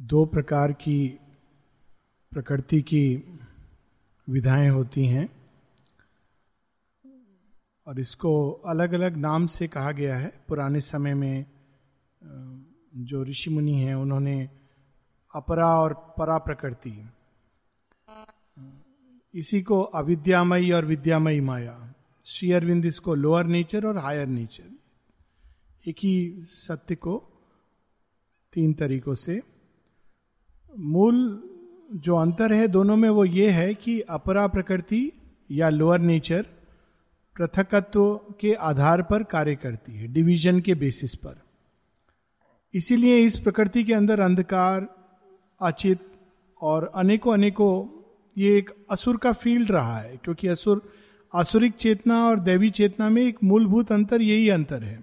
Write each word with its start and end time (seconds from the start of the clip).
दो 0.00 0.24
प्रकार 0.24 0.72
की 0.72 1.18
प्रकृति 2.32 2.80
की 2.82 3.04
विधाएँ 4.28 4.68
होती 4.68 5.06
हैं 5.06 5.28
और 7.86 8.00
इसको 8.00 8.50
अलग 8.50 8.92
अलग 8.92 9.16
नाम 9.16 9.46
से 9.46 9.68
कहा 9.68 9.90
गया 9.92 10.16
है। 10.16 10.28
पुराने 10.48 10.80
समय 10.80 11.14
में 11.14 11.44
जो 12.96 13.24
ऋषि 13.24 13.50
मुनि 13.50 13.72
हैं, 13.72 13.94
उन्होंने 13.94 14.38
अपरा 15.34 15.74
और 15.80 15.94
परा 16.18 16.38
प्रकृति, 16.38 16.94
इसी 19.34 19.62
को 19.62 19.80
अविद्यामयी 19.82 20.70
और 20.72 20.84
विद्यामयी 20.84 21.40
माया, 21.40 21.94
श्री 22.26 22.52
अरविंद 22.52 22.86
इसको 22.86 23.14
लोअर 23.14 23.46
नेचर 23.46 23.86
और 23.86 23.98
हायर 23.98 24.26
नेचर 24.26 24.70
एक 25.86 25.96
ही 25.98 26.44
सत्य 26.46 26.94
को 26.94 27.18
तीन 28.52 28.72
तरीकों 28.72 29.14
से 29.14 29.40
मूल 30.70 31.18
जो 31.96 32.16
अंतर 32.16 32.52
है 32.52 32.66
दोनों 32.68 32.96
में 32.96 33.08
वो 33.08 33.24
ये 33.24 33.50
है 33.50 33.72
कि 33.74 34.00
अपरा 34.00 34.46
प्रकृति 34.46 35.10
या 35.50 35.68
लोअर 35.68 36.00
नेचर 36.00 36.42
पृथकत्व 37.36 38.14
के 38.40 38.52
आधार 38.54 39.02
पर 39.02 39.22
कार्य 39.22 39.54
करती 39.56 39.92
है 39.92 40.06
डिवीज़न 40.12 40.60
के 40.60 40.74
बेसिस 40.74 41.14
पर। 41.14 41.40
इसीलिए 42.74 43.18
इस 43.18 43.38
प्रकृति 43.40 43.84
के 43.84 43.94
अंदर 43.94 44.20
अंधकार, 44.20 44.86
अचित 45.60 46.00
और 46.60 46.90
अनेकों 46.94 47.32
अनेकों 47.32 47.72
ये 48.36 48.56
एक 48.58 48.70
असुर 48.90 49.16
का 49.16 49.32
फ़ील्ड 49.32 49.70
रहा 49.70 49.98
है, 49.98 50.16
क्योंकि 50.16 50.48
असुर 50.48 50.82
आसुरिक 51.34 51.74
चेतना 51.74 52.22
और 52.26 52.40
दैवी 52.40 52.70
चेतना 52.70 53.08
में 53.08 53.22
एक 53.22 53.42
मूलभूत 53.44 53.92
अंतर, 53.92 54.22
यही 54.22 54.48
अंतर 54.48 54.82
है 54.82 54.98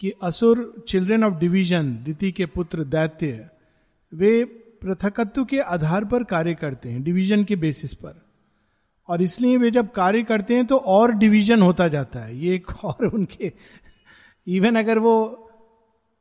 कि 0.00 0.12
असुर 0.22 0.84
चिल्ड्रन 0.88 1.24
ऑफ़ 1.24 1.34
डिवीज़न 1.34 1.94
दिति 2.04 2.32
के 2.32 2.46
पुत्र 2.46 2.84
दैत्य 2.86 3.48
वे 4.12 4.44
पृथकत्व 4.82 5.44
के 5.44 5.58
आधार 5.60 6.04
पर 6.04 6.24
कार्य 6.24 6.54
करते 6.54 6.88
हैं 6.88 7.02
डिवीज़न 7.02 7.44
के 7.44 7.56
बेसिस 7.56 7.94
पर। 7.94 8.20
और 9.08 9.22
इसलिए 9.22 9.56
वे 9.56 9.70
जब 9.70 9.90
कार्य 9.90 10.22
करते 10.22 10.56
हैं 10.56 10.66
तो 10.66 10.76
और 10.76 11.12
डिवीज़न 11.14 11.62
होता 11.62 11.88
जाता 11.88 12.20
है। 12.20 12.36
ये 12.36 12.54
एक 12.54 12.84
और 12.84 13.06
उनके 13.06 13.52
इवन 14.46 14.76
अगर 14.76 14.98
वो 14.98 15.14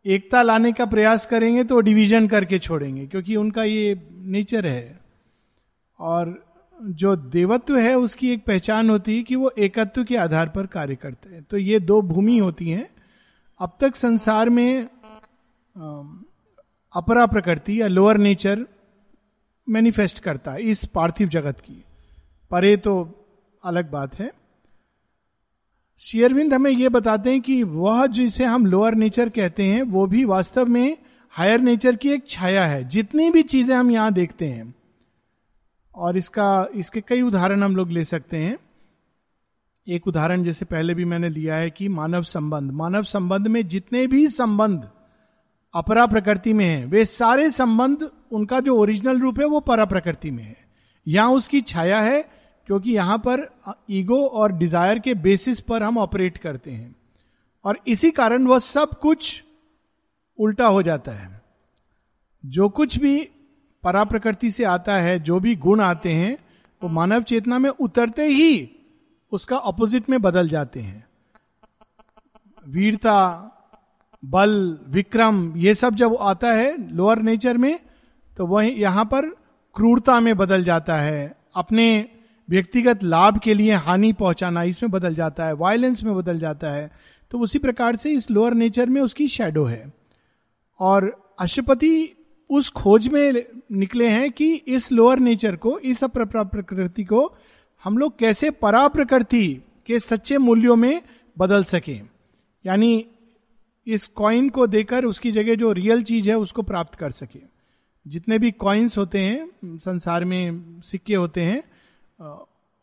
एकता 0.06 0.42
लाने 0.42 0.72
का 0.72 0.86
प्रयास 0.86 1.26
करेंगे 1.26 1.64
तो 1.64 1.80
डिवीज़न 1.82 2.28
करके 2.28 2.60
छोड़ेंगे, 2.60 3.06
क्योंकि 3.08 3.36
उनका 3.36 3.64
ये 3.64 4.00
नेचर 4.12 4.66
है। 4.66 5.00
और 6.00 6.36
जो 6.80 7.16
देवत्व 7.16 7.78
है, 7.78 7.96
उसकी 7.96 8.30
एक 8.30 8.44
पहचान 8.46 8.90
होती 8.90 9.16
है 9.18 9.24
कि 9.24 9.36
वो 9.36 9.52
एकत्व 9.60 10.04
के 10.04 10.16
आधार 10.18 10.50
पर 10.50 10.66
कार्य 10.68 10.96
करते 10.96 11.30
हैं। 11.30 11.44
तो 11.44 11.58
ये 11.58 11.80
दो 11.80 12.02
भूमि 12.04 12.38
होती 12.38 12.70
हैं। 12.70 12.88
अब 13.60 13.78
तक 13.80 13.96
संसार 13.96 14.50
में 14.50 14.88
अपरा 16.94 17.26
प्रकृति 17.26 17.82
या 17.82 17.88
लोअर 17.88 18.18
नेचर 18.18 18.66
मैनिफेस्ट 19.68 20.20
करता 20.20 20.52
है, 20.52 20.62
इस 20.62 20.86
पार्थिव 20.86 21.28
जगत 21.28 21.60
की। 21.60 21.84
परे 22.52 22.76
तो 22.78 22.94
अलग 23.64 23.92
बात 23.92 24.20
है। 24.20 24.32
शेयरविंद 26.00 26.54
हमें 26.54 26.72
यह 26.72 26.90
बताते 26.90 27.32
हैं 27.32 27.42
कि 27.42 27.62
वह 27.64 28.06
जिसे 28.08 28.46
हम 28.46 28.66
लोअर 28.66 28.96
नेचर 28.96 29.30
कहते 29.30 29.64
हैं, 29.64 29.82
वो 29.82 30.06
भी 30.08 30.24
वास्तव 30.26 30.66
में 30.66 30.98
हायर 31.34 31.62
नेचर 31.62 31.96
की 31.96 32.10
एक 32.10 32.28
छाया 32.30 32.66
है। 32.66 32.84
जितनी 32.84 33.30
भी 33.30 33.44
चीज़ें 33.44 33.76
हम 33.76 33.92
यहाँ 33.92 34.14
देखते 34.14 34.46
हैं, 34.46 34.74
और 35.96 36.18
इसका, 36.18 36.68
इसके 36.76 37.02
कई 37.02 37.22
उदाहरण 37.22 37.64
हम 37.64 37.76
लोग 37.76 37.92
ले 37.92 38.04
सकते 38.04 38.38
हैं। 38.38 38.58
एक 39.88 40.08
उदाहरण 40.08 40.44
जैसे 40.44 40.66
पहले 40.66 40.94
भी 40.94 41.06
मैंने 41.06 41.30
लिया 41.30 41.56
है 41.56 41.70
कि 41.70 41.88
मानव 41.88 42.24
संबंध। 42.24 42.72
मानव 42.72 43.04
संबंध 43.04 43.48
में 43.48 43.68
जितने 43.68 44.08
भी 44.08 44.28
संबंध 44.28 44.90
अपरा 45.74 46.06
प्रकृति 46.06 46.54
में 46.54 46.66
है। 46.66 46.86
वे 46.86 47.04
सारे 47.06 47.50
संबंध 47.50 48.10
उनका 48.32 48.60
जो 48.60 48.78
ओरिजिनल 48.78 49.20
रूप 49.20 49.40
है, 49.40 49.46
वो 49.46 49.60
परा 49.60 49.86
प्रकृति 49.86 50.32
में 50.32 50.44
है। 50.44 50.56
यहाँ 51.08 51.32
उसकी 51.32 51.62
छाया 51.62 52.00
है, 52.02 52.22
क्योंकि 52.68 52.92
यहाँ 52.92 53.18
पर 53.18 53.48
ईगो 53.90 54.26
और 54.28 54.52
डिज़ायर 54.52 55.00
के 55.00 55.14
बेसिस 55.16 55.60
पर 55.60 55.84
हम 55.84 55.98
ऑपरेट 55.98 56.38
करते 56.38 56.72
हैं। 56.72 56.96
और 57.66 57.80
इसी 57.88 58.12
कारण 58.12 58.48
वह 58.48 58.60
सब 58.60 58.94
कुछ 59.00 59.44
उल्टा 60.40 60.66
हो 60.66 60.82
जाता 60.82 61.12
है। 61.12 61.42
जो 62.44 62.70
कुछ 62.70 62.98
भी 62.98 63.20
परा 63.84 64.04
प्रकृति 64.04 64.52
से 64.52 64.64
आता 64.64 64.96
है, 64.96 65.20
जो 65.20 65.40
भी 65.40 65.56
गुण 65.56 65.82
आते 65.82 66.12
हैं, 66.12 66.38
वो 66.82 66.90
मानव 66.90 67.22
चेतना 67.22 67.60
में 67.60 67.70
उतरते 67.70 68.26
ही 68.26 68.70
उसका 69.32 69.58
ऑपोजिट 69.58 70.10
में 70.10 70.22
बदल 70.22 70.50
जाते 70.50 70.80
हैं। 70.80 71.06
वीरता 72.66 73.18
बल, 74.24 74.78
विक्रम, 74.90 75.54
ये 75.58 75.74
सब 75.76 75.96
जब 75.96 76.16
आता 76.20 76.52
है 76.54 76.96
लोअर 76.96 77.22
नेचर 77.22 77.58
में 77.58 77.80
तो 78.38 78.46
वह 78.46 78.66
यहाँ 78.66 79.06
पर 79.06 79.30
क्रूरता 79.76 80.20
में 80.20 80.36
बदल 80.38 80.64
जाता 80.64 80.96
है। 80.96 81.36
अपने 81.56 82.06
व्यक्तिगत 82.50 83.04
लाभ 83.04 83.40
के 83.40 83.54
लिए 83.54 83.74
हानि 83.74 84.12
पहुंचाना 84.14 84.64
इसमें 84.64 84.92
बदल 84.92 85.16
जाता 85.16 85.46
है 85.46 85.54
वायलेंस 85.54 86.04
में 86.04 86.16
बदल 86.16 86.40
जाता 86.40 86.72
है। 86.72 86.92
तो 87.32 87.40
उसी 87.40 87.60
प्रकार 87.60 87.96
से 87.96 88.12
इस 88.12 88.30
लोअर 88.32 88.54
नेचर 88.54 88.90
में 88.90 89.02
उसकी 89.02 89.28
शेडो 89.28 89.64
है। 89.66 89.94
और 90.80 91.12
अशुपति 91.40 92.10
उस 92.50 92.70
खोज 92.70 93.08
में 93.08 93.44
निकले 93.72 94.08
हैं 94.08 94.32
कि 94.32 94.54
इस 94.54 94.92
लोअर 94.92 95.20
नेचर 95.20 95.56
को, 95.56 95.80
इस 95.80 96.04
प्रकृति 96.04 97.04
को 97.04 97.36
हम 97.84 97.98
लोग 97.98 98.18
कैसे 98.20 98.50
परा 98.52 98.88
प्रकृति 98.88 99.62
के 99.88 100.00
सच्चे 100.00 100.38
मूल्यों 100.38 100.76
में 100.76 101.02
बदल 101.38 101.64
सके। 101.64 102.00
यानी 102.66 103.06
इस 103.88 104.08
कॉइन 104.08 104.50
को 104.50 104.68
देकर 104.68 105.06
उसकी 105.06 105.32
जगह 105.32 105.56
जो 105.56 105.72
रियल 105.72 106.04
चीज़ 106.04 106.30
है 106.30 106.38
उसको 106.38 106.62
प्राप्त 106.62 106.96
कर 106.96 107.12
सके। 107.12 107.40
जितने 108.08 108.40
भी 108.40 108.52
कॉइन्स 108.52 108.98
होते 108.98 109.20
हैं, 109.20 109.50
संसार 109.66 110.26
में 110.26 110.82
सिक्के 110.82 111.16
होते 111.16 111.42
हैं 111.42 111.64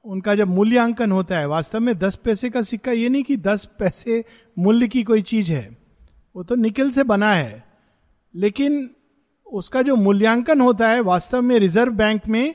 उनका 0.04 0.34
जब 0.34 0.48
मूल्यांकन 0.48 1.12
होता 1.12 1.38
है, 1.38 1.46
वास्तव 1.46 1.80
में 1.80 1.98
दस 1.98 2.16
पैसे 2.16 2.50
का 2.50 2.62
सिक्का 2.62 2.92
ये 2.92 3.08
नहीं 3.08 3.22
कि 3.22 3.36
दस 3.36 3.64
पैसे 3.78 4.24
मूल्य 4.58 4.88
की 4.88 5.02
कोई 5.02 5.22
चीज़ 5.22 5.52
है, 5.52 5.76
वो 6.36 6.42
तो 6.42 6.54
निकल 6.54 6.90
से 6.90 7.02
बना 7.02 7.32
है। 7.32 7.64
लेकिन 8.34 8.90
उसका 9.46 9.82
जो 9.82 9.96
मूल्यांकन 9.96 10.60
होता 10.60 10.88
है, 10.88 11.00
वास्तव 11.00 11.42
में 11.42 11.58
रिज़र्व 11.58 11.92
बैंक 11.92 12.26
में 12.26 12.54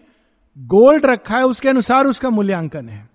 गोल्ड 0.58 1.06
रखा 1.06 1.38
है, 1.38 1.46
उसके 1.46 1.70
अनुसार 1.70 2.08
उसका 2.08 2.30
मूल्यांकन 2.30 2.90
है। 2.90 3.10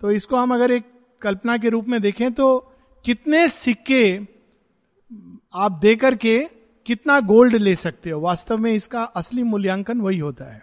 तो 0.00 0.10
इसको 0.10 0.36
हम 0.36 0.54
अगर 0.54 0.70
एक 0.70 0.84
कल्पना 1.22 1.56
के 1.56 1.68
रूप 1.68 1.88
में 1.88 2.00
देखें 2.00 2.32
तो 2.32 2.69
कितने 3.04 3.48
सिक्के 3.48 4.20
आप 5.54 5.78
दे 5.82 5.96
करके 5.96 6.48
कितना 6.86 7.20
गोल्ड 7.20 7.56
ले 7.56 7.76
सकते 7.76 8.10
हो? 8.10 8.20
वास्तव 8.20 8.58
में 8.58 8.72
इसका 8.72 9.02
असली 9.02 9.42
मूल्यांकन 9.42 10.00
वही 10.00 10.18
होता 10.18 10.54
है। 10.54 10.62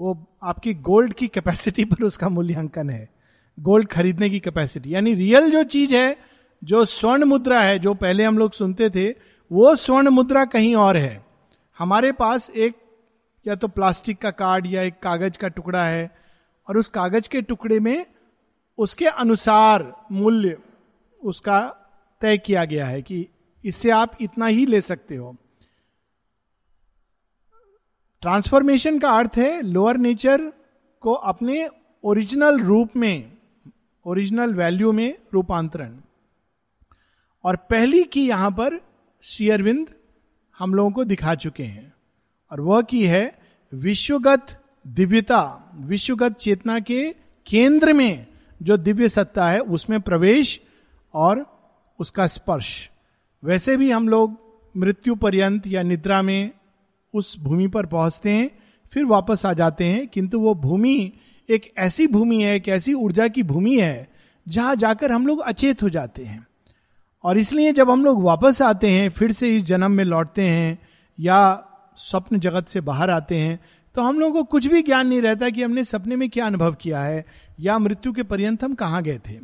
वो 0.00 0.26
आपकी 0.42 0.74
गोल्ड 0.74 1.12
की 1.12 1.28
कैपेसिटी 1.28 1.84
पर 1.84 2.04
उसका 2.04 2.28
मूल्यांकन 2.28 2.90
है। 2.90 3.08
गोल्ड 3.60 3.88
खरीदने 3.88 4.30
की 4.30 4.40
कैपेसिटी। 4.40 4.94
यानी 4.94 5.14
रियल 5.14 5.50
जो 5.50 5.64
चीज़ 5.64 5.94
है, 5.94 6.16
जो 6.64 6.84
स्वर्ण 6.84 7.24
मुद्रा 7.24 7.60
है, 7.60 7.78
जो 7.78 7.94
पहले 7.94 8.24
हम 8.24 8.38
लोग 8.38 8.52
सुनते 8.52 8.90
थे, 8.90 9.10
वो 9.52 9.74
स्वर्ण 9.74 10.08
मुद्रा 10.08 10.44
कहीं 10.44 10.76
और 10.76 10.96
है। 10.96 11.26
हमारे 11.78 12.12
पास 12.12 12.50
एक 12.50 12.76
या 13.46 13.54
तो 13.54 13.68
प्लास्टिक 13.68 14.18
का 14.18 14.30
कार्ड 14.30 14.66
या 14.66 14.82
एक 14.82 14.94
कागज़ 15.02 15.38
का 15.38 15.48
टुकड़ा 15.48 15.84
है 15.84 16.16
और 16.68 16.78
उस 16.78 16.88
कागज़ 16.88 17.28
के 17.28 17.42
टुकड़े 17.42 17.80
में 17.80 18.06
उसके 18.78 19.06
अनुसार 19.06 20.06
मूल्य 20.12 20.56
उसका 21.22 21.74
तय 22.20 22.38
किया 22.38 22.64
गया 22.64 22.86
है 22.86 23.02
कि 23.02 23.28
इससे 23.64 23.90
आप 23.90 24.12
इतना 24.20 24.46
ही 24.46 24.66
ले 24.66 24.80
सकते 24.80 25.16
हो। 25.16 25.36
ट्रांसफॉर्मेशन 28.20 28.98
का 28.98 29.10
अर्थ 29.10 29.30
है 29.36 29.62
लोअर 29.62 29.96
नेचर 29.96 30.52
को 31.00 31.12
अपने 31.12 31.68
ओरिजिनल 32.04 32.60
रूप 32.60 32.96
में, 32.96 33.36
ओरिजिनल 34.06 34.54
वैल्यू 34.54 34.92
में 34.92 35.18
रूपांतरण। 35.34 36.00
और 37.44 37.56
पहली 37.56 38.04
की 38.04 38.28
यहाँ 38.28 38.50
पर 38.50 38.80
शेयरविंद 39.22 39.94
हम 40.58 40.74
लोगों 40.74 40.90
को 40.90 41.04
दिखा 41.04 41.34
चुके 41.34 41.62
हैं। 41.62 41.92
और 42.52 42.60
वह 42.60 42.82
की 42.82 43.06
है 43.06 43.38
विश्वगत 43.74 44.64
दिव्यता, 44.86 45.72
विश्वगत 45.74 46.32
चेतना 46.32 46.80
के 46.80 47.14
केंद्र 47.46 47.92
में 47.92 48.26
जो 48.62 48.76
दिव्य 48.76 49.08
सत्ता 49.08 49.50
है, 49.50 49.60
उसमें 49.60 50.00
प्रवेश 50.00 50.60
और 51.14 51.44
उसका 51.98 52.26
स्पर्श। 52.26 52.90
वैसे 53.42 53.76
भी 53.76 53.90
हम 53.90 54.08
लोग 54.08 54.36
मृत्यु 54.74 55.14
पर्यंत 55.14 55.66
या 55.66 55.82
निद्रा 55.82 56.20
में 56.22 56.50
उस 57.14 57.38
भूमि 57.40 57.68
पर 57.68 57.86
पहुँचते 57.86 58.30
हैं, 58.30 58.50
फिर 58.92 59.04
वापस 59.04 59.46
आ 59.46 59.52
जाते 59.52 59.84
हैं, 59.84 60.06
किंतु 60.08 60.40
वो 60.40 60.54
भूमि 60.54 61.12
एक 61.48 61.72
ऐसी 61.78 62.06
भूमि 62.06 62.42
है 62.42 62.54
एक 62.56 62.68
ऐसी 62.68 62.94
ऊर्जा 62.94 63.28
की 63.28 63.42
भूमि 63.42 63.78
है, 63.80 64.08
जहाँ 64.46 64.74
जाकर 64.76 65.12
हम 65.12 65.26
लोग 65.26 65.40
अचेत 65.40 65.82
हो 65.82 65.88
जाते 65.88 66.24
हैं। 66.24 66.46
और 67.24 67.38
इसलिए 67.38 67.72
जब 67.72 67.90
हम 67.90 68.04
लोग 68.04 68.22
वापस 68.22 68.62
आते 68.62 68.90
हैं, 68.90 69.08
फिर 69.08 69.32
से 69.32 69.56
इस 69.56 69.62
जन्म 69.62 69.90
में 69.90 70.04
लौटते 70.04 70.42
हैं, 70.42 70.78
या 71.18 71.64
स्वप्न 71.98 72.38
जगत 72.40 72.68
से 72.68 72.80
बाहर 72.80 73.10
आते 73.10 73.36
हैं 73.36 73.58
तो 73.94 74.02
हम 74.02 74.18
लोगों 74.20 74.32
को 74.34 74.42
कुछ 74.44 74.66
भी 74.66 74.82
ज्ञान 74.82 75.06
नहीं 75.06 75.20
रहता 75.22 75.48
कि 75.50 75.62
हमने 75.62 75.82
सपने 75.84 76.16
में 76.16 76.28
क्या 76.30 76.46
अनुभव 76.46 76.74
किया 76.74 77.00
है, 77.00 77.24
या 77.60 77.78
मृत्यु 77.78 78.12
के 78.12 78.22
पर्यंत 78.22 78.64
हम 78.64 78.74
कहाँ 78.74 79.02
गए 79.02 79.18
थे। 79.28 79.38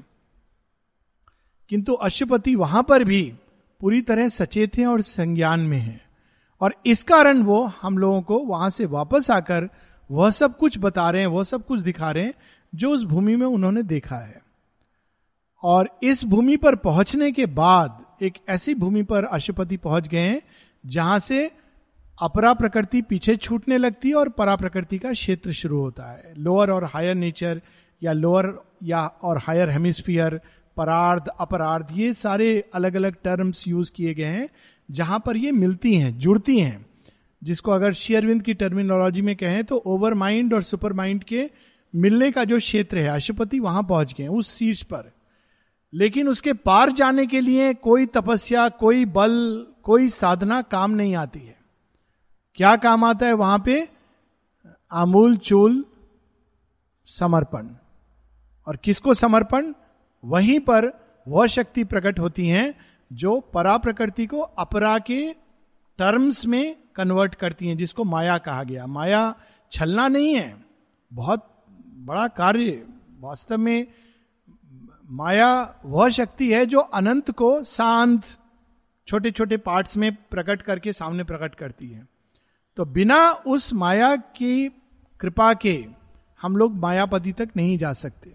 किंतु 1.69 1.93
अशुपति 1.93 2.55
वहाँ 2.55 2.83
पर 2.83 3.05
भी 3.05 3.35
पूरी 3.81 4.01
तरह 4.01 4.29
सचेत 4.29 4.79
हैं 4.79 4.87
और 4.87 5.01
संज्ञान 5.01 5.61
में 5.61 5.79
हैं। 5.79 6.01
और 6.61 6.75
इस 6.87 7.03
कारण 7.03 7.43
वो 7.43 7.73
हम 7.83 7.99
लोगों 7.99 8.23
को 8.23 8.39
वहाँ 8.39 8.71
से 8.71 8.87
वापस 8.87 9.31
आकर 9.31 9.69
वह 10.11 10.31
सब 10.31 10.57
कुछ 10.57 10.79
बता 10.79 11.11
रहे 11.11 11.21
हैं, 11.21 11.29
वह 11.29 11.45
सब 11.45 11.67
कुछ 11.67 11.81
दिखा 11.81 12.11
रहे 12.11 12.25
हैं, 12.25 12.35
जो 12.75 12.91
उस 12.91 13.05
भूमि 13.05 13.37
में 13.37 13.47
उन्होंने 13.47 13.83
देखा 13.83 14.17
है। 14.17 14.43
और 15.63 15.99
इस 16.03 16.25
भूमि 16.25 16.57
पर 16.57 16.75
पहुँचने 16.75 17.33
के 17.33 17.47
बाद 17.47 18.05
एक 18.23 18.33
ऐसी 18.49 18.75
भूमि 18.75 19.03
पर 19.03 19.25
अशुपति 19.25 19.77
पहुँच 19.77 20.09
गए 20.09 20.19
हैं, 20.19 20.43
जहाँ 20.87 21.19
से 21.19 21.51
अपरा 22.23 22.55
प्रकृति 22.55 23.03
पीछे 23.03 23.37
छूटने 23.37 23.79
लगती 23.79 24.09
है 24.09 24.15
और 24.15 24.29
परा 24.29 24.57
प्रकृति 24.57 24.99
का 24.99 25.13
क्षेत्र 25.13 25.53
शुरू 25.53 25.81
होता 25.81 26.13
है। 26.13 26.35
लोअर 26.39 26.71
और 26.71 26.85
हायर 26.85 27.15
नेचर 27.15 27.63
या 28.03 28.13
लोअर 28.13 28.63
या 28.83 29.07
और 29.07 29.39
हायर 29.39 29.71
हेमिस्फियर 29.71 30.41
परार्ध, 30.76 31.29
अपरार्ध, 31.29 31.87
ये 31.93 32.12
सारे 32.12 32.71
अलग 32.75 32.94
अलग 32.94 33.15
टर्म्स 33.25 33.69
यूज़ 33.69 33.93
किए 33.93 34.15
गए 34.15 34.25
हैं, 34.25 34.49
जहाँ 34.91 35.23
पर 35.26 35.37
ये 35.37 35.53
मिलती 35.53 35.97
हैं, 35.97 36.19
जुड़ती 36.19 36.61
हैं। 36.61 36.87
जिसको 37.44 37.71
अगर 37.71 37.93
शेयरविंद 37.93 38.43
की 38.43 38.55
टर्मिनोलॉजी 38.55 39.23
में 39.23 39.37
कहें 39.37 39.65
तो 39.65 39.76
ओवर 39.76 40.15
माइंड 40.15 40.55
और 40.55 40.62
सुपर 40.62 40.93
माइंड 40.93 41.25
के 41.25 41.50
मिलने 41.94 42.32
का 42.32 42.44
जो 42.44 42.59
क्षेत्र 42.59 42.99
है, 42.99 43.09
अशुपति 43.09 43.61
वहाँ 43.61 43.82
पहुँच 43.82 44.15
गए, 44.19 44.26
उस 44.26 44.59
शीर्ष 44.59 44.82
पर। 44.82 45.12
लेकिन 45.94 46.29
उसके 46.29 46.53
पार 46.53 46.93
जाने 46.93 47.27
के 47.27 47.41
लिए 47.41 47.75
कोई 47.75 48.06
तपस्या, 48.06 48.69
कोई 48.69 49.05
बल, 49.05 49.67
कोई 49.82 50.09
साधना 50.09 50.62
काम 50.62 50.91
नहीं 50.91 51.17
आती 51.17 51.38
है। 51.38 51.56
क्या 52.55 52.77
काम 52.77 53.05
आता 53.05 53.27
है 53.27 53.32
वहाँ 53.32 53.59
पे? 53.59 53.88
आमूल, 54.93 55.37
चूल, 55.37 55.85
समर्पण। 57.06 57.69
और 58.67 58.77
किसको 58.77 59.15
समर्पण? 59.15 59.75
वहीं 60.25 60.61
पर 60.61 60.93
वह 61.29 61.47
शक्ति 61.47 61.85
प्रकट 61.85 62.19
होती 62.19 62.49
हैं 62.49 62.75
जो 63.12 63.41
परा 63.41 63.79
प्रकृति 63.79 64.26
को 64.26 64.41
अपरा 64.41 64.99
के 64.99 65.32
टर्म्स 65.99 66.47
में 66.47 66.76
कन्वर्ट 66.97 67.35
करती 67.35 67.69
हैं, 67.69 67.76
जिसको 67.76 68.05
माया 68.05 68.38
कहा 68.38 68.62
गया। 68.62 68.87
माया 68.87 69.35
छलना 69.73 70.09
नहीं 70.09 70.37
है। 70.37 70.65
बहुत 71.12 71.65
बड़ा 71.87 72.29
कार्य, 72.29 72.87
वास्तव 73.21 73.59
में 73.59 73.87
माया 75.11 75.81
वह 75.85 76.09
शक्ति 76.09 76.53
है 76.53 76.67
जो 76.67 76.79
अनंत 76.79 77.31
को 77.31 77.62
शांत 77.65 78.23
छोटे 79.06 79.31
छोटे 79.31 79.56
पार्ट्स 79.56 79.97
में 79.97 80.15
प्रकट 80.15 80.62
करके 80.62 80.93
सामने 80.93 81.25
प्रकट 81.25 81.55
करती 81.55 81.88
है। 81.88 82.09
तो 82.77 82.85
बिना 82.85 83.31
उस 83.31 83.73
माया 83.73 84.17
की 84.17 84.69
कृपा 85.20 85.55
के 85.55 85.87
हम 86.43 86.56
लोग 86.56 86.75
मायापति 86.75 87.32
तक 87.32 87.49
नहीं 87.56 87.79
जा 87.79 87.93
सकते। 87.93 88.34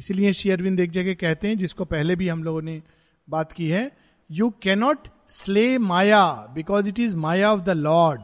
इसलिए 0.00 0.32
शेयरविंद 0.32 0.80
एक 0.80 0.90
जगह 0.90 1.14
कहते 1.14 1.48
हैं, 1.48 1.58
जिसको 1.58 1.84
पहले 1.84 2.16
भी 2.16 2.28
हम 2.28 2.44
लोगों 2.44 2.62
ने 2.62 2.82
बात 3.28 3.52
की 3.52 3.68
है 3.68 3.90
you 4.30 4.50
cannot 4.62 5.08
slay 5.28 5.78
maya 5.78 6.24
because 6.54 6.88
it 6.88 6.98
is 6.98 7.16
maya 7.16 7.52
of 7.52 7.60
the 7.60 7.70
lord 7.70 8.20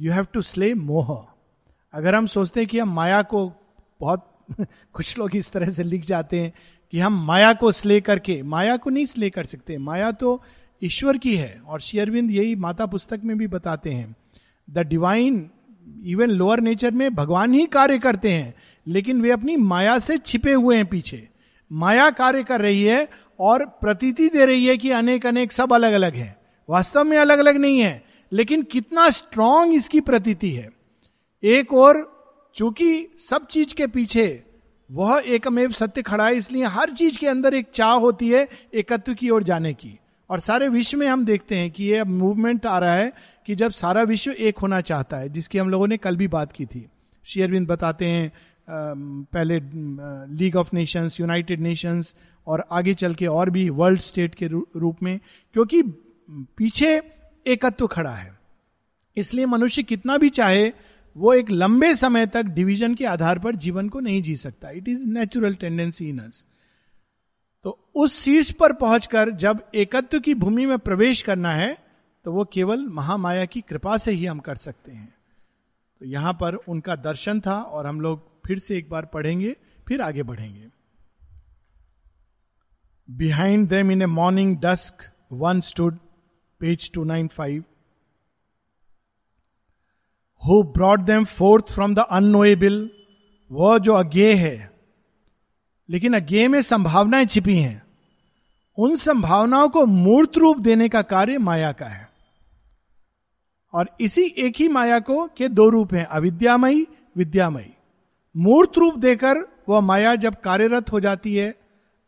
you 0.00 0.12
have 0.12 0.26
to 0.32 0.42
slay 0.42 0.74
moh 0.74 1.26
अगर 1.94 2.14
हम 2.14 2.26
सोचते 2.26 2.60
हैं 2.60 2.68
कि 2.68 2.78
हम 2.78 2.94
माया 2.94 3.22
को 3.22 3.52
बहुत 4.00 4.30
कुछ 4.92 5.18
लोग 5.18 5.36
इस 5.36 5.52
तरह 5.52 5.70
से 5.70 5.84
लिख 5.84 6.04
जाते 6.04 6.40
हैं 6.40 6.52
कि 6.92 7.00
हम 7.00 7.26
माया 7.26 7.52
को 7.52 7.72
स्ले 7.72 8.00
करके 8.00 8.42
माया 8.42 8.76
को 8.76 8.90
नहीं 8.90 9.06
स्ले 9.06 9.30
कर 9.30 9.44
सकते। 9.44 9.78
माया 9.78 10.10
तो 10.12 10.42
ईश्वर 10.82 11.18
की 11.18 11.36
है, 11.36 11.60
और 11.66 11.80
शेयरविंद 11.80 12.30
यही 12.30 12.54
माता 12.56 12.86
पुस्तक 12.86 13.20
में 13.24 13.38
भी 13.38 13.46
बताते 13.46 13.90
हैं। 13.90 14.16
The 14.70 14.78
divine 14.78 15.50
even 16.04 16.30
lower 16.30 16.60
nature 16.60 16.90
में, 16.90 17.14
भगवान 17.14 17.54
ही 17.54 17.66
कार्य 17.66 17.98
करते 17.98 18.32
हैं। 18.32 18.54
लेकिन 18.88 19.20
वे 19.20 19.30
अपनी 19.30 19.56
माया 19.56 19.98
से 19.98 20.18
छिपे 20.18 20.52
हुए 20.52 20.76
हैं 20.76 20.86
पीछे। 20.86 21.28
माया 21.72 22.10
कार्य 22.10 22.42
कर 22.42 22.60
रही 22.60 22.84
है 22.84 23.08
और 23.40 23.66
प्रतीति 23.66 24.28
दे 24.28 24.46
रही 24.46 24.66
है 24.66 24.76
कि 24.76 24.90
अनेक 24.90 25.26
अनेक 25.26 25.52
सब 25.52 25.72
अलग 25.72 25.92
अलग 25.92 26.14
है। 26.14 26.36
वास्तव 26.70 27.04
में 27.04 27.18
अलग 27.18 27.38
अलग 27.38 27.56
नहीं 27.56 27.80
है, 27.80 28.04
लेकिन 28.32 28.62
कितना 28.62 29.10
स्ट्रांग 29.10 29.74
इसकी 29.74 30.00
प्रतीति 30.00 30.50
है। 30.50 30.70
एक 31.42 31.72
और, 31.72 32.14
चूँकि 32.54 33.08
सब 33.18 33.46
चीज़ 33.46 33.74
के 33.74 33.86
पीछे, 33.86 34.42
वह 34.92 35.22
एकमेव 35.26 35.72
सत्य 35.72 36.02
खड़ा 36.02 36.26
है, 36.26 36.36
इसलिए 36.36 36.64
हर 36.64 36.90
चीज़ 36.90 37.18
के 37.18 37.26
अंदर 37.26 37.54
एक 37.54 37.66
चाह 37.74 37.92
होती 37.92 38.28
है 38.28 38.48
एकत्व 38.74 39.14
की 39.14 39.30
ओर 39.30 39.42
जाने 39.42 39.74
की। 39.74 39.98
और 40.30 40.40
सारे 40.40 40.68
विश्व 40.68 40.98
में 40.98 41.08
हम 41.08 41.24
देखते 41.24 41.56
हैं 41.56 41.70
कि 41.70 41.84
ये 41.84 42.04
मूवमेंट 42.04 42.66
आ 42.66 42.78
रहा 42.78 42.94
है 42.94 43.12
कि 43.46 43.54
जब 43.54 43.70
सारा 43.70 44.02
विश्व 44.02 44.30
एक 44.30 44.58
होना 44.58 44.80
चाहता 44.80 45.16
है, 45.16 45.28
जिसकी 45.28 45.58
हम 45.58 45.70
लोगों 45.70 45.86
ने 45.86 45.96
कल 45.96 46.16
भी 46.16 46.28
बात 46.28 46.52
की 46.52 46.66
थी। 46.66 46.86
शेयरविंद 47.24 47.68
बताते 47.68 48.04
हैं 48.04 48.32
पहले 48.68 49.58
league 50.36 50.56
of 50.56 50.70
nations 50.74 51.18
united 51.20 51.60
nations 51.60 52.14
और 52.46 52.64
आगे 52.72 52.94
चल 52.94 53.14
के 53.14 53.26
और 53.26 53.50
भी 53.50 53.68
वर्ल्ड 53.70 54.00
स्टेट 54.00 54.34
के 54.34 54.46
रूप 54.46 55.02
में, 55.02 55.18
क्योंकि 55.54 55.82
पीछे 56.56 57.00
एकत्व 57.46 57.86
खड़ा 57.86 58.10
है। 58.10 58.32
इसलिए 59.16 59.46
मनुष्य 59.46 59.82
कितना 59.82 60.16
भी 60.16 60.30
चाहे, 60.30 60.72
वो 61.16 61.32
एक 61.34 61.50
लंबे 61.50 61.94
समय 61.94 62.26
तक 62.26 62.42
डिवीज़न 62.44 62.94
के 62.94 63.04
आधार 63.06 63.38
पर 63.38 63.56
जीवन 63.56 63.88
को 63.88 64.00
नहीं 64.00 64.22
जी 64.22 64.36
सकता। 64.36 64.70
It 64.70 64.88
is 64.88 65.06
natural 65.08 65.54
tendency 65.54 66.08
in 66.08 66.18
us 66.18 66.44
तो 67.64 67.78
उस 67.94 68.18
शीर्ष 68.20 68.50
पर 68.52 68.72
पहुंचकर 68.72 69.30
जब 69.36 69.60
एकत्व 69.74 70.20
की 70.20 70.34
भूमि 70.34 70.66
में 70.66 70.78
प्रवेश 70.78 71.22
करना 71.22 71.50
है 71.50 71.76
तो 72.24 72.32
वो 72.32 72.44
केवल 72.44 72.84
महामाया 72.88 73.44
की 73.44 73.60
कृपा 73.60 73.96
से 73.96 74.12
ही 74.12 74.26
हम 74.26 74.38
कर 74.38 74.54
सकते 74.56 74.92
हैं। 74.92 75.14
तो 76.00 76.06
यहाँ 76.06 76.32
पर 76.32 76.54
उनका 76.54 76.96
दर्शन 76.96 77.40
था 77.40 77.58
और 77.58 77.86
हम 77.86 78.00
लोग 78.00 78.22
फिर 78.46 78.58
से 78.58 78.78
एक 78.78 78.90
बार 78.90 79.06
पढ़ेंगे, 79.06 79.56
फिर 79.88 80.00
आगे 80.00 80.22
बढ़ेंगे। 80.22 80.68
Behind 83.10 83.68
them 83.68 83.90
in 83.90 84.02
a 84.02 84.06
morning 84.06 84.56
dusk 84.56 85.12
one 85.32 85.60
stood 85.60 85.98
page 86.60 86.92
two 86.92 87.04
nine 87.04 87.28
five 87.28 87.64
who 90.46 90.62
brought 90.62 91.00
them 91.00 91.24
forth 91.24 91.72
from 91.72 91.94
the 91.94 91.98
unknowable 91.98 92.90
वह 93.52 93.78
जो 93.78 93.94
अज्ञे 93.94 94.34
है। 94.34 94.72
लेकिन 95.88 96.14
अज्ञे 96.14 96.48
में 96.48 96.62
संभावनाएँ 96.62 97.26
छिपी 97.26 97.58
हैं। 97.58 97.82
उन 98.76 98.96
संभावनाओं 98.96 99.68
को 99.68 99.86
मूर्त 99.86 100.36
रूप 100.36 100.58
देने 100.58 100.88
का 100.88 101.02
कार्य 101.02 101.38
माया 101.38 101.72
का 101.72 101.86
है। 101.86 102.10
और 103.72 103.96
इसी 104.00 104.22
एक 104.22 104.54
ही 104.56 104.68
माया 104.68 105.00
को 105.00 105.26
के 105.26 105.48
दो 105.48 105.68
रूप 105.68 105.94
हैं, 105.94 106.04
अविद्यामयी, 106.04 106.86
विद्यामयी। 107.16 107.74
मूर्त 108.36 108.78
रूप 108.78 108.98
देकर 108.98 109.38
वह 109.68 109.80
माया 109.80 110.14
जब 110.14 110.34
कार्यरत 110.34 110.92
हो 110.92 111.00
जाती 111.00 111.34
है, 111.34 111.54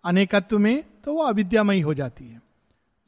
अनेकत्व 0.04 0.58
में 0.58 0.84
तो 1.04 1.14
वह 1.14 1.28
अविद्यामयी 1.28 1.80
हो 1.80 1.94
जाती 1.94 2.24
है। 2.24 2.42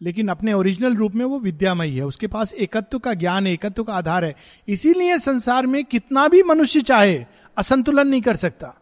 लेकिन 0.03 0.29
अपने 0.29 0.53
ओरिजिनल 0.53 0.94
रूप 0.94 1.15
में 1.15 1.25
वो 1.25 1.41
विद्यामयी 1.41 1.97
है। 1.97 2.06
उसके 2.06 2.26
पास 2.26 2.55
एकत्व 2.55 2.99
का 2.99 3.15
ज्ञान 3.15 3.47
है 3.47 3.53
एकत्व 3.53 3.85
का 3.85 3.94
आधार 3.94 4.25
है। 4.25 4.37
इसीलिए 4.69 5.19
संसार 5.19 5.66
में 5.66 5.85
कितना 5.85 6.28
भी 6.28 6.42
मनुष्य 6.42 6.81
चाहे, 6.81 7.25
असंतुलन 7.57 8.09
नहीं 8.09 8.23
कर 8.23 8.37
सकता। 8.37 8.75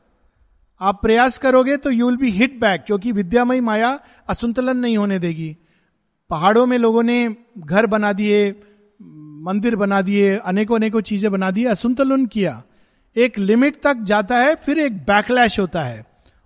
आप 0.80 1.02
प्रयास 1.02 1.38
करोगे 1.38 1.76
तो 1.76 1.90
you 1.90 2.06
will 2.06 2.16
be 2.16 2.30
hit 2.30 2.60
back 2.60 2.84
क्योंकि 2.86 3.12
विद्यामयी 3.12 3.60
माया 3.60 4.00
असंतुलन 4.28 4.76
नहीं 4.76 4.98
होने 4.98 5.18
देगी। 5.18 5.56
पहाड़ों 6.30 6.66
में 6.66 6.78
लोगों 6.78 7.02
ने 7.02 7.36
घर 7.58 7.86
बना 7.86 8.12
दिए, 8.12 8.62
मंदिर 9.42 9.76
बना 9.76 10.02
दिए 10.02 10.36
अनेकों 10.36 10.76
अनेकों 10.76 11.00
चीज़ें 11.00 11.32
बना 11.32 11.50
दी, 11.50 11.64
असंतुलन 11.64 12.26
किया। 12.26 12.62
एक 13.16 13.38
लिमिट 13.38 13.80
तक 13.82 13.96
जाता 13.96 14.38
है, 14.38 14.54
फिर 14.54 14.78
एक 14.78 14.98
बैकलैश 14.98 15.58
होता 15.60 15.82
है। 15.82 16.04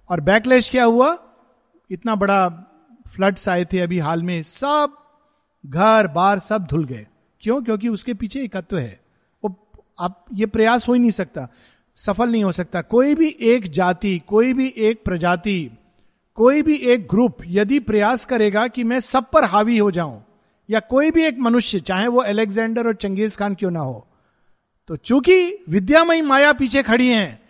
और 0.09 0.21
बैकलैश 0.21 0.71
क्या 0.71 0.85
हुआ? 0.85 1.19
इतना 1.91 2.15
बड़ा 2.15 2.49
फ्लड्स 3.09 3.49
आए 3.49 3.65
थे 3.65 3.79
अभी 3.79 3.99
हाल 3.99 4.23
में, 4.23 4.43
सब 4.43 4.93
घर 5.67 6.07
बार 6.07 6.39
सब 6.39 6.67
धुल 6.67 6.85
गए। 6.85 7.07
क्यों? 7.41 7.63
क्योंकि 7.63 7.89
उसके 7.89 8.15
पीछे 8.15 8.43
एकत्व 8.43 8.79
है। 8.79 9.01
वो 9.45 9.57
आप, 10.01 10.25
ये 10.35 10.47
प्रयास 10.47 10.89
हो 10.89 10.95
ही 10.95 11.01
नहीं 11.01 11.11
सकता, 11.11 11.49
सफल 11.97 12.31
नहीं 12.31 12.45
हो 12.45 12.53
सकता। 12.53 12.83
कोई 12.83 13.15
भी 13.15 13.37
एक 13.41 13.69
जाति, 13.69 14.19
कोई 14.27 14.53
भी 14.53 14.75
एक 14.77 15.05
प्रजाति, 15.05 15.71
कोई 16.35 16.63
भी 16.63 16.75
एक 16.75 17.09
ग्रुप 17.09 17.37
यदि 17.47 17.79
प्रयास 17.79 18.25
करेगा 18.25 18.67
कि 18.69 18.85
मैं 18.85 19.01
सब 19.01 19.31
पर 19.31 19.45
हावी 19.45 19.79
हो 19.79 19.91
जाऊँ, 19.91 20.25
या 20.71 20.81
कोई 20.81 21.11
भी 21.11 21.25
एक 21.25 21.39
मनुष्य, 21.39 21.81
चाहे 21.81 22.07
वो 22.07 22.21
अलेक्जेंडर 22.21 22.87
और 22.87 22.95
चंगेज 22.95 23.37
खान 23.37 23.55
क्यों 23.55 23.71
ना 23.71 23.81
हो 23.81 24.07
तो 24.91 24.97
चूँकि 24.97 25.65
विद्यामयी 25.69 26.23
माया 26.23 26.53
पीछे 26.53 26.83
खड़ी 26.83 27.09
है, 27.09 27.41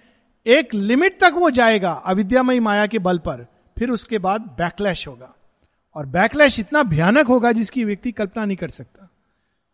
एक 0.46 0.74
लिमिट 0.74 1.18
तक 1.20 1.34
वो 1.34 1.50
जाएगा 1.50 1.92
अविद्यामयी 1.92 2.60
माया 2.60 2.86
के 2.86 2.98
बल 2.98 3.18
पर, 3.18 3.46
फिर 3.76 3.90
उसके 3.90 4.18
बाद 4.18 4.40
बैकलैश 4.58 5.06
होगा। 5.08 5.32
और 5.96 6.06
बैकलैश 6.06 6.58
इतना 6.60 6.82
भयानक 6.82 7.26
होगा 7.26 7.52
जिसकी 7.52 7.84
व्यक्ति 7.84 8.12
कल्पना 8.12 8.44
नहीं 8.44 8.56
कर 8.56 8.68
सकता, 8.68 9.08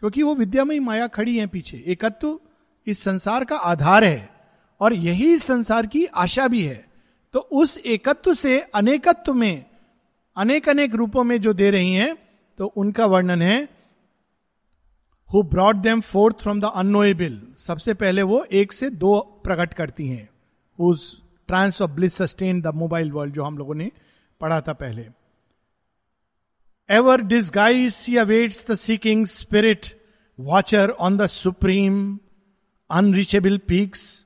क्योंकि 0.02 0.22
वो 0.22 0.34
विद्यामयी 0.34 0.80
माया 0.80 1.06
खड़ी 1.06 1.36
है 1.36 1.46
पीछे। 1.46 1.82
एकत्व 1.86 2.38
इस 2.86 3.02
संसार 3.02 3.44
का 3.44 3.56
आधार 3.56 4.04
है, 4.04 4.30
और 4.80 4.94
यही 4.94 5.32
इस 5.34 5.44
संसार 5.44 5.86
की 5.86 6.04
आशा 6.06 6.48
भी 6.48 6.62
है। 6.62 6.84
तो 7.34 7.38
उस 7.40 7.78
एकत्व 7.78 8.34
से 8.34 8.58
अनेकत्व 8.74 9.34
में 9.34 9.64
अनेक 10.36 10.68
अनेक 10.68 10.94
रूपों 10.94 11.24
में 11.24 11.40
जो 11.40 11.52
दे 11.52 11.70
रही 11.70 11.92
हैं 11.94 12.16
तो 12.58 12.66
उनका 12.66 13.06
वर्णन 13.06 13.42
है 13.42 13.75
who 15.32 15.42
brought 15.42 15.76
them 15.76 16.00
forth 16.00 16.42
from 16.42 16.60
the 16.60 16.64
unknowable 16.64 17.40
सबसे 17.58 17.94
पहले 17.94 18.22
वो 18.22 18.44
एक 18.52 18.72
से 18.72 18.90
दो 18.90 19.40
प्रकट 19.44 19.74
करती 19.74 20.08
हैं 20.08 20.28
उस 20.78 21.22
trance 21.48 21.82
of 21.82 21.90
bliss 21.90 22.14
sustain 22.14 22.60
the 22.60 22.66
mobile 22.66 23.12
world 23.12 23.34
जो 23.34 23.44
हम 23.44 23.58
लोगों 23.58 23.74
ने 23.74 23.90
पढ़ा 24.40 24.60
था 24.60 24.72
पहले। 24.72 25.06
Ever 26.90 27.20
disguised 27.20 27.94
she 27.94 28.16
awaits 28.16 28.70
the 28.70 28.74
seeking 28.74 29.26
spirit 29.26 29.86
watcher 30.40 30.90
on 30.90 31.16
the 31.16 31.26
supreme 31.26 32.18
unreachable 32.90 33.58
peaks 33.58 34.24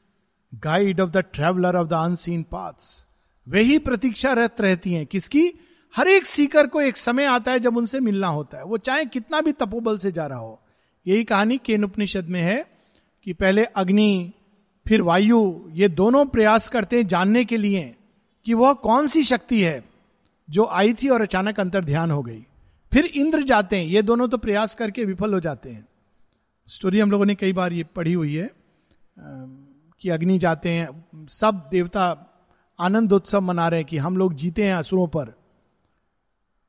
guide 0.54 1.00
of 1.00 1.10
the 1.10 1.16
traveller 1.16 1.76
of 1.76 1.88
the 1.88 1.92
unseen 1.92 2.42
paths 2.42 3.06
वही 3.48 3.78
प्रतीक्षारत 3.78 4.60
रहती 4.60 4.94
हैं, 4.94 5.06
किसकी? 5.06 5.52
हर 5.96 6.08
एक 6.08 6.26
सीकर 6.26 6.66
को 6.66 6.80
एक 6.80 6.96
समय 6.96 7.24
आता 7.24 7.52
है 7.52 7.60
जब 7.60 7.76
उनसे 7.76 8.00
मिलना 8.00 8.28
होता 8.28 8.58
है। 8.58 8.64
वो 8.64 8.78
चाहे 8.78 9.04
कितना 9.04 9.40
भी 9.40 9.52
तपोबल 9.52 9.98
से 9.98 10.12
जा 10.12 10.26
रहा 10.26 10.38
हो 10.38 10.60
यही 11.06 11.24
कहानी 11.24 11.58
केन 11.58 11.84
उपनिषद 11.84 12.26
में 12.26 12.40
है 12.42 12.64
कि 13.22 13.32
पहले 13.32 13.64
अग्नि, 13.64 14.32
फिर 14.86 15.02
वायु, 15.02 15.60
ये 15.70 15.88
दोनों 15.88 16.24
प्रयास 16.26 16.68
करते 16.68 16.96
हैं 16.96 17.06
जानने 17.06 17.44
के 17.44 17.56
लिए 17.56 17.94
कि 18.46 18.54
वह 18.54 18.72
कौन 18.72 19.06
सी 19.06 19.22
शक्ति 19.22 19.62
है 19.62 19.82
जो 20.48 20.66
आई 20.66 20.94
थी 20.94 21.08
और 21.08 21.22
अचानक 21.22 21.60
अंतर 21.60 21.84
ध्यान 21.84 22.10
हो 22.10 22.22
गई। 22.22 22.44
फिर 22.92 23.04
इंद्र 23.04 23.42
जाते 23.42 23.76
हैं, 23.76 23.86
ये 23.86 24.02
दोनों 24.02 24.28
तो 24.28 24.38
प्रयास 24.38 24.74
करके 24.74 25.04
विफल 25.04 25.34
हो 25.34 25.40
जाते 25.40 25.70
हैं। 25.70 25.86
स्टोरी 26.68 27.00
हम 27.00 27.10
लोगों 27.10 27.26
ने 27.26 27.34
कई 27.34 27.52
बार 27.52 27.72
ये 27.72 27.84
पढ़ी 27.84 28.12
हुई 28.12 28.34
है 28.34 28.50
कि 29.18 30.08
अग्नि 30.08 30.38
जाते 30.38 30.68
हैं, 30.68 31.26
सब 31.28 31.68
देवता 31.70 32.26
आनंद 32.78 33.12
उत्सव 33.12 33.40
मना 33.40 33.68
रहे 33.68 33.80
हैं 33.80 33.88
कि 33.88 33.96
हम 33.96 34.16
लोग 34.16 34.34
जीते 34.34 34.64
हैं 34.64 34.74
असुरों 34.74 35.06
पर। 35.06 35.24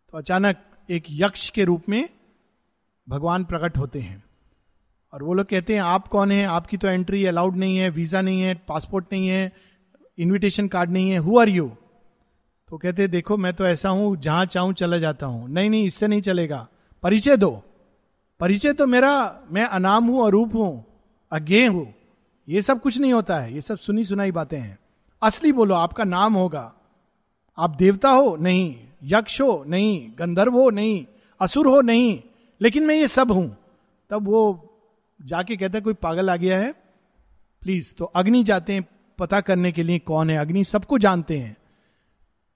तो 0.09 0.17
अचानक 0.17 0.57
एक 0.89 1.03
यक्ष 1.09 1.50
के 1.50 1.63
रूप 1.63 1.89
में 1.89 2.09
भगवान 3.12 3.44
प्रकट 3.44 3.77
होते 3.77 4.00
हैं। 4.00 4.24
और 5.13 5.24
वो 5.24 5.34
लोग 5.34 5.46
कहते 5.46 5.74
हैं, 5.74 5.82
आप 5.82 6.08
कौन 6.08 6.32
है? 6.32 6.46
आपकी 6.46 6.77
तो 6.77 6.88
एंट्री 6.88 7.25
अलाउड 7.25 7.56
नहीं 7.56 7.77
है 7.77 7.89
वीज़ा 7.89 8.22
नहीं 8.22 8.41
है 8.41 8.53
पासपोर्ट 8.68 9.06
नहीं 9.12 9.27
है 9.27 9.51
इनविटेशन 10.18 10.68
कार्ड 10.68 10.89
नहीं 10.89 11.10
है 11.10 11.18
हु 11.18 11.39
आर 11.39 11.50
यू 11.50 11.72
तो 12.70 12.77
कहते 12.77 13.08
देखो, 13.08 13.38
मैं 13.38 13.53
तो 13.53 13.65
ऐसा 13.65 13.89
हूँ, 13.89 14.15
जहाँ 14.18 14.46
चाहूँ 14.46 14.74
चला 14.74 14.98
जाता 14.98 15.25
हूँ। 15.25 15.50
नहीं 15.50 15.70
नहीं, 15.70 15.86
इससे 15.86 16.08
नहीं 16.08 16.22
चलेगा। 16.22 16.68
परिचय 17.03 17.38
दो। 17.38 17.63
परिचय 18.39 18.74
तो 18.74 18.88
मेरा, 18.88 19.39
मैं 19.51 19.65
अनाम 19.65 20.06
हूँ, 20.06 20.25
अरूप 20.27 20.56
हूँ 20.56 20.86
अज्ञे 21.32 21.65
हूँ। 21.68 21.94
ये 22.50 22.62
सब 22.62 22.82
कुछ 22.82 22.98
नहीं 22.98 23.13
होता 23.13 23.39
है। 23.39 23.53
ये 23.53 23.62
सब 23.62 23.77
सुनी 23.77 24.03
सुनाई 24.03 24.32
बातें 24.32 24.60
हैं। 24.60 24.80
असली 25.22 25.51
बोलो, 25.51 25.75
आपका 25.75 26.03
नाम 26.03 26.34
होगा। 26.34 26.74
आप 27.58 27.70
देवता 27.70 28.10
हो? 28.10 28.36
नहीं। 28.36 28.75
यक्ष 29.03 29.41
हो? 29.41 29.63
नहीं। 29.68 30.12
गंधर्व 30.20 30.53
हो? 30.53 30.70
नहीं। 30.70 31.06
असुर 31.41 31.68
हो? 31.68 31.82
नहीं। 31.82 32.22
लेकिन 32.62 32.86
मैं 32.86 32.96
ये 32.96 33.08
सब 33.08 33.32
हूँ। 33.32 33.58
तब 34.10 34.27
वो 34.27 34.68
जाके 35.22 35.58
कहता 35.58 35.77
है, 35.77 35.82
कोई 35.82 35.94
पागल 35.94 36.30
आ 36.30 36.36
गया 36.36 36.60
है? 36.60 36.72
प्लीज़ 37.62 37.96
तो 37.96 38.06
अग्नि 38.06 38.44
जाते 38.44 38.74
हैं, 38.74 38.88
पता 39.18 39.41
करने 39.41 39.72
के 39.72 39.84
लिए 39.84 40.00
कौन 40.00 40.30
है 40.30 40.38
अग्नि, 40.38 40.63
सबको 40.63 40.98
जानते 40.98 41.39
हैं। 41.39 41.58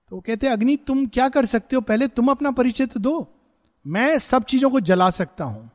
तो 0.10 0.20
कहते 0.20 0.48
हैं, 0.48 0.54
अग्नि, 0.54 0.78
तुम 0.78 1.08
क्या 1.08 1.30
कर 1.30 1.46
सकते 1.46 1.76
हो? 1.76 1.82
पहले 1.82 2.08
तुम 2.08 2.28
अपना 2.28 2.52
परिचय 2.52 2.86
तो 2.86 3.00
दो। 3.00 3.28
मैं 3.88 4.20
सब 4.20 4.44
चीज़ों 4.44 4.70
को 4.70 4.80
जला 4.80 5.10
सकता 5.10 5.44
हूँ। 5.44 5.70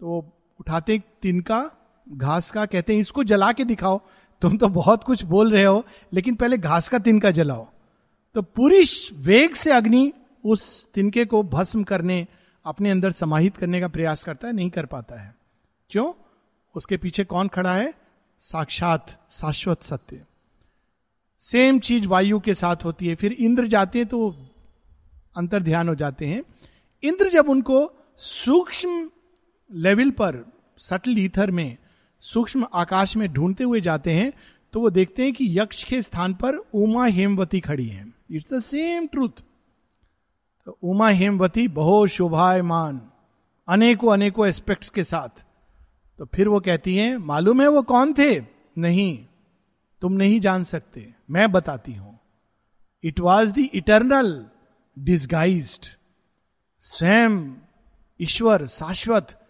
तो 0.00 0.32
उठाते 0.60 1.02
तिनका, 1.22 1.70
घास 2.08 2.50
का, 2.50 2.66
कहते 2.66 2.92
हैं, 2.92 3.00
इसको 3.00 3.24
जला 3.24 3.52
के 3.52 3.64
दिखाओ। 3.64 4.00
तुम 4.42 4.56
तो 4.56 4.68
बहुत 4.68 5.04
कुछ 5.04 5.24
बोल 5.24 5.52
रहे 5.52 5.64
हो, 5.64 5.86
लेकिन 6.12 6.34
पहले 6.34 6.58
घास 6.58 6.88
का 6.88 6.98
तिनका 6.98 7.30
जलाओ। 7.30 7.68
तो 8.34 8.42
पूरी 8.42 8.84
वेग 9.12 9.54
से 9.54 9.72
अग्नि 9.72 10.12
उस 10.44 10.88
तिनके 10.88 11.24
को 11.24 11.42
भस्म 11.42 11.82
करने 11.82 12.26
अपने 12.66 12.90
अंदर 12.90 13.10
समाहित 13.12 13.56
करने 13.56 13.80
का 13.80 13.88
प्रयास 13.88 14.24
करता 14.24 14.48
है, 14.48 14.54
नहीं 14.54 14.70
कर 14.70 14.86
पाता 14.86 15.20
है। 15.20 15.34
क्यों? 15.90 16.12
उसके 16.74 16.96
पीछे 16.96 17.24
कौन 17.24 17.48
खड़ा 17.48 17.74
है? 17.74 17.94
साक्षात 18.38 19.18
शाश्वत 19.30 19.82
सत्य। 19.82 20.24
सेम 21.38 21.78
चीज़ 21.78 22.06
वायु 22.06 22.40
के 22.40 22.54
साथ 22.54 22.76
होती 22.84 23.08
है। 23.08 23.14
फिर 23.14 23.32
इंद्र 23.32 23.66
जाते 23.66 23.98
हैं 23.98 24.08
तो 24.08 24.30
अंतर 25.36 25.62
ध्यान 25.62 25.88
हो 25.88 25.94
जाते 25.94 26.26
हैं। 26.26 26.42
इंद्र 27.02 27.28
जब 27.28 27.48
उनको 27.48 27.92
सूक्ष्म 28.16 29.10
लेवल 29.70 30.10
पर, 30.10 30.44
सटल 30.78 31.18
ईथर 31.18 31.50
में, 31.50 31.76
सूक्ष्म 32.20 32.66
आकाश 32.74 33.16
में 33.16 33.28
ढूंढते 33.28 33.64
हुए 33.64 33.80
जाते 33.80 34.12
हैं 34.12 34.32
तो 34.72 34.80
वो 34.80 34.90
देखते 34.90 35.24
हैं 35.24 35.32
कि 35.32 35.58
यक्ष 35.58 35.82
के 35.84 36.02
स्थान 36.02 36.34
पर 36.34 36.56
उमा 36.56 37.06
हेमवती 37.06 37.60
खड़ी 37.60 37.88
है। 37.88 38.06
It's 38.30 38.52
the 38.52 38.60
same 38.60 39.06
truth 39.06 39.42
Uma 40.72 41.08
Hemavati 41.08 41.68
बहुत 41.68 42.08
शोभायमान, 42.08 43.00
अनेकों 43.68 44.12
अनेकों 44.12 44.46
एस्पेक्ट्स 44.46 44.88
के 44.88 45.04
साथ। 45.04 45.44
तो 46.18 46.24
फिर 46.34 46.48
वो 46.48 46.60
कहती 46.60 46.96
हैं, 46.96 47.16
मालूम 47.16 47.62
है 47.62 47.68
वो 47.68 47.82
कौन 47.82 48.14
थे? 48.14 48.40
नहीं, 48.78 49.26
तुम 50.02 50.12
नहीं 50.12 50.40
जान 50.40 50.64
सकते, 50.64 51.14
मैं 51.30 51.50
बताती 51.52 51.92
हूँ। 51.92 52.18
It 53.04 53.20
was 53.20 53.52
the 53.52 53.58
eternal 53.58 54.46
disguised 54.98 55.86
स्वयं 56.80 57.54
ईश्वर, 58.20 58.66
शाश्वत, 58.66 59.40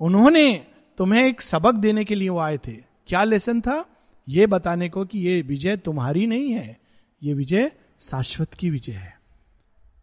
उन्होंने 0.00 0.66
तुम्हें 0.98 1.26
एक 1.26 1.40
सबक 1.40 1.74
देने 1.74 2.04
के 2.04 2.14
लिए 2.14 2.28
वो 2.28 2.38
आए 2.38 2.58
थे। 2.58 2.72
क्या 3.06 3.24
लेसन 3.24 3.60
था? 3.60 3.84
ये 4.28 4.46
बताने 4.46 4.88
को 4.88 5.04
कि 5.04 5.18
ये 5.18 5.40
विजय 5.42 5.76
तुम्हारी 5.76 6.26
नहीं 6.26 6.50
है, 6.50 6.80
ये 7.22 7.34
विजय 7.34 7.70
शाश्वत 8.00 8.54
की 8.54 8.70
विजय 8.70 8.92
है। 8.92 9.13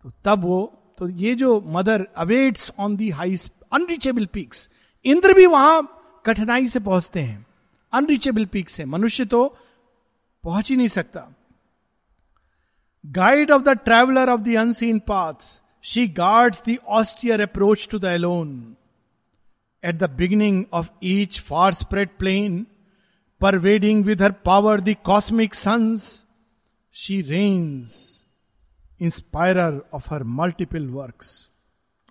तो 0.04 0.12
तब 0.26 0.44
वो 0.44 0.60
तो 0.98 1.10
ये 1.10 1.36
जो 1.36 1.62
mother 1.68 2.08
awaits 2.16 2.72
on 2.80 2.96
the 2.96 3.10
high 3.10 3.36
unreachable 3.72 4.26
peaks 4.26 4.70
Indra 5.06 5.34
भी 5.34 5.46
वहाँ 5.46 5.98
कठिनाई 6.26 6.68
से 6.68 6.80
पहुँचते 6.80 7.20
हैं 7.20 7.46
अनरीचेबल 7.94 8.46
पीक्स 8.46 8.80
है 8.80 8.86
मनुष्य 8.86 9.26
तो 9.26 9.58
पहुँच 10.44 10.70
ही 10.70 10.76
नहीं 10.76 10.88
सकता। 10.88 11.28
Guide 13.06 13.52
of 13.52 13.64
the 13.64 13.70
traveller 13.70 14.30
of 14.30 14.42
the 14.42 14.56
unseen 14.56 15.00
path 15.00 15.62
she 15.84 16.08
guards 16.08 16.64
the 16.70 16.78
austere 16.88 17.42
approach 17.42 17.88
to 17.92 18.00
the 18.00 18.06
alone 18.06 18.76
at 19.84 19.98
the 20.00 20.08
beginning 20.08 20.58
of 20.72 20.90
each 21.02 21.40
far 21.40 21.72
spread 21.72 22.10
plain, 22.20 22.66
pervading 23.42 24.04
with 24.06 24.22
her 24.22 24.32
power 24.32 24.82
the 24.82 24.96
cosmic 25.04 25.56
suns 25.56 26.26
she 26.94 27.22
reigns, 27.24 28.21
inspirer 29.02 29.82
of 29.94 30.14
her 30.14 30.24
multiple 30.24 30.88
work 30.88 31.24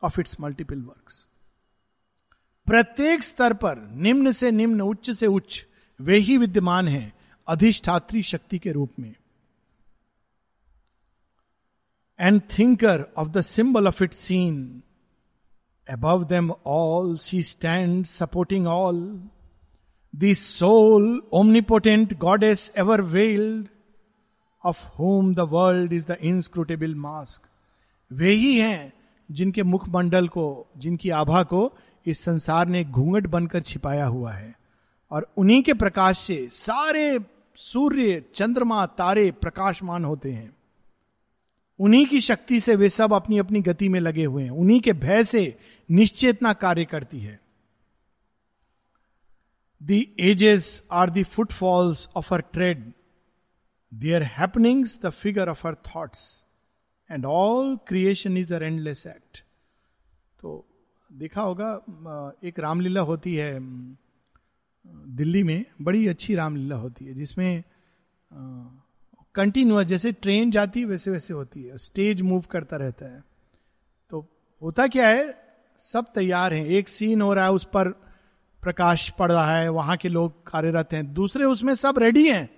of 0.03 0.21
its 0.21 0.37
multiple 0.41 0.83
work 0.83 1.13
प्रत्येक 2.67 3.23
स्तर 3.23 3.53
पर 3.53 3.79
निम्न 3.79 4.31
से 4.31 4.51
निम्न, 4.51 4.81
उच्च 4.81 5.11
से 5.11 5.27
उच्च, 5.27 5.67
वे 6.01 6.19
ही 6.19 6.37
विद्यमान 6.37 6.89
हैं 6.89 7.13
अधिष्ठात्री 7.49 8.23
शक्ति 8.23 8.59
के 8.59 8.73
रूप 8.73 8.91
में. 8.99 9.15
And 12.21 12.41
thinker 12.59 13.05
of 13.17 13.29
the 13.29 13.41
symbol 13.41 13.89
of 13.89 14.05
it 14.05 14.13
seen 14.13 14.83
above 15.89 16.25
them 16.25 16.53
all 16.67 17.17
she 17.17 17.43
stand 17.43 18.05
supporting 18.07 18.67
all 18.67 19.29
the 20.17 20.35
sole 20.35 21.23
omnipotent 21.33 22.19
goddess 22.45 22.73
ever 22.77 23.01
veiled 23.01 23.69
of 24.67 24.77
whom 24.77 25.35
the 25.35 25.41
world 25.41 25.93
is 25.93 26.13
the 26.13 26.17
inscrutable 26.25 26.95
mask 26.95 27.43
वे 28.13 28.33
ही 28.33 28.59
हैं 28.61 28.93
जिनके 29.31 29.63
मुखमंडल 29.63 30.29
को, 30.29 30.67
जिनकी 30.77 31.11
आभा 31.11 31.43
को 31.43 31.73
इस 32.07 32.21
संसार 32.21 32.67
ने 32.67 32.85
घूंघट 32.85 33.27
बनकर 33.27 33.61
छिपाया 33.61 34.07
हुआ 34.07 34.33
है। 34.33 34.59
और 35.11 35.33
उन्हीं 35.37 35.63
के 35.63 35.75
प्रकाश 35.75 36.19
से 36.19 36.49
सारे 36.53 37.21
सूर्य, 37.57 38.25
चंद्रमा, 38.35 38.87
तारे 38.87 39.31
प्रकाशमान 39.31 40.05
होते 40.05 40.33
हैं। 40.33 40.57
उन्हीं 41.79 42.07
की 42.07 42.21
शक्ति 42.21 42.61
से 42.61 42.77
वे 42.77 42.89
सब 42.89 43.13
अपनी 43.13 43.39
अपनी 43.39 43.61
गति 43.61 43.89
में 43.89 44.01
लगे 44.01 44.25
हुए 44.25 44.43
हैं। 44.43 44.51
उन्हीं 44.51 44.81
के 44.81 44.93
भय 44.93 45.25
से 45.25 45.59
निश्चेतना 45.91 46.53
कार्य 46.53 46.85
करती 46.85 47.21
है। 47.21 47.41
The 49.83 49.91
ages 50.21 50.83
are 50.93 51.11
the 51.11 51.23
footfalls 51.23 52.09
of 52.17 52.35
her 52.35 52.41
tread 52.41 52.93
their 53.93 54.23
happenings 54.23 54.99
the 55.03 55.11
figure 55.11 55.49
of 55.49 55.67
her 55.69 55.75
thoughts 55.87 56.23
and 57.11 57.25
all 57.27 57.77
creation 57.89 58.37
is 58.37 58.55
her 58.55 58.63
endless 58.63 59.07
act 59.07 59.43
तो 60.41 60.65
देखा 61.11 61.43
होगा 61.43 61.71
एक 62.45 62.59
रामलीला 62.59 63.01
होती 63.01 63.35
है 63.35 63.59
दिल्ली 64.85 65.43
में, 65.43 65.65
बड़ी 65.83 66.07
अच्छी 66.09 66.35
रामलीला 66.35 66.77
होती 66.77 67.05
है, 67.05 67.15
जिसमें 67.15 67.63
कंटिन्यूअस 69.35 69.87
जैसे 69.87 70.13
ट्रेन 70.13 70.51
जाती 70.51 70.81
है 70.81 70.87
वैसे 70.87 71.11
वैसे 71.11 71.35
होती 71.35 71.63
है 71.63 71.79
स्टेज 71.79 72.21
मूव 72.23 72.45
करता 72.51 72.77
रहता 72.77 73.07
है। 73.07 73.23
तो 74.13 74.27
होता 74.63 74.87
क्या 74.87 75.09
है, 75.09 75.35
सब 75.81 76.13
तैयार 76.15 76.55
हैं, 76.55 76.65
एक 76.67 76.89
सीन 76.89 77.23
हो 77.23 77.33
रहा 77.35 77.45
है, 77.45 77.53
उस 77.53 77.65
पर 77.65 77.89
प्रकाश 78.63 79.09
पड़ 79.11 79.31
रहा 79.33 79.57
है, 79.57 79.69
वहाँ 79.69 79.97
के 79.97 80.09
लोग 80.09 80.43
कार्यरत 80.47 80.93
हैं, 80.93 81.13
दूसरे 81.15 81.45
उसमें 81.45 81.75
सब 81.75 81.99
रेडी 81.99 82.29
हैं। 82.29 82.49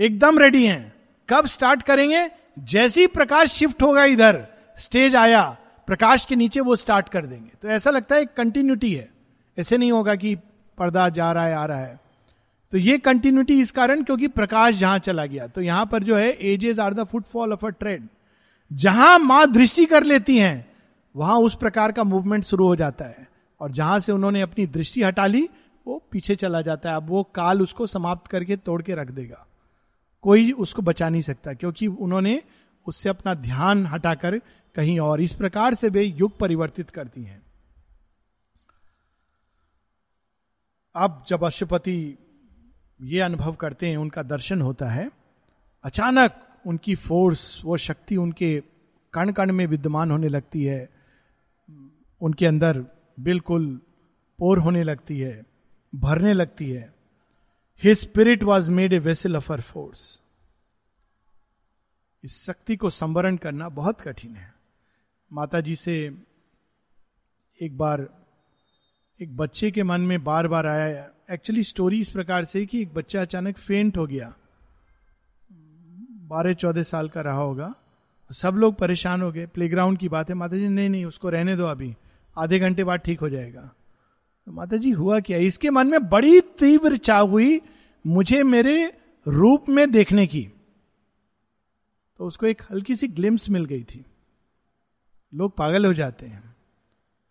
एकदम 0.00 0.38
रेडी 0.38 0.66
हैं। 0.66 0.92
कब 1.28 1.46
स्टार्ट 1.46 1.82
करेंगे? 1.82 2.30
जैसे 2.58 3.00
ही 3.00 3.06
प्रकाश 3.06 3.52
शिफ्ट 3.52 3.82
होगा 3.82 4.04
इधर 4.04 4.46
स्टेज 4.78 5.16
आया, 5.16 5.56
प्रकाश 5.86 6.24
के 6.24 6.36
नीचे 6.36 6.60
वो 6.60 6.76
स्टार्ट 6.76 7.08
कर 7.08 7.26
देंगे। 7.26 7.50
तो 7.62 7.68
ऐसा 7.68 7.90
लगता 7.90 8.16
है 8.16 8.26
कंटिन्यूटी 8.26 8.94
है। 8.94 9.10
ऐसे 9.58 9.78
नहीं 9.78 9.92
होगा 9.92 10.14
कि 10.14 10.36
पर्दा 10.78 11.08
जा 11.08 11.32
रहा 11.32 11.46
है, 11.46 11.54
आ 11.54 11.64
रहा 11.64 11.78
है। 11.78 12.00
तो 12.72 12.78
ये 12.78 12.98
कंटिन्यूटी 12.98 13.60
इस 13.60 13.70
कारण 13.70 14.02
क्योंकि 14.02 14.28
प्रकाश 14.28 14.74
जहाँ 14.74 14.98
चला 14.98 15.26
गया। 15.26 15.46
तो 15.46 15.60
यहाँ 15.60 15.86
पर 15.86 16.02
जो 16.02 16.16
है 16.16 16.32
ages 16.32 16.78
are 16.78 16.94
the 16.94 17.04
footfall 17.04 17.52
of 17.52 17.66
a 17.66 17.68
tread 17.68 18.08
जहाँ 18.72 19.18
माँ 19.18 19.52
दृष्टि 19.52 19.84
कर 19.84 20.04
लेती 20.04 20.38
हैं, 20.38 20.72
वहाँ 21.16 21.38
उस 21.38 21.56
प्रकार 21.56 21.92
का 21.92 22.04
मूवमेंट 22.04 22.44
शुरू 22.44 22.66
हो 22.66 22.76
जाता 22.76 23.04
है। 23.04 23.28
और 23.60 23.70
जहाँ 23.70 24.00
से 24.00 24.12
उन्होंने 24.12 24.40
अपनी 24.40 24.66
दृष्टि 24.66 25.02
हटा 25.02 25.26
ली, 25.26 25.48
वो 25.86 26.02
पीछे 26.10 26.36
चला 26.36 26.62
जाता 26.62 26.90
है। 26.90 26.96
अब 26.96 27.08
वो 27.08 27.22
काल 27.22 27.62
उसको 27.62 27.86
समाप्त 27.86 28.26
करके 28.26 28.56
तोड़ 28.56 28.82
के 28.82 28.94
रख 28.94 29.10
देगा। 29.10 29.46
कोई 30.22 30.50
उसको 30.52 30.82
बचा 30.82 31.08
नहीं 31.08 31.22
सकता, 31.22 31.52
क्योंकि 31.52 31.86
उन्होंने 31.86 32.42
उससे 32.86 33.08
अपना 33.08 33.34
ध्यान 33.34 33.86
हटाकर 33.86 34.38
कहीं 34.74 34.98
और। 35.00 35.20
इस 35.20 35.32
प्रकार 35.32 35.74
से 35.74 35.88
वे 35.88 36.02
युग 36.02 36.38
परिवर्तित 36.38 36.90
करती 36.90 37.24
हैं। 37.24 37.42
अब 40.94 41.24
जब 41.28 41.44
अशुपति 41.44 42.18
ये 43.00 43.20
अनुभव 43.20 43.52
करते 43.52 43.88
हैं, 43.88 43.96
उनका 43.96 44.22
दर्शन 44.22 44.60
होता 44.60 44.86
है, 44.86 45.10
अचानक 45.84 46.46
उनकी 46.66 46.94
फोर्स, 46.94 47.60
वो 47.64 47.76
शक्ति 47.76 48.16
उनके 48.16 48.62
कण 49.12 49.32
कण 49.32 49.52
में 49.52 49.66
विद्यमान 49.66 50.10
होने 50.10 50.28
लगती 50.28 50.64
है। 50.64 50.88
उनके 52.20 52.46
अंदर 52.46 52.84
बिल्कुल 53.20 53.80
पोर 54.38 54.58
होने 54.58 54.82
लगती 54.82 55.18
है, 55.20 55.42
भरने 55.92 56.32
लगती 56.32 56.70
है। 56.70 56.99
His 57.82 57.98
spirit 57.98 58.42
was 58.42 58.70
made 58.70 58.92
a 58.92 58.98
vessel 58.98 59.36
of 59.36 59.52
her 59.52 59.60
force 59.60 60.22
इस 62.24 62.44
शक्ति 62.44 62.76
को 62.76 62.90
संवरण 62.90 63.36
करना 63.36 63.68
बहुत 63.68 64.00
कठिन 64.00 64.36
है। 64.36 64.54
माता 65.32 65.60
जी 65.60 65.76
से 65.76 66.18
एक 67.62 67.78
बार, 67.78 68.08
एक 69.20 69.36
बच्चे 69.36 69.70
के 69.70 69.82
मन 69.82 70.00
में 70.00 70.24
बार 70.24 70.48
बार 70.48 70.66
आया। 70.66 71.10
एक्चुअली 71.30 71.64
स्टोरी 71.64 72.00
इस 72.00 72.10
प्रकार 72.10 72.44
से 72.44 72.66
कि 72.66 72.82
एक 72.82 72.94
बच्चा 72.94 73.22
अचानक 73.22 73.58
फेंट 73.58 73.96
हो 73.96 74.06
गया। 74.06 74.34
बारह, 76.10 76.52
चौदह 76.52 76.82
साल 76.82 77.08
का 77.08 77.20
रहा 77.20 77.38
होगा। 77.38 77.74
सब 78.32 78.54
लोग 78.54 78.74
परेशान 78.74 79.22
हो 79.22 79.32
गए। 79.32 79.46
प्लेग्राउंड 79.46 79.98
की 79.98 80.08
बात 80.08 80.28
है। 80.28 80.34
माता 80.34 80.56
जी 80.56 80.68
नहीं 80.68 80.88
नहीं, 80.88 81.04
उसको 81.04 81.30
रहने 81.30 81.56
दो 81.56 81.64
अभी। 81.64 81.96
आधे 82.38 82.58
घंटे 82.58 82.84
बाद 82.84 83.00
ठीक 83.00 83.20
हो 83.20 83.28
जाएगा। 83.28 83.70
माता 84.46 84.76
जी 84.76 84.90
हुआ 84.90 85.18
क्या? 85.20 85.38
इसके 85.38 85.70
मन 85.70 85.86
में 85.86 86.08
बड़ी 86.08 86.40
तीव्र 86.58 86.96
चाह 86.96 87.20
हुई 87.20 87.60
मुझे 88.04 88.42
मेरे 88.42 88.92
रूप 89.26 89.68
में 89.68 89.90
देखने 89.90 90.26
की। 90.26 90.42
तो 92.20 92.26
उसको 92.26 92.46
एक 92.46 92.62
हल्की 92.70 92.96
सी 92.96 93.08
ग्लिम्स 93.08 93.48
मिल 93.50 93.64
गई 93.64 93.82
थी। 93.84 94.04
लोग 95.32 95.56
पागल 95.56 95.86
हो 95.86 95.92
जाते 95.92 96.26
हैं। 96.26 96.56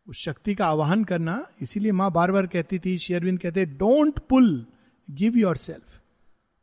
उस 0.08 0.18
शक्ति 0.18 0.56
का 0.56 0.68
आवाहन 0.68 1.04
करना 1.04 1.46
इसीलिए 1.62 1.92
माँ 1.92 2.12
बार 2.12 2.32
बार 2.32 2.48
कहती 2.48 2.80
थी 2.80 2.98
शेयरविंद 2.98 3.40
कहते 3.40 3.66
don't 3.66 4.20
pull 4.20 4.66
give 5.08 5.38
your 5.38 5.58
self 5.58 6.00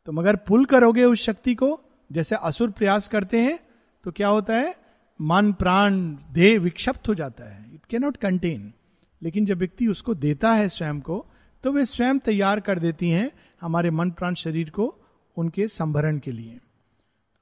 तो 0.07 0.11
मगर 0.11 0.35
पुल 0.37 0.65
करोगे 0.65 1.03
उस 1.03 1.21
शक्ति 1.21 1.53
को, 1.55 1.79
जैसे 2.11 2.35
असुर 2.35 2.71
प्रयास 2.71 3.07
करते 3.09 3.41
हैं 3.41 3.59
तो 4.03 4.11
क्या 4.11 4.27
होता 4.27 4.55
है? 4.55 4.75
मन, 5.19 5.51
प्राण, 5.53 5.99
देह 6.31 6.59
विक्षिप्त 6.59 7.07
हो 7.07 7.15
जाता 7.15 7.49
है। 7.49 7.73
इट 7.73 7.85
के 7.85 7.99
नॉट 7.99 8.17
कंटेन 8.17 8.71
लेकिन 9.21 9.45
जब 9.45 9.57
व्यक्ति 9.57 9.87
उसको 9.87 10.13
देता 10.15 10.53
है 10.53 10.69
स्वयं 10.69 10.99
को 11.01 11.25
तो 11.63 11.71
वे 11.71 11.85
स्वयं 11.85 12.19
तैयार 12.19 12.59
कर 12.59 12.79
देती 12.79 13.09
हैं 13.09 13.31
हमारे 13.61 13.89
मन 13.89 14.11
प्राण 14.11 14.33
शरीर 14.33 14.69
को 14.69 14.93
उनके 15.37 15.67
संभरण 15.67 16.19
के 16.19 16.31
लिए। 16.31 16.59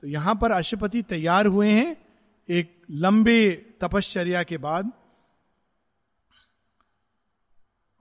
तो 0.03 0.07
यहाँ 0.07 0.35
पर 0.35 0.51
अशुपति 0.51 1.01
तैयार 1.01 1.45
हुए 1.45 1.71
हैं 1.71 1.95
एक 2.49 2.73
लंबे 2.91 3.51
तपश्चर्या 3.81 4.43
के 4.43 4.57
बाद, 4.57 4.91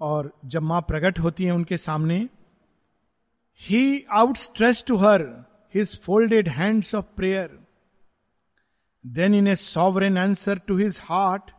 और 0.01 0.33
जब 0.45 0.63
माँ 0.63 0.81
प्रकट 0.81 1.19
होती 1.19 1.45
है 1.45 1.53
उनके 1.53 1.77
सामने 1.77 2.19
ही 3.63 4.05
outstretched 4.37 4.85
to 4.87 4.97
her 4.97 5.23
his 5.75 5.99
folded 6.01 6.49
hands 6.49 6.95
of 6.95 7.05
prayer 7.17 7.59
then 9.05 9.35
in 9.35 9.49
a 9.49 9.55
sovereign 9.57 10.19
answer 10.19 10.59
to 10.59 10.77
his 10.77 11.01
heart 11.03 11.51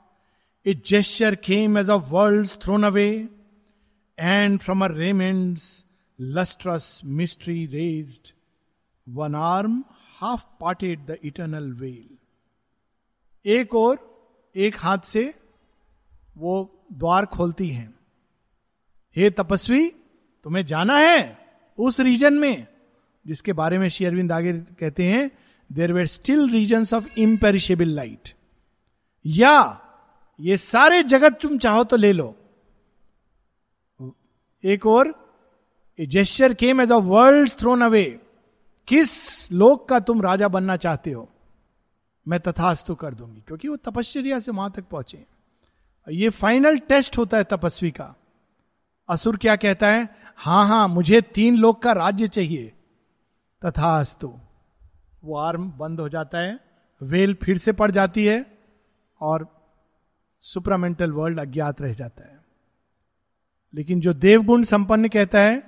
a 0.65 0.73
gesture 0.73 1.35
came 1.35 1.77
as 1.77 1.89
of 1.89 2.03
world 2.03 2.49
thrown 2.49 2.83
away 2.83 3.29
and 4.19 4.59
from 4.59 4.85
a 4.85 4.87
raiment's 4.87 5.85
lustrous 6.21 7.01
mystery 7.05 7.65
raised 7.65 8.31
one 9.09 9.35
arm 9.35 9.83
half 10.19 10.45
parted 10.61 11.05
the 11.05 11.17
eternal 11.23 11.71
veil 11.73 12.17
एक 13.45 13.75
और 13.75 13.97
एक 14.55 14.75
हाथ 14.79 14.97
से 14.97 15.33
वो 16.37 16.85
द्वार 16.93 17.25
खोलती 17.25 17.69
हैं। 17.69 17.93
हे 19.15 19.29
तपस्वी, 19.29 19.87
तुम्हें 20.45 20.65
जाना 20.65 20.97
है 20.97 21.47
उस 21.77 21.99
रीजन 21.99 22.33
में, 22.33 22.67
जिसके 23.27 23.53
बारे 23.53 23.77
में 23.77 23.89
श्री 23.89 24.05
अरविंद 24.05 24.31
आगे 24.31 24.53
कहते 24.53 25.03
हैं 25.03 25.31
there 25.69 25.93
were 25.93 26.05
still 26.05 26.49
region 26.49 26.85
of 26.93 27.19
imperishable 27.19 27.87
light 27.87 28.33
या 29.25 29.81
ये 30.39 30.57
सारे 30.57 31.03
जगत 31.03 31.39
तुम 31.41 31.57
चाहो 31.57 31.83
तो 31.83 31.95
ले 31.95 32.11
लो। 32.13 32.35
एक 34.63 34.85
और 34.85 35.13
gesture 35.99 36.53
came 36.53 36.81
as 36.81 36.91
a 36.91 36.95
world 36.95 37.51
thrown 37.51 37.81
away 37.81 38.03
किस 38.87 39.51
लोक 39.51 39.87
का 39.89 39.99
तुम 39.99 40.21
राजा 40.21 40.47
बनना 40.47 40.75
चाहते 40.77 41.11
हो? 41.11 41.29
मैं 42.25 42.39
तथास्तु 42.39 42.95
कर 42.95 43.13
दूँगी, 43.13 43.41
क्योंकि 43.41 43.67
वो 43.67 43.75
तपश्चर्या 43.75 44.39
से 44.39 44.51
वहाँ 44.51 44.71
तक 44.71 44.83
पहुँचे। 44.83 45.25
ये 46.07 46.29
फाइनल 46.29 46.77
टेस्ट 46.77 47.17
होता 47.17 47.37
है 47.37 47.43
तपस्वी 47.43 47.91
का। 47.91 48.15
असुर 49.09 49.37
क्या 49.37 49.55
कहता 49.55 49.87
है? 49.87 50.07
हाँ 50.37 50.67
हाँ, 50.67 50.87
मुझे 50.87 51.21
तीन 51.21 51.57
लोक 51.57 51.81
का 51.81 51.91
राज्य 51.91 52.27
चाहिए। 52.27 52.71
तथास्तु। 53.61 54.33
वो 55.23 55.37
आर्म 55.37 55.71
बंद 55.71 55.99
हो 55.99 56.09
जाता 56.09 56.37
है, 56.37 56.59
वेल 57.01 57.33
फिर 57.33 57.57
से 57.57 57.71
पड़ 57.71 57.91
जाती 57.91 58.25
है, 58.25 58.45
और 59.21 59.47
सुपरामेंटल 60.45 61.11
वर्ल्ड 61.11 61.39
अज्ञात 61.39 61.81
रह 61.81 61.93
जाता 61.93 62.23
है। 62.23 62.39
लेकिन 63.73 63.99
जो 63.99 64.13
देवगुण 64.13 64.63
संपन्न 64.63 65.07
कहता 65.07 65.39
है, 65.39 65.63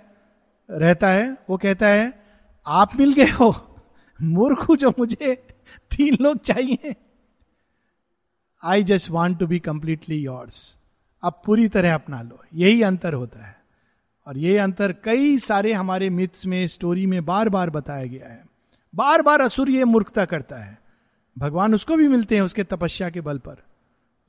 रहता 0.71 1.09
है, 1.09 1.37
वो 1.49 1.57
कहता 1.57 1.87
है, 1.87 2.25
आप 2.67 2.95
मिल 2.95 3.13
गए 3.13 3.31
हो, 3.31 3.75
मूर्ख 4.21 4.71
जो 4.71 4.93
मुझे 4.99 5.35
तीन 5.91 6.17
लोग 6.21 6.37
चाहिए। 6.37 6.95
I 8.63 8.83
just 8.83 9.11
want 9.11 9.39
to 9.39 9.47
be 9.47 9.59
completely 9.59 10.17
yours 10.17 10.79
अब 11.23 11.41
पूरी 11.45 11.67
तरह 11.67 11.95
अपना 11.95 12.21
लो। 12.21 12.43
यही 12.53 12.81
अंतर 12.81 13.13
होता 13.13 13.47
है। 13.47 13.57
और 14.27 14.37
ये 14.37 14.57
अंतर 14.57 14.91
कई 14.91 15.37
सारे 15.37 15.73
हमारे 15.73 16.09
मिथ्स 16.09 16.45
में 16.45 16.67
स्टोरी 16.67 17.05
में 17.05 17.25
बार 17.25 17.49
बार 17.49 17.69
बताया 17.69 18.05
गया 18.05 18.27
है। 18.27 18.45
बार 18.95 19.21
बार 19.21 19.41
असुर 19.41 19.69
ये 19.69 19.85
मूर्खता 19.85 20.25
करता 20.25 20.55
है। 20.55 20.81
भगवान 21.37 21.73
उसको 21.73 21.95
भी 21.95 22.07
मिलते 22.07 22.35
हैं 22.35 22.41
उसके 22.41 22.63
तपस्या 22.63 23.09
के 23.09 23.21
बल 23.21 23.37
पर। 23.37 23.57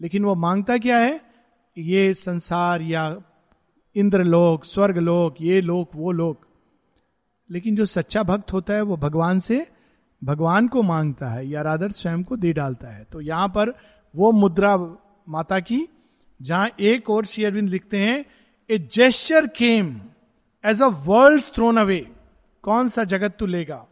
लेकिन 0.01 0.25
वो 0.25 0.35
माँगता 0.35 0.79
क्या 0.79 0.99
है? 0.99 1.21
ये 1.79 2.15
संसार 2.15 2.83
या 2.83 3.21
इंद्रलोक 3.97 4.65
स्वर्ग 4.65 4.99
लोक 4.99 5.35
ये 5.41 5.61
लोक, 5.61 5.91
वो 5.95 6.13
लोक। 6.13 6.47
लेकिन 7.51 7.77
जो 7.77 7.85
सच्चा 7.85 8.23
भक्त 8.23 8.53
होता 8.53 8.75
है, 8.75 8.83
वो 8.83 8.97
भगवान 8.97 9.39
से 9.39 9.67
भगवान 10.25 10.69
को 10.69 10.83
माँगता 10.83 11.29
है 11.29 11.49
या 11.49 11.63
राधर 11.63 11.91
स्वयं 11.91 12.25
को 12.25 12.37
दे 12.37 12.53
डालता 12.53 12.89
है। 12.89 13.05
तो 13.05 13.21
यहाँ 13.21 13.49
पर 13.49 13.71
वो 14.17 14.33
मुद्रा 14.33 14.77
माता 15.29 15.61
की, 15.61 15.89
जहाँ 16.43 16.71
एक 16.81 17.11
और 17.11 17.25
श्री 17.25 17.45
अरविंद 17.45 17.69
लिखते 17.69 17.99
हैं, 17.99 18.25
a 18.71 18.79
gesture 18.79 19.47
came, 19.47 20.01
as 20.65 20.83
a 20.83 20.87
world 20.87 21.45
thrown 21.45 21.77
away, 21.77 22.13
कौन 22.63 22.89
सा 22.89 23.05
जगत 23.05 23.37
तू 23.39 23.47
लेगा? 23.47 23.87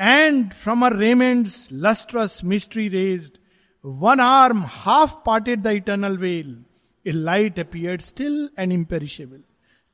And 0.00 0.52
from 0.52 0.86
a 0.86 0.88
raiment's 0.88 1.68
lustrous 1.72 2.40
mystery 2.44 2.88
raised 2.88 3.38
one 3.86 4.20
arm 4.20 4.62
half 4.66 5.14
parted 5.26 5.62
the 5.62 5.66
eternal 5.66 6.16
veil 6.18 6.64
a 7.06 7.12
light 7.12 7.58
appeared 7.60 8.00
still 8.00 8.48
and 8.58 8.72
imperishable 8.72 9.42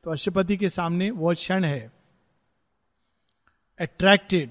तो 0.04 0.10
अशुपति 0.10 0.56
के 0.56 0.68
सामने 0.68 1.10
वो 1.10 1.34
क्षण 1.34 1.64
है। 1.64 1.92
Attracted 3.80 4.50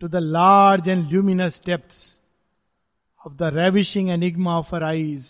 to 0.00 0.08
the 0.08 0.16
large 0.16 0.88
and 0.88 1.08
luminous 1.10 1.62
depth 1.66 1.94
of 3.26 3.34
the 3.34 3.50
ravishing 3.54 4.10
enigma 4.10 4.58
of 4.58 4.74
her 4.76 4.84
eyes 4.84 5.28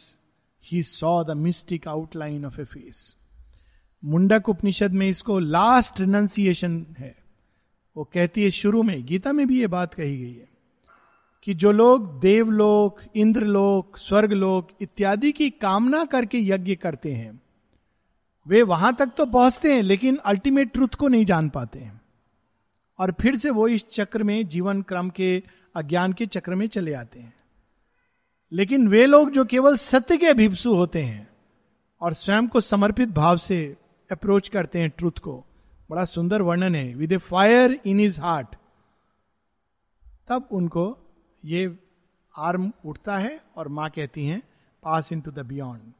he 0.64 0.82
saw 0.82 1.22
the 1.24 1.30
mystic 1.30 1.88
outline 1.88 2.44
of 2.46 2.60
a 2.60 2.64
face 2.64 3.16
Mundaka 4.02 4.48
Upanishad 4.48 4.92
में 4.92 5.08
इसको 5.08 5.38
last 5.38 6.00
renunciation 6.00 6.84
है। 6.98 7.14
वो 7.96 8.04
कहती 8.04 8.42
है, 8.42 8.50
शुरू 8.50 8.82
में 8.82 9.04
गीता 9.06 9.32
में 9.32 9.46
भी 9.46 9.60
ये 9.60 9.66
बात 9.66 9.94
कही 9.94 10.16
गई 10.16 10.34
है। 10.34 10.55
कि 11.46 11.54
जो 11.54 11.72
लोग 11.72 12.20
देवलोक, 12.20 13.00
इंद्रलोक, 13.16 13.98
स्वर्गलोक 13.98 14.68
इत्यादि 14.80 15.32
की 15.32 15.50
कामना 15.50 16.04
करके 16.04 16.38
यज्ञ 16.38 16.74
करते 16.74 17.12
हैं, 17.12 17.40
वे 18.46 18.62
वहाँ 18.62 18.96
तक 18.96 19.06
तो 19.06 19.26
पहुँचते 19.26 19.74
हैं, 19.74 19.82
लेकिन 19.82 20.16
अल्टीमेट 20.16 20.72
ट्रुथ 20.72 20.88
को 20.88 21.08
नहीं 21.08 21.24
जान 21.24 21.48
पाते 21.48 21.78
हैं। 21.78 22.00
और 22.98 23.14
फिर 23.20 23.36
से 23.36 23.50
वो 23.50 23.68
इस 23.68 23.84
चक्र 23.90 24.22
में 24.22 24.48
जीवन 24.48 24.82
क्रम 24.82 25.10
के, 25.10 25.42
अज्ञान 25.76 26.12
के 26.12 26.26
चक्र 26.26 26.54
में 26.54 26.66
चले 26.66 26.94
आते 26.94 27.20
हैं। 27.20 27.34
लेकिन 28.52 28.88
वे 28.88 29.06
लोग 29.06 29.30
जो 29.30 29.44
केवल 29.44 29.76
सत्य 29.76 30.16
के 30.16 30.26
अभिप्सु 30.26 30.74
होते 30.74 31.02
हैं 31.02 31.28
और 32.00 32.12
स्वयं 32.12 32.48
को 32.48 32.60
समर्पित 32.60 33.08
भाव 33.08 33.36
से 33.36 33.76
अप्रोच 34.12 34.48
करते 34.48 34.78
हैं 34.78 34.90
ट्रुथ 34.90 35.18
को, 35.18 35.44
बड़ा 35.90 36.04
सुंदर 36.04 36.42
वर्णन 36.42 36.74
है। 36.74 36.94
With 36.94 37.12
a 37.12 37.16
fire 37.16 37.80
in 37.86 37.98
his 37.98 38.18
heart 38.18 38.56
तब 40.28 40.48
उनको 40.52 40.98
ये 41.44 41.78
आर्म 42.36 42.72
उठता 42.84 43.18
है 43.18 43.40
और 43.56 43.68
माँ 43.68 43.90
कहती 43.90 44.26
हैं 44.26 44.42
pass 44.82 45.12
into 45.20 45.30
the 45.30 45.38
beyond 45.38 45.92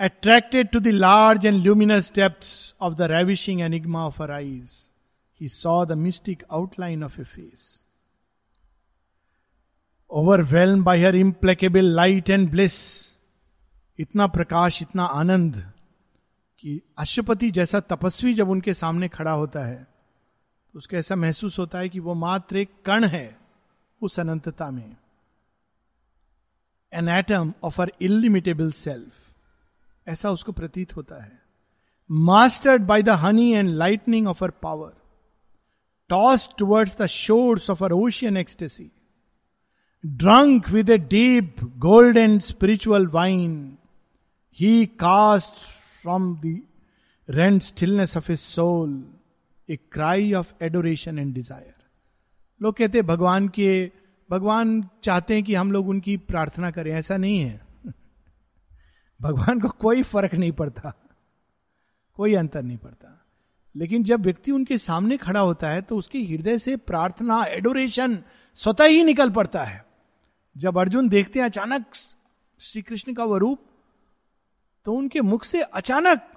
attracted 0.00 0.68
to 0.68 0.80
the 0.80 0.86
large 0.86 1.46
and 1.46 1.62
luminous 1.62 2.12
depth 2.14 2.76
of 2.80 2.94
the 2.94 3.02
ravishing 3.02 3.60
enigma 3.60 4.06
of 4.06 4.22
her 4.22 4.30
eyes 4.30 4.90
he 5.40 5.48
saw 5.48 5.84
the 5.84 5.92
mystic 5.92 6.42
outline 6.50 7.04
of 7.04 7.20
a 7.20 7.24
face 7.24 7.84
overwhelmed 10.10 10.84
by 10.84 11.02
her 11.02 11.16
implacable 11.16 11.84
light 11.84 12.30
and 12.30 12.50
bliss 12.50 13.06
इतना 13.98 14.26
प्रकाश, 14.26 14.82
इतना 14.82 15.04
आनंद 15.04 15.72
कि 16.58 16.82
अशुपति 16.98 17.50
जैसा 17.50 17.80
तपस्वी 17.80 18.34
जब 18.34 18.48
उनके 18.48 18.74
सामने 18.74 19.08
खड़ा 19.08 19.30
होता 19.30 19.64
है 19.66 19.86
तो 20.72 20.78
उसको 20.78 20.96
ऐसा 20.96 21.16
महसूस 21.16 21.58
होता 21.58 21.78
है 21.78 21.88
कि 21.88 22.00
वो 22.00 22.14
मात्र 22.14 22.56
एक 22.56 22.70
कण 22.84 23.04
है। 23.04 23.45
उस 24.02 24.18
अनंतता 24.20 24.70
में। 24.70 24.96
An 26.92 27.08
atom 27.08 27.52
of 27.64 27.80
her 27.82 27.92
illimitable 28.02 28.70
self 28.72 30.08
ऐसा 30.08 30.30
उसको 30.30 30.52
प्रतीत 30.52 30.96
होता 30.96 31.22
है। 31.24 31.38
Mastered 32.10 32.82
by 32.86 33.02
the 33.02 33.10
honey 33.22 33.50
and 33.52 33.68
lightning 33.68 34.26
of 34.28 34.44
her 34.44 34.50
power 34.62 34.92
toss 36.10 36.48
towards 36.58 36.96
the 37.00 37.06
shores 37.06 37.70
of 37.70 37.84
her 37.84 37.92
ocean 37.92 38.36
ecstasy 38.36 38.90
drunk 40.04 40.68
with 40.70 40.90
a 40.90 40.98
deep 40.98 41.64
gold 41.78 42.16
and 42.16 42.40
spiritual 42.40 43.06
wine 43.06 43.76
he 44.58 44.86
cast 45.00 45.54
from 46.02 46.34
the 46.44 46.60
rent 47.28 47.62
stillness 47.62 48.16
of 48.16 48.30
a 48.32 48.36
soul 48.36 49.02
a 49.68 49.76
cry 49.92 50.32
of 50.34 50.52
adoration 50.64 51.18
and 51.18 51.34
desire 51.34 51.74
लोग 52.62 52.76
कहते 52.76 52.98
हैं, 52.98 53.06
भगवान 53.06 53.48
के, 53.48 53.92
भगवान 54.30 54.88
चाहते 55.02 55.34
हैं 55.34 55.44
कि 55.44 55.54
हम 55.54 55.72
लोग 55.72 55.88
उनकी 55.88 56.16
प्रार्थना 56.16 56.70
करें। 56.70 56.92
ऐसा 56.92 57.16
नहीं 57.16 57.40
है। 57.40 57.66
भगवान 59.22 59.60
को 59.60 59.68
कोई 59.68 60.02
फ़र्क 60.02 60.34
नहीं 60.34 60.52
पड़ता। 60.52 60.94
कोई 62.14 62.34
अंतर 62.34 62.62
नहीं 62.62 62.78
पड़ता। 62.78 63.24
लेकिन 63.76 64.04
जब 64.04 64.20
व्यक्ति 64.20 64.50
उनके 64.50 64.78
सामने 64.78 65.16
खड़ा 65.16 65.40
होता 65.40 65.68
है 65.68 65.82
तो 65.82 65.96
उसके 65.96 66.18
हृदय 66.18 66.58
से 66.58 66.76
प्रार्थना 66.76 67.44
एडोरेशन 67.44 68.22
स्वतः 68.54 68.84
ही 68.84 69.04
निकल 69.04 69.30
पड़ता 69.30 69.64
है। 69.64 69.86
जब 70.56 70.78
अर्जुन 70.78 71.08
देखते 71.08 71.38
हैं 71.38 71.46
अचानक 71.46 71.84
श्री 72.60 72.82
कृष्ण 72.82 73.14
का 73.14 73.24
वह 73.24 73.38
रूप 73.38 73.60
तो 74.84 74.92
उनके 74.92 75.20
मुख 75.20 75.44
से 75.44 75.62
अचानक 75.62 76.32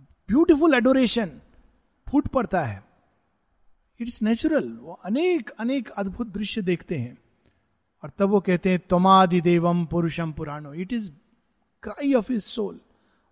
ब्यूटिफुल 0.00 0.74
एडोरेशन 0.74 1.30
फूट 2.08 2.28
पड़ता 2.28 2.60
है। 2.60 2.87
It's 4.00 4.22
natural. 4.22 4.68
वो 4.72 5.00
अनेक 5.04 5.50
अनेक 5.50 5.88
अद्भुत 5.90 6.32
दृश्य 6.34 6.62
देखते 6.62 6.96
हैं। 6.96 7.16
और 8.02 8.10
तब 8.18 8.28
वो 8.28 8.40
कहते 8.40 8.70
हैं 8.70 8.80
तमादि 8.90 9.40
देवम 9.40 9.84
पुरुषम 9.86 10.32
पुराणो। 10.32 10.72
It 10.74 10.92
is 10.92 11.10
cry 11.82 12.12
of 12.14 12.32
his 12.32 12.42
soul 12.42 12.78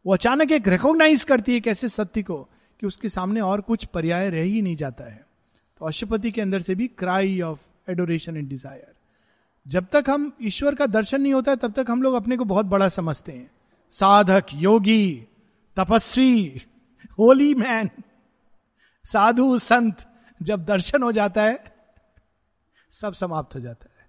वो 0.04 0.12
अचानक 0.14 0.52
एक 0.52 0.68
रिकॉग्नाइज 0.68 1.24
करती 1.24 1.54
है 1.54 1.60
कैसे 1.60 1.88
सत्य 1.88 2.22
को, 2.22 2.36
कि 2.80 2.86
उसके 2.86 3.08
सामने 3.08 3.40
और 3.40 3.60
कुछ 3.60 3.84
पर्याय 3.84 4.30
रह 4.30 4.42
ही 4.42 4.62
नहीं 4.62 4.76
जाता 4.76 5.04
है। 5.04 5.24
तो 5.80 5.86
अशुपति 5.86 6.30
के 6.30 6.40
अंदर 6.40 6.60
से 6.60 6.74
भी 6.74 6.86
cry 6.88 7.40
of 7.40 7.90
adoration 7.90 8.36
and 8.36 8.48
desire 8.48 8.94
जब 9.66 9.86
तक 9.92 10.10
हम 10.10 10.32
ईश्वर 10.42 10.74
का 10.74 10.86
दर्शन 10.86 11.20
नहीं 11.20 11.32
होता 11.32 11.50
है, 11.50 11.56
तब 11.56 11.72
तक 11.72 11.86
हम 11.90 12.02
लोग 12.02 12.14
अपने 12.14 12.36
को 12.36 12.44
बहुत 12.44 12.66
बड़ा 12.66 12.88
समझते 12.88 13.32
हैं। 13.32 13.50
साधक, 13.92 14.46
योगी, 14.54 15.26
तपस्वी 15.76 16.62
होली 17.18 17.54
मैन 17.54 17.90
साधु, 19.04 19.58
संत 19.58 20.05
जब 20.42 20.64
दर्शन 20.64 21.02
हो 21.02 21.12
जाता 21.12 21.42
है, 21.42 21.64
सब 22.90 23.12
समाप्त 23.12 23.54
हो 23.54 23.60
जाता 23.60 23.86
है। 23.98 24.08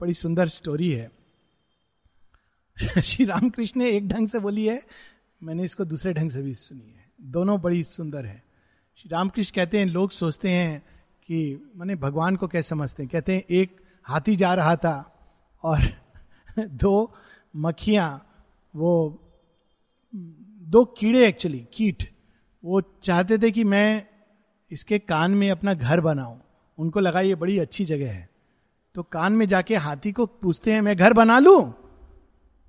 बड़ी 0.00 0.14
सुंदर 0.14 0.48
स्टोरी 0.48 0.92
है। 0.92 1.12
श्री 3.02 3.24
रामकृष्ण 3.24 3.80
ने 3.80 3.90
एक 3.90 4.08
ढंग 4.08 4.28
से 4.28 4.38
बोली 4.38 4.66
है, 4.66 4.82
मैंने 5.42 5.64
इसको 5.64 5.84
दूसरे 5.84 6.12
ढंग 6.12 6.30
से 6.30 6.42
भी 6.42 6.54
सुनी 6.54 6.90
है। 6.90 7.12
दोनों 7.20 7.60
बड़ी 7.60 7.84
सुंदर 7.84 8.26
है। 8.26 8.44
श्री 8.96 9.08
रामकृष्ण 9.08 9.54
कहते 9.54 9.78
हैं, 9.78 9.86
लोग 9.86 10.10
सोचते 10.10 10.50
हैं 10.50 10.86
कि 11.26 11.70
मैंने 11.76 11.96
भगवान 11.96 12.36
को 12.36 12.48
कैसे 12.48 12.68
समझते 12.68 13.02
हैं? 13.02 13.10
कहते 13.12 13.34
हैं, 13.34 13.42
एक 13.50 13.80
हाथी 14.02 14.36
जा 14.36 14.54
रहा 14.54 14.76
था 14.76 15.28
और 15.62 15.78
दो 16.68 17.14
मक्खियाँ, 17.56 18.28
वो 18.76 19.18
दो 20.60 20.84
कीड़े 20.84 21.26
एक्चुअली 21.26 21.68
कीट, 21.72 22.14
वो 22.64 22.80
चाहते 22.80 23.38
थे 23.38 23.50
कि 23.50 23.64
मैं 23.64 24.11
इसके 24.72 24.98
कान 24.98 25.30
में 25.30 25.50
अपना 25.50 25.74
घर 25.74 26.00
बनाऊँ। 26.00 26.40
उनको 26.78 27.00
लगा 27.00 27.20
ये 27.20 27.34
बड़ी 27.34 27.58
अच्छी 27.58 27.84
जगह 27.84 28.10
है। 28.10 28.28
तो 28.94 29.02
कान 29.02 29.32
में 29.32 29.46
जाके 29.48 29.76
हाथी 29.76 30.12
को 30.12 30.26
पूछते 30.26 30.72
हैं, 30.72 30.80
मैं 30.80 30.96
घर 30.96 31.12
बना 31.12 31.38
लू? 31.38 31.74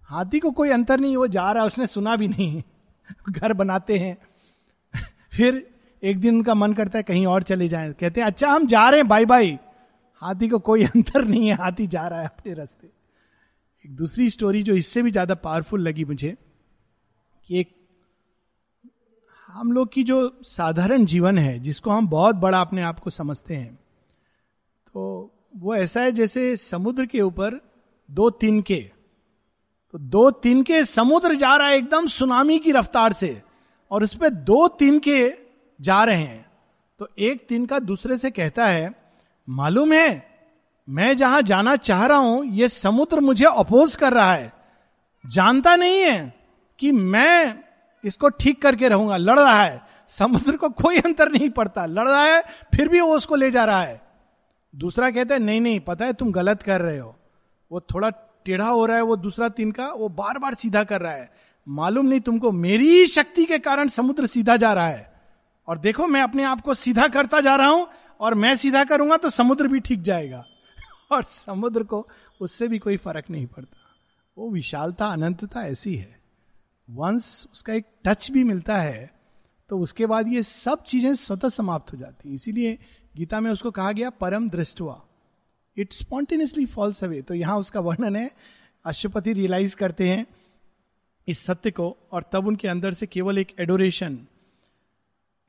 हाथी 0.10 0.40
को 0.40 0.52
कोई 0.52 0.70
अंतर 0.70 1.00
नहीं, 1.00 1.18
वो 1.18 1.28
जा 1.28 1.52
रहा 1.52 1.64
है 1.64 1.68
उसने 1.68 1.88
सुना 1.88 2.16
भी 2.16 2.28
नहीं। 2.28 2.64
घर 3.30 3.54
बनाते 3.54 3.98
हैं। 3.98 4.18
फिर 5.32 5.72
एक 6.04 6.20
दिन 6.20 6.36
उनका 6.36 6.54
मन 6.54 6.74
करता 6.74 7.00
है 7.00 7.04
कहीं 7.04 7.26
और 7.26 7.44
चले 7.44 7.68
जाएँ। 7.70 7.94
कहते 7.94 8.22
हैं 8.22 8.28
अच्छा 8.28 8.50
हम 8.50 8.68
जा 8.68 8.90
रहे 8.90 9.00
हैं 9.00 9.08
बाय 9.08 9.26
बाय 9.26 9.60
हाथी 10.22 10.48
को 10.48 10.60
कोई 10.60 10.84
अंतर 10.96 11.26
नहीं 11.26 11.48
है, 11.48 11.54
हाथी 11.54 11.88
जा 11.88 12.08
रहा 12.08 12.20
है 12.20 12.26
अपने 12.26 12.54
रास्ते। 12.54 12.88
एक 13.86 13.96
दूसरी 13.96 14.30
स्टोरी 14.30 14.64
जो 14.64 14.74
इससे 14.74 15.02
भी 15.02 15.12
ज़्यादा 15.12 15.36
पावरफुल 15.36 15.82
लगी 15.82 16.06
मुझे, 16.06 16.38
कि 17.50 17.60
एक 17.60 17.83
हम 19.54 19.72
लोग 19.72 19.92
की 19.94 20.04
जो 20.04 20.18
साधारण 20.44 21.04
जीवन 21.06 21.38
है, 21.38 21.60
जिसको 21.60 21.90
हम 21.90 22.08
बहुत 22.08 22.36
बड़ा 22.36 22.62
अपने 22.62 22.82
आप 22.82 23.00
को 23.00 23.10
समझते 23.10 23.56
हैं 23.56 23.74
तो 24.88 25.32
वो 25.56 25.76
ऐसा 25.76 26.02
है 26.02 26.12
जैसे 26.12 26.56
समुद्र 26.58 27.06
के 27.06 27.22
ऊपर 27.22 27.60
दो 28.10 28.30
तीन 28.30 28.62
के 28.62 28.80
तो 29.94 29.98
दो 29.98 30.30
तीन 30.32 30.64
के 30.64 30.84
समुद्र 30.86 31.36
जा 31.36 31.56
रहा 31.56 31.68
है 31.68 31.78
एकदम 31.78 32.08
सुनामी 32.08 32.58
की 32.60 32.72
रफ्तार 32.72 33.14
से, 33.14 33.42
और 33.92 34.04
उस 34.04 34.16
पर 34.18 34.30
दो 34.30 34.68
तिनके 34.70 35.34
जा 35.80 36.04
रहे 36.04 36.18
हैं। 36.18 36.46
तो 37.00 37.10
एक 37.20 37.46
तीन 37.48 37.66
का 37.66 37.80
दूसरे 37.80 38.18
से 38.18 38.32
कहता 38.32 38.66
है, 38.66 38.94
मालूम 39.48 39.94
है, 39.94 40.28
मैं 40.88 41.16
जहाँ 41.18 41.42
जाना 41.42 41.76
चाह 41.76 42.06
रहा 42.06 42.18
हूँ 42.18 42.46
यह 42.46 42.68
समुद्र 42.68 43.20
मुझे 43.20 43.46
अपोज 43.46 43.96
कर 43.96 44.14
रहा 44.14 44.34
है। 44.34 44.52
जानता 45.24 45.76
नहीं 45.76 46.00
है 46.00 46.34
कि 46.80 46.92
मैं 46.92 47.63
इसको 48.04 48.30
ठीक 48.30 48.62
करके 48.62 48.88
रहूँगा। 48.88 49.18
लड़ 49.18 49.40
रहा 49.40 49.64
है। 49.64 49.82
समुद्र 50.08 50.58
को 50.58 50.70
कोई 50.70 50.98
अंतर 50.98 51.32
नहीं 51.32 51.50
पड़ता। 51.50 51.86
लड़ 51.86 52.08
रहा 52.08 52.24
है, 52.24 52.44
फिर 52.76 52.88
भी 52.88 53.02
वो 53.02 53.16
उसको 53.16 53.36
ले 53.36 53.52
जा 53.52 53.66
रहा 53.66 53.82
है। 53.82 54.02
दूसरा 54.76 55.12
कहता 55.12 55.36
है, 55.36 55.42
नहीं 55.42 55.62
नहीं, 55.62 55.80
पता 55.80 56.06
है, 56.06 56.14
तुम 56.14 56.32
गलत 56.32 56.62
कर 56.62 56.82
रहे 56.82 56.98
हो। 56.98 57.16
वो 57.72 57.80
थोड़ा 57.80 58.10
टेढ़ा 58.46 58.68
हो 58.68 58.86
रहा 58.86 58.98
है, 58.98 59.04
वो 59.04 59.16
दूसरा 59.16 59.50
तिनका 59.50 59.88
वो 59.88 60.10
बार 60.10 60.38
बार 60.38 60.54
सीधा 60.54 60.84
कर 60.84 61.02
रहा 61.02 61.14
है। 61.14 61.32
मालूम 61.68 62.06
नहीं 62.06 62.20
तुमको, 62.20 62.52
मेरी 62.52 63.08
शक्ति 63.08 63.46
के 63.46 63.60
कारण 63.60 63.88
समुद्र 63.88 64.26
सीधा 64.26 64.58
जा 64.58 64.74
रहा 64.74 64.88
है। 64.88 65.14
और 65.68 65.78
देखो, 65.78 66.08
मैं 66.08 66.22
अपने 66.22 66.44
आप 66.44 66.62
को 66.62 66.74
सीधा 66.74 67.08
करता 67.08 67.42
जा 67.42 67.56
रहा 67.56 67.68
हूँ, 67.68 67.88
और 68.20 68.34
मैं 68.34 68.56
सीधा 68.56 68.84
करूँगा 68.84 69.18
तो 69.18 69.30
समुद्र 69.30 69.68
भी 69.68 69.80
ठीक 69.80 70.02
जाएगा। 70.02 70.46
और 71.12 71.24
समुद्र 71.24 71.84
को 71.84 72.08
उससे 72.42 72.68
भी 72.68 72.80
कोई 72.80 72.98
फ़र्क 72.98 73.26
नहीं 73.30 73.46
पड़ता। 73.46 73.78
वो 74.38 74.50
विशालता, 74.50 75.08
अनंतता 75.08 75.62
ऐसी 75.62 75.96
है। 75.96 76.23
वंस 76.88 77.48
उसका 77.52 77.74
एक 77.74 77.86
टच 78.06 78.30
भी 78.32 78.44
मिलता 78.44 78.78
है 78.78 79.10
तो 79.70 79.80
उसके 79.80 80.06
बाद 80.06 80.28
ये 80.28 80.44
सब 80.44 80.84
चीज़ें 80.84 81.14
स्वतः 81.16 81.50
समाप्त 81.50 81.94
हो 81.94 81.98
जाती 81.98 82.30
हैं। 82.30 82.36
इसीलिए 82.36 82.78
गीता 83.16 83.40
में 83.40 83.50
उसको 83.52 83.72
कहा 83.72 83.92
गया 83.92 84.10
परम 84.12 84.50
दृष्टवा। 84.50 85.02
इट 85.78 85.94
स्पॉन्टेनियसली 85.94 86.66
फॉल्स 86.66 87.04
अवे 87.04 87.22
तो 87.22 87.34
यहाँ 87.34 87.58
उसका 87.60 87.80
वर्णन 87.80 88.16
है 88.16 88.30
अशुपति 88.86 89.34
रियलाइज़ 89.34 89.76
करते 89.76 90.10
हैं 90.10 90.26
इस 91.28 91.40
सत्य 91.40 91.72
को, 91.72 91.96
और 92.12 92.24
तब 92.32 92.48
उनके 92.48 92.68
अंदर 92.68 92.94
से 92.94 93.08
केवल 93.08 93.38
एक 93.38 93.54
adoration 93.60 94.18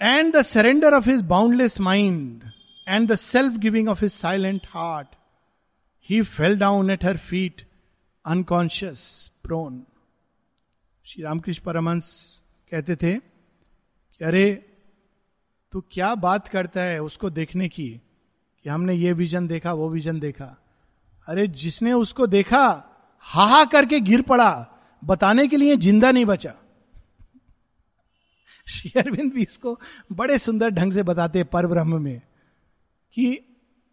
and 0.01 0.33
the 0.37 0.42
surrender 0.42 0.94
of 0.94 1.09
his 1.09 1.23
boundless 1.29 1.81
mind 1.81 2.44
and 2.87 3.11
the 3.12 3.16
self 3.16 3.57
giving 3.59 3.88
of 3.88 4.01
his 4.03 4.12
silent 4.12 4.66
heart 4.68 5.16
he 6.09 6.20
fell 6.23 6.59
down 6.59 6.90
at 6.90 7.05
her 7.05 7.16
feet 7.18 7.66
unconscious 8.25 9.03
prone 9.44 9.85
Shri 11.07 11.25
Ramakrishna 11.25 11.62
Paramahansa 11.62 12.40
कहते 12.71 12.97
थे 12.97 13.19
कि 14.19 14.25
अरे, 14.25 14.67
तू 15.73 15.85
क्या 15.90 16.14
बात 16.14 16.49
करता 16.49 16.81
है 16.81 17.03
उसको 17.03 17.31
देखने 17.31 17.69
की? 17.69 18.01
कि 18.62 18.71
हमने 18.71 18.95
ये 18.95 19.12
विजन 19.12 19.47
देखा, 19.47 19.73
वो 19.73 19.88
विजन 19.88 20.21
देखा। 20.21 20.62
अरे, 21.27 21.47
जिसने 21.47 21.93
उसको 21.93 22.27
देखा, 22.27 22.85
हाहा 23.21 23.64
करके 23.64 24.01
गिर 24.01 24.23
पड़ा। 24.23 24.67
बताने 25.05 25.49
के 25.49 25.57
लिए 25.57 25.77
ज़िंदा 25.77 26.11
नहीं 26.11 26.25
बचा। 26.25 26.55
श्री 28.69 28.93
अरविंद 28.97 29.33
भी 29.33 29.43
इसको 29.43 29.81
बड़े 30.12 30.38
सुंदर 30.38 30.71
ढंग 30.71 30.93
से 30.93 31.03
बताते 31.03 31.38
हैं 31.38 31.49
पर 31.49 31.67
ब्रह्म 31.67 32.03
में 32.03 32.23
कि 33.14 33.40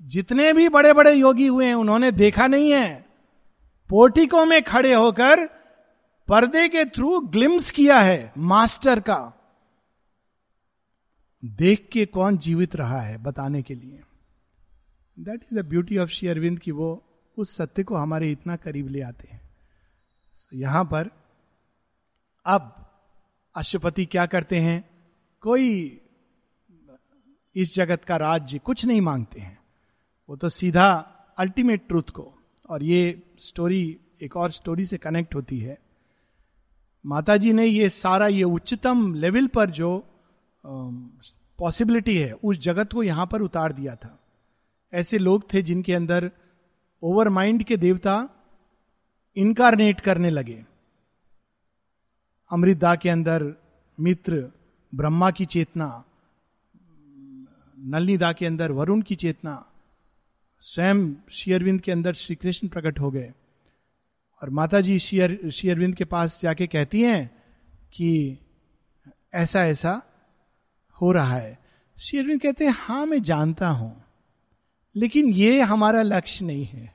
जितने 0.01 0.53
भी 0.53 0.69
बड़े 0.69 0.93
बड़े 0.93 1.13
योगी 1.13 1.47
हुए 1.47 1.65
हैं, 1.65 1.73
उन्होंने 1.73 2.11
देखा 2.11 2.47
नहीं 2.47 2.71
है। 2.71 3.05
पोर्टिको 3.89 4.45
में 4.45 4.63
खड़े 4.63 4.93
होकर 4.93 5.60
पर्दे 6.27 6.69
के 6.69 6.85
थ्रू 6.85 7.19
ग्लिम्स 7.19 7.71
किया 7.71 7.99
है 7.99 8.33
मास्टर 8.37 8.99
का। 8.99 9.33
देख 11.45 11.89
के 11.91 12.05
कौन 12.05 12.37
जीवित 12.37 12.75
रहा 12.75 13.01
है 13.01 13.17
बताने 13.17 13.61
के 13.61 13.75
लिए। 13.75 14.01
That 15.19 15.43
is 15.43 15.59
the 15.59 15.65
beauty 15.65 15.97
of 15.97 16.09
Shri 16.09 16.29
Aurobindo 16.29 16.59
की 16.59 16.71
वो 16.71 17.03
उस 17.37 17.55
सत्य 17.55 17.83
को 17.83 17.95
हमारे 17.95 18.31
इतना 18.31 18.55
करीब 18.55 18.87
ले 18.87 19.01
आते 19.01 19.27
हैं। 19.27 19.49
So, 20.35 20.47
यहाँ 20.53 20.85
पर 20.85 21.09
अब 22.45 22.87
अशुपति 23.55 24.05
क्या 24.05 24.25
करते 24.25 24.59
हैं? 24.59 24.89
कोई 25.41 26.01
इस 27.55 27.75
जगत 27.75 28.05
का 28.05 28.17
राज्य 28.17 28.59
कुछ 28.59 28.85
नहीं 28.85 29.01
मांगते 29.01 29.39
हैं। 29.39 29.59
वो 30.29 30.35
तो 30.35 30.49
सीधा 30.49 30.93
अल्टीमेट 31.37 31.87
ट्रूथ 31.87 32.03
को 32.03 32.39
और 32.69 32.83
ये 32.83 33.33
स्टोरी 33.39 33.99
एक 34.21 34.37
और 34.37 34.51
स्टोरी 34.51 34.85
से 34.85 34.97
कनेक्ट 34.97 35.35
होती 35.35 35.59
है। 35.59 35.90
माता 37.05 37.37
जी 37.37 37.53
ने 37.53 37.65
ये 37.65 37.89
सारा, 37.89 38.27
ये 38.27 38.43
उच्चतम 38.43 39.13
लेवल 39.15 39.47
पर 39.47 39.69
जो 39.69 40.07
पॉसिबिलिटी 41.59 42.17
है, 42.17 42.31
उस 42.33 42.57
जगत 42.57 42.93
को 42.93 43.03
यहाँ 43.03 43.25
पर 43.25 43.41
उतार 43.41 43.71
दिया 43.71 43.95
था। 43.95 44.17
ऐसे 44.93 45.17
लोग 45.17 45.53
थे 45.53 45.61
जिनके 45.61 45.93
अंदर 45.93 46.31
ओवर 47.03 47.29
माइंड 47.29 47.63
के 47.63 47.77
देवता 47.77 48.29
इनकारनेट 49.37 49.99
करने 49.99 50.29
लगे। 50.29 50.65
अमृतदा 52.51 52.95
के 52.95 53.09
अंदर 53.09 53.53
मित्र, 53.99 54.51
ब्रह्मा 54.93 55.31
की 55.31 55.45
चेतना, 55.45 56.03
नलनीदा 57.77 58.31
के 58.33 58.45
अंदर 58.45 58.71
वरुण 58.71 59.01
की 59.01 59.15
चेतना, 59.15 59.65
स्वयं 60.59 61.13
शेयरविंद 61.31 61.81
के 61.81 61.91
अंदर 61.91 62.13
श्री 62.13 62.35
कृष्ण 62.35 62.67
प्रकट 62.67 62.99
हो 62.99 63.11
गए। 63.11 63.31
और 64.41 64.49
माता 64.49 64.79
जी 64.81 64.97
श्री 64.99 65.69
अरविंद 65.69 65.95
के 65.95 66.05
पास 66.05 66.39
जाके 66.41 66.67
कहती 66.67 67.01
हैं 67.01 67.25
कि 67.93 68.37
ऐसा 69.33 69.65
ऐसा 69.65 70.01
हो 70.97 71.11
रहा 71.11 71.35
है। 71.35 71.57
शेयरविंद 71.97 72.41
कहते 72.41 72.65
हैं 72.65 72.75
हाँ 72.77 73.05
मैं 73.05 73.21
जानता 73.23 73.69
हूँ, 73.69 74.03
लेकिन 74.95 75.29
ये 75.29 75.61
हमारा 75.61 76.01
लक्ष्य 76.01 76.45
नहीं 76.45 76.65
है। 76.65 76.93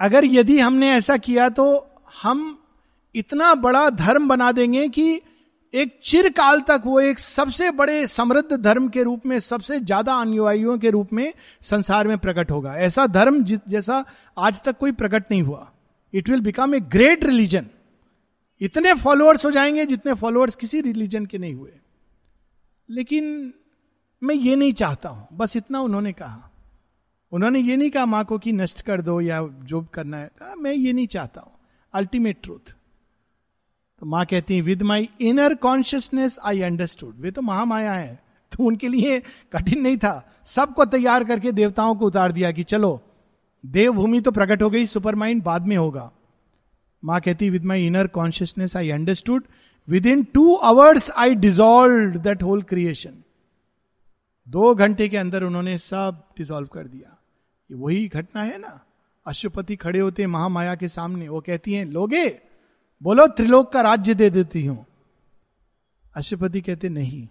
अगर 0.00 0.24
यदि 0.24 0.58
हमने 0.60 0.90
ऐसा 0.90 1.16
किया 1.16 1.48
तो 1.48 1.66
हम 2.22 2.58
इतना 3.14 3.54
बड़ा 3.56 3.88
धर्म 3.90 4.28
बना 4.28 4.50
देंगे 4.52 4.88
कि 4.88 5.20
एक 5.74 5.98
चिरकाल 6.04 6.60
तक 6.60 6.82
वो 6.84 7.00
एक 7.00 7.18
सबसे 7.18 7.70
बड़े 7.70 8.06
समृद्ध 8.06 8.56
धर्म 8.56 8.88
के 8.88 9.02
रूप 9.02 9.26
में, 9.26 9.38
सबसे 9.38 9.78
ज़्यादा 9.80 10.14
अनुयायियों 10.14 10.78
के 10.78 10.90
रूप 10.90 11.12
में 11.12 11.32
संसार 11.60 12.08
में 12.08 12.16
प्रकट 12.18 12.50
होगा। 12.50 12.76
ऐसा 12.76 13.06
धर्म 13.06 13.42
जैसा 13.44 14.04
आज 14.38 14.62
तक 14.62 14.78
कोई 14.78 14.92
प्रकट 14.92 15.30
नहीं 15.30 15.42
हुआ। 15.42 15.70
It 16.14 16.28
will 16.28 16.40
become 16.40 16.74
a 16.74 16.80
great 16.80 17.24
religion 17.24 17.66
इतने 18.60 18.94
फॉलोअर्स 18.94 19.44
हो 19.44 19.50
जाएँगे 19.50 19.86
जितने 19.86 20.14
फॉलोअर्स 20.14 20.54
किसी 20.54 20.80
रिलीजन 20.80 21.26
के 21.26 21.38
नहीं 21.38 21.54
हुए। 21.54 21.72
लेकिन 22.88 23.52
मैं 24.22 24.34
ये 24.34 24.56
नहीं 24.56 24.72
चाहता 24.72 25.08
हूँ। 25.08 25.26
बस 25.32 25.56
इतना 25.56 25.80
उन्होंने 25.80 26.12
कहा। 26.12 26.50
उन्होंने 27.32 27.58
ये 27.58 27.76
नहीं 27.76 27.90
कहा, 27.90 28.06
माँ 28.06 28.24
को 28.24 28.38
कि 28.38 28.52
नष्ट 28.52 28.80
कर 28.80 29.00
दो 29.00 29.20
या 29.20 29.40
जो 29.62 29.80
करना 29.94 30.16
है। 30.16 30.30
कहा 30.38 30.54
मैं 30.54 30.72
ये 30.72 30.92
नहीं 30.92 31.06
चाहता 31.06 31.40
हूँ। 31.40 31.52
अल्टीमेट 31.94 32.42
ट्रूथ 32.42 32.74
तो 34.00 34.06
माँ 34.06 34.24
कहती 34.26 34.54
है 34.54 34.60
with 34.60 34.82
my 34.82 35.08
inner 35.20 35.54
consciousness 35.54 36.38
I 36.44 36.60
understood 36.62 37.14
वे 37.20 37.30
तो 37.30 37.42
महामाया 37.42 37.92
है। 37.92 38.18
तो 38.52 38.64
उनके 38.64 38.88
लिए 38.88 39.18
कठिन 39.52 39.80
नहीं 39.80 39.96
था। 39.96 40.14
सबको 40.44 40.84
तैयार 40.84 41.24
करके 41.24 41.52
देवताओं 41.52 41.94
को 41.94 42.06
उतार 42.06 42.32
दिया 42.32 42.50
कि 42.52 42.62
चलो, 42.62 43.00
देवभूमि 43.64 44.20
तो 44.20 44.30
प्रकट 44.30 44.62
हो 44.62 44.70
गई 44.70 44.86
सुपर 44.86 45.14
माइंड 45.14 45.42
बाद 45.42 45.66
में 45.66 45.76
होगा। 45.76 46.10
माँ 47.02 47.20
कहती 47.20 47.50
with 47.50 47.64
my 47.64 47.86
inner 47.86 48.06
consciousness 48.06 48.76
I 48.76 48.90
understood 48.90 49.44
within 50.06 50.22
two 50.24 50.54
hours 50.54 51.10
I 51.10 51.34
dissolve 51.34 52.18
that 52.18 52.42
whole 52.42 52.62
creation 52.62 53.22
दो 54.48 54.74
घंटे 54.74 55.08
के 55.08 55.16
अंदर 55.16 55.44
उन्होंने 55.44 55.78
सब 55.78 56.22
डिजोल्व 56.38 56.66
कर 56.66 56.86
दिया। 56.86 57.16
ये 57.70 57.76
वही 57.76 58.06
घटना 58.08 58.42
है 58.42 58.58
ना? 58.58 58.80
अशुपति 59.26 59.76
खड़े 59.76 59.98
होते 59.98 60.26
महामाया 60.26 60.74
के 60.74 60.88
सामने। 60.88 61.28
वो 61.28 61.40
कहती 61.40 61.74
हैं, 61.74 61.84
लोगे 61.86 62.28
बोलो, 63.02 63.26
त्रिलोक 63.26 63.72
का 63.72 63.80
राज्य 63.80 64.14
दे 64.14 64.30
देती 64.30 64.66
हूँ। 64.66 64.86
अशुपति 66.16 66.60
कहते, 66.60 66.88
नहीं। 66.88 67.28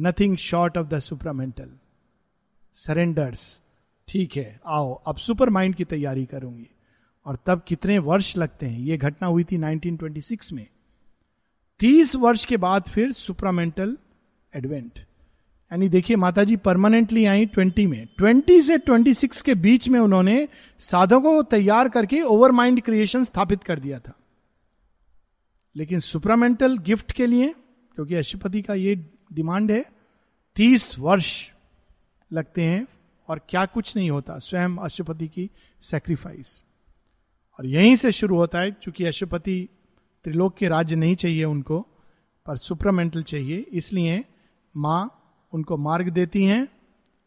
Nothing 0.00 0.36
short 0.36 0.78
of 0.78 0.86
the 0.86 0.98
supramental 0.98 1.70
surrenders 2.72 3.60
ठीक 4.08 4.36
है, 4.36 4.60
आओ, 4.66 4.94
अब 4.94 5.16
सुपर 5.16 5.50
माइंड 5.50 5.74
की 5.74 5.84
तैयारी 5.84 6.26
करूँगी। 6.26 6.70
और 7.26 7.38
तब 7.46 7.62
कितने 7.68 7.98
वर्ष 7.98 8.36
लगते 8.36 8.66
हैं? 8.66 8.80
ये 8.80 8.96
घटना 8.96 9.28
हुई 9.28 9.44
थी 9.44 9.58
1926 9.58 10.52
में। 10.52 10.66
तीस 11.78 12.16
वर्ष 12.16 12.44
के 12.44 12.56
बाद 12.56 12.82
फिर 12.82 13.12
सुपरामेंटल 13.12 13.96
एडवेंट 14.56 14.98
यानी 15.72 15.88
देखिए 15.88 16.16
माता 16.16 16.44
जी 16.44 16.56
परमानेंटली 16.56 17.24
आई 17.24 17.46
ट्वेंटी 17.46 17.86
में। 17.86 18.06
ट्वेंटी 18.06 18.62
से 18.62 18.78
ट्वेंटी 18.78 19.14
सिक्स 19.14 19.42
के 19.42 19.54
बीच 19.54 19.88
में 19.88 20.00
उन्होंने 20.00 20.48
साधकों 20.78 21.20
को 21.20 21.42
तैयार 21.42 21.88
करके 21.88 22.22
ओवर 22.22 22.52
माइंड 22.52 22.82
क्रिएशन 22.82 23.24
स्थापित 23.24 23.64
कर 23.64 23.80
दिया 23.80 23.98
था। 23.98 24.12
लेकिन 25.76 26.00
सुपरामेंटल 26.00 26.76
गिफ्ट 26.78 27.12
के 27.12 27.26
लिए, 27.26 27.48
क्योंकि 27.96 28.14
अशुपति 28.14 28.62
का 28.62 28.74
ये 28.74 28.94
डिमांड 29.32 29.70
है, 29.70 29.84
तीस 30.56 30.98
वर्ष 30.98 31.32
लगते 32.30 32.62
हैं 32.62 32.86
और 33.28 33.40
क्या 33.48 33.64
कुछ 33.66 33.96
नहीं 33.96 34.10
होता, 34.10 34.38
स्वयं 34.38 34.76
अशुपति 34.76 35.28
की 35.28 35.50
सेक्रीफाइस 35.82 36.62
और 37.58 37.66
यहीं 37.66 37.96
से 37.96 38.12
शुरू 38.12 38.36
होता 38.36 38.60
है 38.60 38.70
क्योंकि 38.72 39.04
अशुपति 39.04 39.68
त्रिलोक 40.24 40.56
के 40.56 40.68
राज्य 40.68 40.96
नहीं 40.96 41.16
चाहिए 41.16 41.44
उनको, 41.44 41.80
पर 42.46 42.56
सुपरामेंटल 42.56 43.22
चाहिए, 43.22 43.58
इसलिए 43.72 44.24
माँ 44.74 45.12
उनको 45.52 45.76
मार्ग 45.76 46.08
देती 46.08 46.44
हैं 46.44 46.66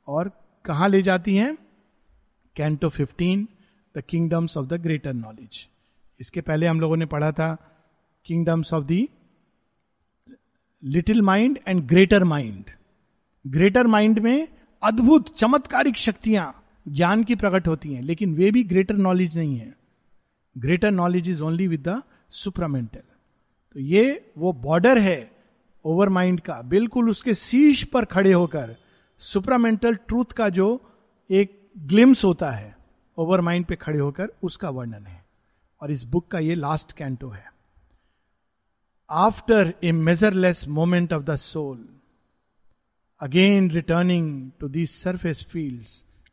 और 0.07 0.31
कहा 0.65 0.87
ले 0.87 1.01
जाती 1.01 1.35
हैं? 1.35 1.57
Canto 2.55 2.89
fifteen 2.89 3.47
the 3.95 4.01
kingdoms 4.01 4.57
of 4.57 4.65
the 4.67 4.73
greater 4.73 5.13
knowledge 5.13 5.67
इसके 6.19 6.41
पहले 6.41 6.67
हम 6.67 6.79
लोगों 6.81 6.97
ने 6.97 7.05
पढ़ा 7.05 7.31
था 7.31 7.55
kingdoms 8.29 8.73
of 8.73 8.85
the 8.85 9.07
little 10.83 11.21
mind 11.21 11.59
and 11.67 11.83
greater 11.83 12.23
mind 12.23 12.69
greater 13.45 13.87
mind 13.87 14.19
में 14.19 14.47
अद्भुत, 14.83 15.35
चमत्कारिक 15.37 15.97
शक्तियाँ 15.97 16.53
ज्ञान 16.87 17.23
की 17.23 17.35
प्रकट 17.35 17.67
होती 17.67 17.93
हैं, 17.93 18.01
लेकिन 18.01 18.35
वे 18.35 18.51
भी 18.51 18.63
ग्रेटर 18.63 18.95
नॉलेज 18.95 19.37
नहीं 19.37 19.57
है। 19.57 19.73
Greater 20.57 20.91
knowledge 20.91 21.29
is 21.29 21.41
only 21.41 21.67
with 21.67 21.87
the 21.87 22.01
supramental 22.29 23.01
तो 23.75 23.79
ये 23.79 24.31
वो 24.37 24.53
बॉर्डर 24.53 24.97
है 24.97 25.19
ओवर 25.85 26.09
माइंड 26.09 26.39
का। 26.39 26.61
बिल्कुल 26.61 27.09
उसके 27.09 27.33
शीश 27.33 27.83
पर 27.83 28.05
खड़े 28.05 28.33
होकर 28.33 28.75
सुपरामेंटल 29.21 29.95
ट्रूथ 29.95 30.31
का 30.31 30.49
जो 30.49 30.67
एक 31.29 31.59
ग्लिम्स 31.77 32.25
होता 32.25 32.51
है 32.51 32.75
ओवर 33.17 33.41
माइंड 33.41 33.65
पे 33.65 33.75
खड़े 33.75 33.99
होकर 33.99 34.33
उसका 34.43 34.69
वर्णन 34.69 35.05
है। 35.07 35.23
और 35.81 35.91
इस 35.91 36.03
बुक 36.03 36.27
का 36.27 36.39
ये 36.39 36.55
लास्ट 36.55 36.91
कैंटो 36.91 37.29
है। 37.29 37.58
After 39.11 39.73
a 39.83 39.91
measureless 39.91 40.67
moment 40.67 41.13
of 41.13 41.23
the 41.23 41.35
soul 41.35 41.89
again 43.19 43.71
returning 43.71 44.51
to 44.59 44.67
the 44.67 44.85
surface 44.85 45.43
field 45.43 45.85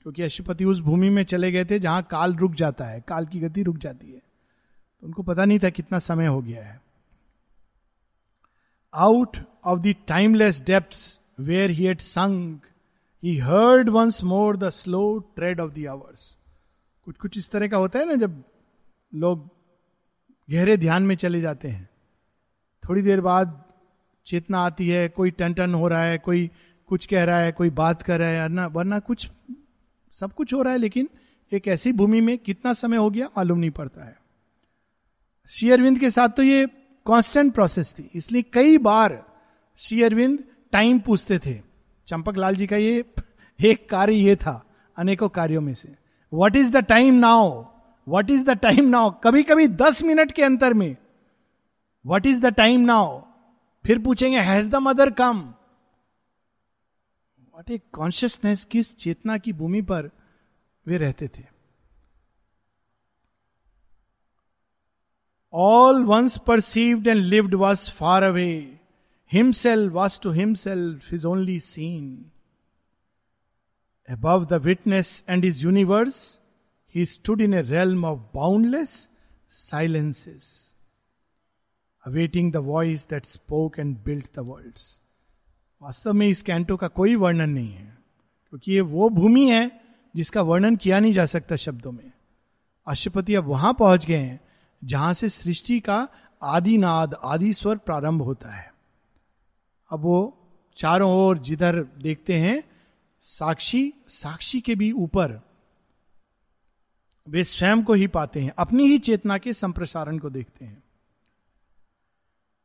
क्योंकि 0.03 0.23
अशुपति 0.23 0.65
उस 0.65 0.81
भूमि 0.81 1.11
में 1.11 1.25
चले 1.25 1.53
गए 1.53 1.65
थे 1.65 1.79
जहाँ 1.79 2.03
काल 2.03 2.35
रुक 2.35 2.55
जाता 2.55 2.85
है 2.85 3.01
काल 3.01 3.27
की 3.27 3.41
गति 3.41 3.62
रुक 3.62 3.77
जाती 3.77 4.12
है। 4.12 4.19
तो 5.01 5.07
उनको 5.07 5.23
पता 5.23 5.45
नहीं 5.45 5.59
था 5.59 5.71
कितना 5.71 5.99
समय 5.99 6.27
हो 6.27 6.43
गया 6.43 6.65
है। 6.65 6.83
Out 8.95 9.37
of 9.65 9.81
the 9.81 9.95
timeless 10.09 10.62
depth 10.62 11.21
where 11.41 11.71
he 11.71 11.95
had 11.95 12.01
sunk, 12.01 12.59
he 13.25 13.41
heard 13.49 13.89
once 13.95 14.25
more 14.25 14.57
the 14.57 14.71
slow 14.71 15.21
tread 15.39 15.61
of 15.61 15.75
the 15.75 15.87
hours. 15.87 16.37
कुछ 17.05 17.17
कुछ 17.17 17.39
इस 17.39 17.51
तरह 17.51 17.69
का 17.69 17.77
होता 17.77 17.99
है 17.99 18.07
ना 18.07 18.15
जब 18.15 18.45
लोग 19.15 19.51
गहरे 20.51 20.77
ध्यान 20.77 21.03
में 21.03 21.17
चले 21.17 21.41
जाते 21.41 21.69
हैं। 21.69 21.96
थोड़ी 22.88 23.03
देर 23.03 23.20
बाद 23.20 23.62
चेतना 24.27 24.59
आती 24.59 24.88
है, 24.88 25.09
कोई 25.09 25.31
टन 25.31 25.53
टन 25.53 25.75
हो 25.75 25.88
रहा 25.88 26.03
है, 26.03 26.18
कोई 26.18 26.51
कुछ 26.88 27.07
कह 27.07 27.25
रहा 27.25 27.38
है, 27.38 27.53
कोई 27.53 27.70
बात 27.70 28.03
कर 28.03 28.18
रहा 28.18 28.29
है, 28.29 28.42
वरना 28.42 28.66
वरना 28.66 28.99
कुछ, 28.99 29.31
सब 30.14 30.33
कुछ 30.33 30.55
हो 30.55 30.62
रहा 30.62 30.72
है, 30.72 30.79
लेकिन 30.79 31.09
एक 31.53 31.68
ऐसी 31.68 31.92
भूमि 31.92 32.20
में 32.20 32.37
कितना 32.38 32.72
समय 32.72 32.96
हो 32.96 33.11
गया 33.11 33.27
मालूम 33.27 33.59
नहीं 33.59 33.70
पड़ता 33.70 34.05
है। 34.05 34.16
शेयरविंद 35.49 35.99
के 35.99 36.11
साथ 36.11 36.29
तो 36.29 36.42
ये 36.42 36.66
कांस्टेंट 37.07 37.53
प्रोसेस 37.55 37.94
थी, 37.99 38.11
इसलिए 38.14 38.42
कई 38.42 38.79
बार 38.79 39.22
श्री 39.79 40.03
अरविंद 40.03 40.42
टाइम 40.72 40.99
पूछते 40.99 41.38
थे। 41.38 41.55
चंपक 42.07 42.37
लाल 42.37 42.57
जी 42.57 42.66
का 42.66 42.77
ये 42.77 43.05
एक 43.64 43.88
कार्य 43.88 44.14
ये 44.14 44.37
था, 44.37 44.62
अनेकों 44.96 45.29
कार्यों 45.29 45.61
में 45.61 45.72
से। 45.75 45.94
What 46.33 46.57
is 46.57 46.72
the 46.72 46.77
time 46.77 47.14
now 47.14 47.64
what 48.07 48.31
is 48.31 48.44
the 48.44 48.51
time 48.51 48.88
now 48.88 49.11
कभी 49.25 49.42
कभी 49.42 49.66
दस 49.68 50.03
मिनट 50.03 50.33
के 50.33 50.42
अंतर 50.42 50.75
में 50.75 50.96
what 52.07 52.27
is 52.27 52.40
the 52.40 52.47
time 52.47 52.81
now 52.81 53.21
फिर 53.85 53.99
पूछेंगे 53.99 54.40
has 54.40 54.71
the 54.71 54.75
Mother 54.75 55.11
come 55.11 55.55
what 57.57 57.71
a 57.71 57.79
consciousness 57.92 58.64
किस 58.64 58.97
चेतना 58.97 59.38
की 59.38 59.53
भूमि 59.53 59.83
पर 59.83 60.11
वे 60.87 60.97
रहते 60.97 61.29
थे? 61.29 61.42
All 65.55 66.05
once 66.05 66.38
perceived 66.38 67.07
and 67.07 67.23
lived 67.23 67.55
was 67.55 67.90
far 67.90 68.23
away 68.23 68.49
him 69.33 69.45
himself 69.45 69.92
was 69.92 70.21
to 70.21 70.31
himself 70.55 71.12
is 71.14 71.27
only 71.27 71.61
seen 71.61 72.31
above 74.11 74.45
the 74.45 74.53
witness 74.53 75.25
and 75.29 75.45
is 75.45 75.62
universe 75.64 76.40
he 76.95 77.07
stood 77.07 77.40
in 77.40 77.55
a 77.55 77.62
realm 77.62 78.05
of 78.05 78.21
boundless 78.35 79.11
silences 79.49 80.76
awaiting 82.07 82.53
the 82.53 82.57
voice 82.57 83.09
that 83.11 83.25
spoke 83.25 83.79
and 83.79 83.97
built 84.05 84.27
the 84.37 84.38
world 84.38 84.79
वास्तव 85.83 86.12
में 86.12 86.27
इस 86.29 86.42
canto 86.42 86.77
का 86.77 86.88
कोई 86.88 87.14
वर्णन 87.16 87.51
नहीं 87.51 87.73
है, 87.73 87.99
क्योंकि 88.49 88.73
ये 88.73 88.81
वो 88.81 89.09
भूमि 89.09 89.49
है 89.51 89.71
जिसका 90.14 90.42
वर्णन 90.42 90.77
किया 90.77 90.99
नहीं 91.01 91.12
जा 91.12 91.27
सकता 91.27 91.57
शब्दों 91.57 91.92
में। 91.92 92.12
अशुपति 92.87 93.35
अब 93.35 93.45
वहाँ 93.45 93.73
पहुँच 93.75 94.07
गए 94.07 94.16
हैं, 94.16 94.40
जहाँ 94.83 95.14
से 95.14 95.29
सृष्टि 95.29 95.79
का 95.81 96.07
आदि 96.42 96.77
नाद 96.79 97.14
आदि 97.25 97.53
स्वर 97.53 97.77
प्रारंभ 97.77 98.23
होता 98.23 98.55
है। 98.55 98.73
अब 99.90 100.01
वो 100.01 100.38
चारों 100.77 101.11
ओर 101.16 101.38
जिधर 101.38 101.83
देखते 101.99 102.38
हैं, 102.38 102.62
साक्षी 103.23 103.92
साक्षी 104.09 104.61
के 104.61 104.75
भी 104.75 104.90
ऊपर, 104.92 105.40
वे 107.27 107.45
स्वयं 107.45 107.83
को 107.83 107.92
ही 107.92 108.07
पाते 108.07 108.42
हैं, 108.42 108.53
अपनी 108.59 108.87
ही 108.87 108.99
चेतना 108.99 109.38
के 109.38 109.53
संप्रसारण 109.53 110.19
को 110.19 110.31
देखते 110.31 110.64
हैं। 110.64 110.83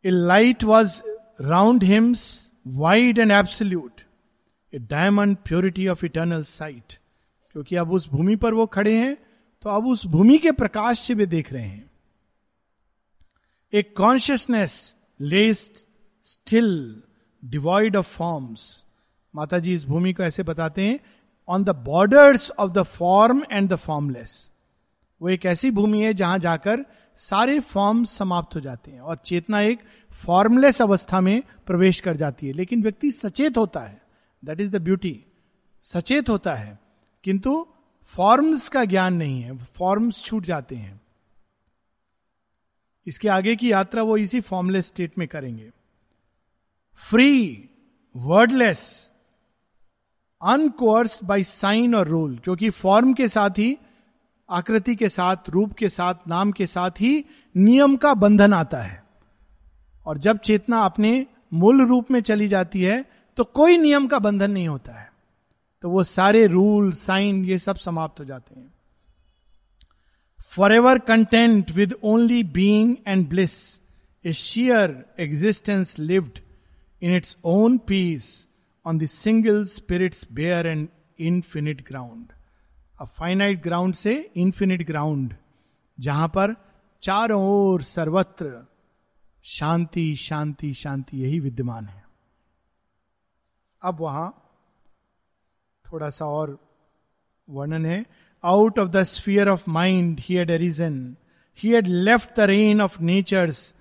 A 0.05 0.09
light 0.09 0.63
was 0.63 1.01
round 1.41 1.83
him 1.83 2.51
wide 2.67 3.19
and 3.19 3.31
absolute 3.31 4.01
a 4.73 4.79
diamond 4.79 5.37
purity 5.37 5.87
of 5.87 6.05
eternal 6.05 6.43
sight 6.43 6.93
क्योंकि 7.51 7.75
अब 7.75 7.91
उस 7.91 8.09
भूमि 8.09 8.35
पर 8.35 8.53
वो 8.53 8.65
खड़े 8.65 8.97
हैं 8.97 9.17
तो 9.61 9.69
अब 9.69 9.87
उस 9.87 10.05
भूमि 10.05 10.37
के 10.37 10.51
प्रकाश 10.51 10.99
से 10.99 11.13
वे 11.13 11.25
देख 11.25 11.53
रहे 11.53 11.63
हैं। 11.63 11.91
एक 13.73 13.97
consciousness 13.97 14.95
laced 15.21 15.85
still 16.23 17.01
devoid 17.45 17.95
of 17.95 18.07
forms 18.07 18.85
माता 19.35 19.59
जी 19.59 19.73
इस 19.73 19.85
भूमि 19.85 20.13
को 20.13 20.23
ऐसे 20.23 20.43
बताते 20.43 20.85
हैं 20.85 20.99
on 21.47 21.63
the 21.63 21.69
borders 21.69 22.51
of 22.51 22.71
the 22.71 22.83
form 22.83 23.43
and 23.51 23.69
the 23.69 23.75
formless 23.75 24.51
वो 25.21 25.29
एक 25.29 25.45
ऐसी 25.45 25.71
भूमि 25.71 26.01
है 26.01 26.13
जहाँ 26.13 26.39
जाकर 26.39 26.85
सारे 27.17 27.59
फॉर्म 27.59 28.03
समाप्त 28.03 28.55
हो 28.55 28.59
जाते 28.59 28.91
हैं 28.91 28.99
और 28.99 29.17
चेतना 29.17 29.61
एक 29.61 29.79
फॉर्मलेस 30.11 30.81
अवस्था 30.81 31.21
में 31.21 31.43
प्रवेश 31.65 31.99
कर 31.99 32.17
जाती 32.17 32.47
है। 32.47 32.53
लेकिन 32.53 32.83
व्यक्ति 32.83 33.11
सचेत 33.11 33.57
होता 33.57 33.79
है। 33.79 34.01
दैट 34.45 34.61
इज़ 34.61 34.71
द 34.71 34.81
ब्यूटी 34.81 35.25
सचेत 35.81 36.29
होता 36.29 36.55
है। 36.55 36.79
किंतु 37.23 37.67
फॉर्म्स 38.03 38.69
का 38.69 38.85
ज्ञान 38.85 39.13
नहीं 39.13 39.41
है। 39.41 39.57
फॉर्म्स 39.57 40.23
छूट 40.23 40.43
जाते 40.43 40.75
हैं। 40.75 41.01
इसके 43.07 43.27
आगे 43.27 43.55
की 43.55 43.71
यात्रा 43.71 44.03
वो 44.03 44.17
इसी 44.17 44.41
फॉर्मलेस 44.41 44.87
स्टेट 44.87 45.17
में 45.17 45.27
करेंगे। 45.27 45.71
Free 46.93 47.69
wordless 48.15 49.11
uncoerced 50.41 51.27
by 51.27 51.43
sign 51.43 51.95
or 51.95 52.07
rule 52.07 52.37
क्योंकि 52.37 52.69
फॉर्म 52.69 53.13
के 53.13 53.27
साथ 53.27 53.49
ही 53.49 53.77
आकृति 54.51 54.95
के 54.95 55.09
साथ, 55.09 55.49
रूप 55.49 55.73
के 55.73 55.89
साथ, 55.89 56.27
नाम 56.27 56.51
के 56.51 56.65
साथ 56.67 57.01
ही 57.01 57.23
नियम 57.55 57.95
का 57.95 58.13
बंधन 58.15 58.53
आता 58.53 58.81
है। 58.81 59.03
और 60.05 60.17
जब 60.17 60.37
चेतना 60.39 60.79
अपने 60.79 61.25
मूल 61.53 61.85
रूप 61.87 62.11
में 62.11 62.21
चली 62.21 62.47
जाती 62.47 62.81
है 62.81 63.05
तो 63.37 63.43
कोई 63.43 63.77
नियम 63.77 64.07
का 64.07 64.19
बंधन 64.19 64.51
नहीं 64.51 64.67
होता 64.67 64.99
है। 64.99 65.09
तो 65.83 65.89
वो 65.89 66.03
सारे 66.03 66.45
रूल, 66.47 66.91
साइन, 66.91 67.43
ये 67.45 67.57
सब 67.57 67.77
समाप्त 67.77 68.19
हो 68.19 68.25
जाते 68.25 68.59
हैं। 68.59 68.73
Forever 70.73 70.99
content 70.99 71.71
with 71.71 71.93
only 72.03 72.43
being 72.43 72.95
and 73.07 73.27
bliss 73.29 73.53
a 74.25 74.33
sheer 74.33 75.03
existence 75.19 75.97
lived 75.99 76.39
in 77.01 77.15
its 77.15 77.37
own 77.43 77.77
peace 77.77 78.47
on 78.85 78.97
the 78.99 79.05
single 79.05 79.63
spirit's 79.67 80.27
bare 80.33 80.67
and 80.67 80.87
infinite 81.19 81.87
ground 81.87 82.31
finite 83.05 83.63
ground 83.63 83.93
से 83.93 84.31
इन्फिनिट 84.35 84.87
ग्राउंड 84.87 85.33
जहाँ 85.99 86.27
पर 86.27 86.55
चारों 87.03 87.43
ओर 87.43 87.81
सर्वत्र 87.81 88.67
शांति 89.43 90.15
शांति 90.15 90.73
शांति, 90.73 91.17
यही 91.17 91.39
विद्यमान 91.39 91.85
है। 91.85 92.03
अब 93.83 93.97
वहाँ 93.99 94.29
थोड़ा 95.85 96.09
सा 96.09 96.25
और 96.25 96.57
वर्णन 97.49 97.85
है। 97.85 98.05
Out 98.43 98.79
of 98.79 98.89
the 98.89 99.03
sphere 99.03 99.49
of 99.49 99.63
mind 99.69 100.19
he 100.19 100.35
had 100.35 100.49
arisen 100.49 101.15
he 101.59 101.71
had 101.71 101.87
left 101.87 102.35
the 102.37 102.39
reign 102.39 102.81
of 102.81 103.01
nature's 103.01 103.73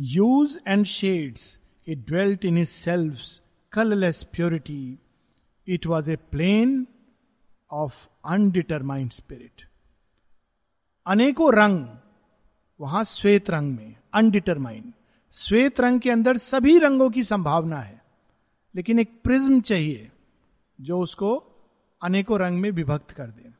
use 0.00 0.58
and 0.68 0.84
shades 0.84 1.60
it 1.88 1.98
dwelt 1.98 2.44
in 2.44 2.56
his 2.56 2.68
self 2.68 3.20
colourless 3.72 4.24
purity 4.24 4.98
it 5.68 5.86
was 5.86 6.10
a 6.10 6.16
plane 6.16 6.86
of 7.74 8.08
undetermined 8.24 9.10
spirit 9.10 9.68
अनेकों 11.06 11.52
रंग 11.54 11.86
वहाँ 12.80 13.04
श्वेत 13.04 13.50
रंग 13.50 13.76
में 13.76 13.96
undetermined 14.14 14.92
श्वेत 15.34 15.80
रंग 15.80 16.00
के 16.00 16.10
अंदर 16.10 16.36
सभी 16.36 16.78
रंगों 16.78 17.10
की 17.10 17.22
संभावना 17.22 17.78
है, 17.78 18.02
लेकिन 18.74 18.98
एक 18.98 19.20
प्रिज्म 19.24 19.60
चाहिए 19.60 20.10
जो 20.80 21.00
उसको 21.00 21.36
अनेकों 22.02 22.38
रंग 22.40 22.60
में 22.60 22.70
विभक्त 22.70 23.10
कर 23.10 23.26
दे। 23.26 23.52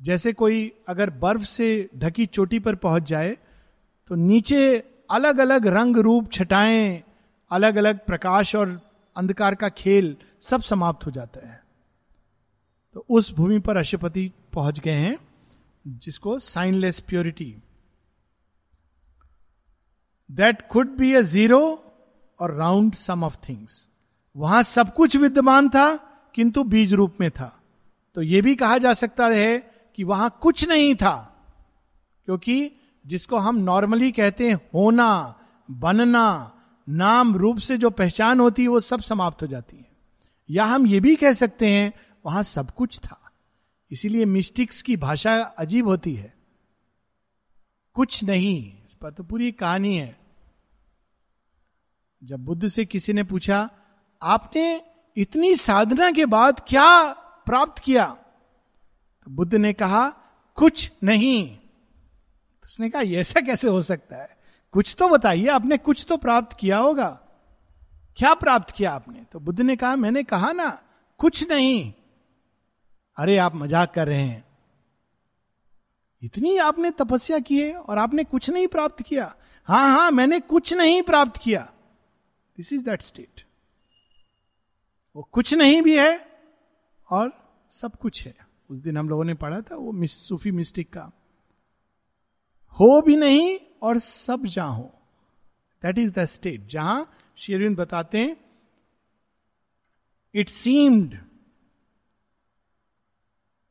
जैसे 0.00 0.32
कोई 0.32 0.72
अगर 0.88 1.10
बर्फ़ 1.10 1.42
से 1.42 1.90
ढकी 1.96 2.26
चोटी 2.26 2.58
पर 2.58 2.74
पहुँच 2.74 3.02
जाए 3.02 3.36
तो 4.10 4.14
नीचे 4.14 4.78
अलग 5.10 5.38
अलग 5.38 5.66
रंग 5.66 5.96
रूप, 5.96 6.32
छटाएँ 6.32 7.02
अलग 7.50 7.76
अलग 7.76 8.04
प्रकाश 8.06 8.54
और 8.54 8.80
अंधकार 9.16 9.54
का 9.54 9.68
खेल 9.68 10.16
सब 10.40 10.62
समाप्त 10.62 11.06
हो 11.06 11.10
जाता 11.10 11.48
है। 11.48 11.63
तो 12.94 13.04
उस 13.10 13.32
भूमि 13.34 13.58
पर 13.58 13.76
अशुपति 13.76 14.30
पहुँच 14.52 14.78
गए 14.80 14.96
हैं, 14.96 15.16
जिसको 15.86 16.38
signless 16.38 17.00
purity 17.00 17.54
that 20.30 20.62
could 20.68 20.96
be 20.96 21.12
a 21.14 21.20
zero 21.22 21.62
or 22.40 22.54
round 22.54 22.94
sum 22.94 23.24
of 23.24 23.36
things 23.48 23.86
वहाँ 24.36 24.62
सब 24.62 24.94
कुछ 24.94 25.16
विद्यमान 25.16 25.68
था, 25.68 25.94
किंतु 26.34 26.62
बीज 26.64 26.92
रूप 26.92 27.16
में 27.20 27.30
था। 27.30 27.52
तो 28.16 28.22
यह 28.22 28.42
भी 28.42 28.54
कहा 28.54 28.78
जा 28.78 28.92
सकता 28.94 29.26
है 29.26 29.58
कि 29.98 30.04
वहाँ 30.04 30.38
कुछ 30.42 30.68
नहीं 30.68 30.94
था, 30.94 31.16
क्योंकि 32.28 32.70
जिसको 33.04 33.36
हम 33.36 33.56
नॉर्मली 33.56 34.10
कहते 34.12 34.48
हैं 34.48 34.54
होना, 34.74 35.34
बनना, 35.68 36.52
नाम 36.88 37.34
रूप 37.36 37.58
से 37.58 37.76
जो 37.76 37.90
पहचान 37.90 38.40
होती 38.40 38.62
है, 38.62 38.68
वो 38.68 38.80
सब 38.80 39.00
समाप्त 39.00 39.42
हो 39.42 39.46
जाती 39.46 39.76
है। 39.76 39.86
या 40.50 40.64
हम 40.64 40.86
ये 40.86 41.00
भी 41.00 41.14
कह 41.16 41.32
सकते 41.32 41.68
हैं 41.68 41.92
वहाँ 42.24 42.42
सब 42.42 42.70
कुछ 42.70 42.98
था। 42.98 43.30
इसीलिए 43.90 44.24
मिस्टिक्स 44.24 44.82
की 44.82 44.96
भाषा 44.96 45.42
अजीब 45.42 45.86
होती 45.86 46.14
है। 46.14 46.34
कुछ 47.94 48.24
नहीं, 48.24 48.84
इस 48.84 48.94
पर 48.94 49.10
तो 49.10 49.24
पूरी 49.24 49.52
कहानी 49.52 49.98
है। 49.98 50.18
जब 52.24 52.40
बुद्ध 52.40 52.68
से 52.68 52.84
किसी 52.84 53.12
ने 53.12 53.22
पूछा, 53.22 53.70
आपने 54.22 54.82
इतनी 55.16 55.54
साधना 55.54 56.10
के 56.10 56.26
बाद 56.26 56.60
क्या 56.68 57.12
प्राप्त 57.46 57.82
किया? 57.82 58.06
तो 59.24 59.30
बुद्ध 59.30 59.54
ने 59.54 59.72
कहा, 59.72 60.10
कुछ 60.54 60.92
नहीं। 61.04 61.56
तो 62.62 62.66
उसने 62.66 62.90
कहा 62.90 63.02
ऐसा 63.02 63.40
कैसे 63.40 63.68
हो 63.68 63.82
सकता 63.82 64.16
है? 64.16 64.38
कुछ 64.72 64.96
तो 64.98 65.08
बताइए, 65.08 65.46
आपने 65.46 65.78
कुछ 65.78 66.06
तो 66.08 66.16
प्राप्त 66.16 66.56
किया 66.60 66.78
होगा। 66.78 67.20
क्या 68.16 68.34
प्राप्त 68.34 68.70
किया 68.70 68.92
आपने? 68.92 69.24
तो 69.32 69.40
बुद्ध 69.40 69.60
ने 69.60 69.76
कहा, 69.76 69.96
मैंने 69.96 70.22
कहा 70.22 70.52
ना, 70.52 70.82
कुछ 71.18 71.48
नहीं। 71.48 71.92
अरे, 73.16 73.36
आप 73.38 73.54
मज़ाक 73.54 73.92
कर 73.94 74.06
रहे 74.08 74.22
हैं। 74.22 74.44
इतनी 76.22 76.56
आपने 76.56 76.90
तपस्या 76.90 77.38
की 77.38 77.60
है 77.60 77.74
और 77.74 77.98
आपने 77.98 78.24
कुछ 78.24 78.48
नहीं 78.50 78.66
प्राप्त 78.66 79.02
किया। 79.02 79.34
हाँ 79.68 79.88
हाँ, 79.90 80.10
मैंने 80.10 80.40
कुछ 80.40 80.72
नहीं 80.74 81.02
प्राप्त 81.02 81.40
किया। 81.42 81.60
दिस 82.58 82.72
इज़ 82.72 82.84
दैट 82.84 83.02
स्टेट 83.02 83.42
वो 85.16 85.28
कुछ 85.32 85.52
नहीं 85.54 85.82
भी 85.82 85.98
है 85.98 86.26
और 87.08 87.30
सब 87.70 87.96
कुछ 87.96 88.24
है। 88.26 88.34
उस 88.70 88.78
दिन 88.78 88.96
हम 88.96 89.08
लोगों 89.08 89.24
ने 89.24 89.34
पढ़ा 89.34 89.60
था 89.60 89.76
वो 89.76 89.92
मिस, 89.92 90.12
सूफी 90.28 90.50
मिस्टिक 90.50 90.92
का। 90.92 91.10
हो 92.76 93.00
भी 93.02 93.16
नहीं 93.16 93.58
और 93.82 93.98
सब 93.98 94.46
जहाँ। 94.46 94.76
हो 94.76 94.90
दैट 95.82 95.98
इज़ 95.98 96.12
द 96.12 96.24
स्टेट 96.24 96.66
जहाँ 96.66 97.16
शेरविन 97.36 97.74
बताते 97.74 98.18
हैं 98.18 98.36
it 100.34 100.48
seemed 100.48 101.18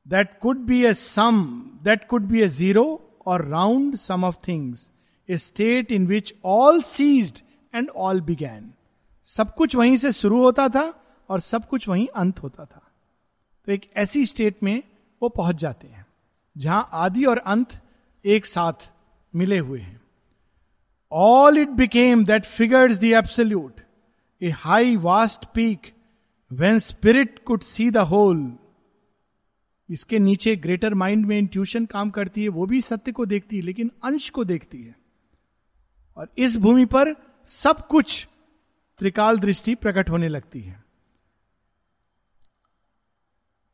that 0.08 0.40
could 0.40 0.58
be 0.58 0.84
a 0.86 0.94
sum 0.94 1.44
that 1.84 2.08
could 2.08 2.22
be 2.22 2.42
a 2.42 2.48
zero 2.48 2.86
or 3.26 3.46
round 3.46 3.96
sum 3.96 4.24
of 4.24 4.36
things 4.48 4.92
a 5.30 5.38
state 5.38 5.92
in 5.92 6.08
which 6.08 6.34
all 6.46 6.82
ceased 6.82 7.40
and 7.76 7.90
all 7.90 8.22
began 8.22 8.74
सब 9.24 9.54
कुछ 9.56 9.76
वहीं 9.76 9.98
से 9.98 10.12
शुरू 10.12 10.42
होता 10.44 10.70
था 10.70 10.94
और 11.30 11.40
सब 11.40 11.68
कुछ 11.68 11.88
वहीं 11.88 12.08
अंत 12.16 12.44
होता 12.44 12.66
था। 12.66 12.82
तो 13.66 13.72
एक 13.72 13.90
ऐसी 13.96 14.26
स्टेट 14.26 14.64
में 14.64 14.84
वो 15.22 15.30
पहुँच 15.30 15.56
जाते 15.56 15.88
हैं, 15.88 16.06
जहाँ 16.58 16.90
आदि 16.94 17.26
और 17.26 17.38
अंत 17.38 17.80
एक 18.26 18.46
साथ 18.46 18.90
मिले 19.36 19.58
हुए 19.58 19.80
हैं। 19.80 20.02
All 21.12 21.58
it 21.58 21.70
became 21.70 22.26
that 22.26 22.46
figures 22.46 23.00
the 23.00 23.04
absolute 23.04 23.82
a 24.42 24.50
high 24.50 24.96
vast 24.98 25.46
peak 25.46 25.92
when 26.52 26.80
spirit 26.80 27.44
could 27.44 27.62
see 27.62 27.90
the 27.92 27.98
whole 27.98 28.54
इसके 29.90 30.20
नीचे 30.20 30.56
ग्रेटर 30.56 30.94
माइंड 30.94 31.26
में 31.26 31.38
इंट्यूशन 31.38 31.86
काम 31.86 32.10
करती 32.10 32.44
है, 32.44 32.50
वो 32.50 32.66
भी 32.66 32.82
सत्य 32.82 33.12
को 33.12 33.26
देखती 33.26 33.58
है, 33.58 33.64
लेकिन 33.64 33.92
अंश 34.04 34.30
को 34.30 34.44
देखती 34.44 34.84
है। 34.84 34.96
और 36.18 36.30
इस 36.38 36.58
भूमि 36.58 36.86
पर 36.86 37.16
सब 37.46 37.88
कुछ 37.88 38.28
त्रिकाल 38.98 39.40
दृष्टि 39.40 39.76
प्रकट 39.76 40.10
होने 40.10 40.28
लगती 40.28 40.62
है। 40.62 40.84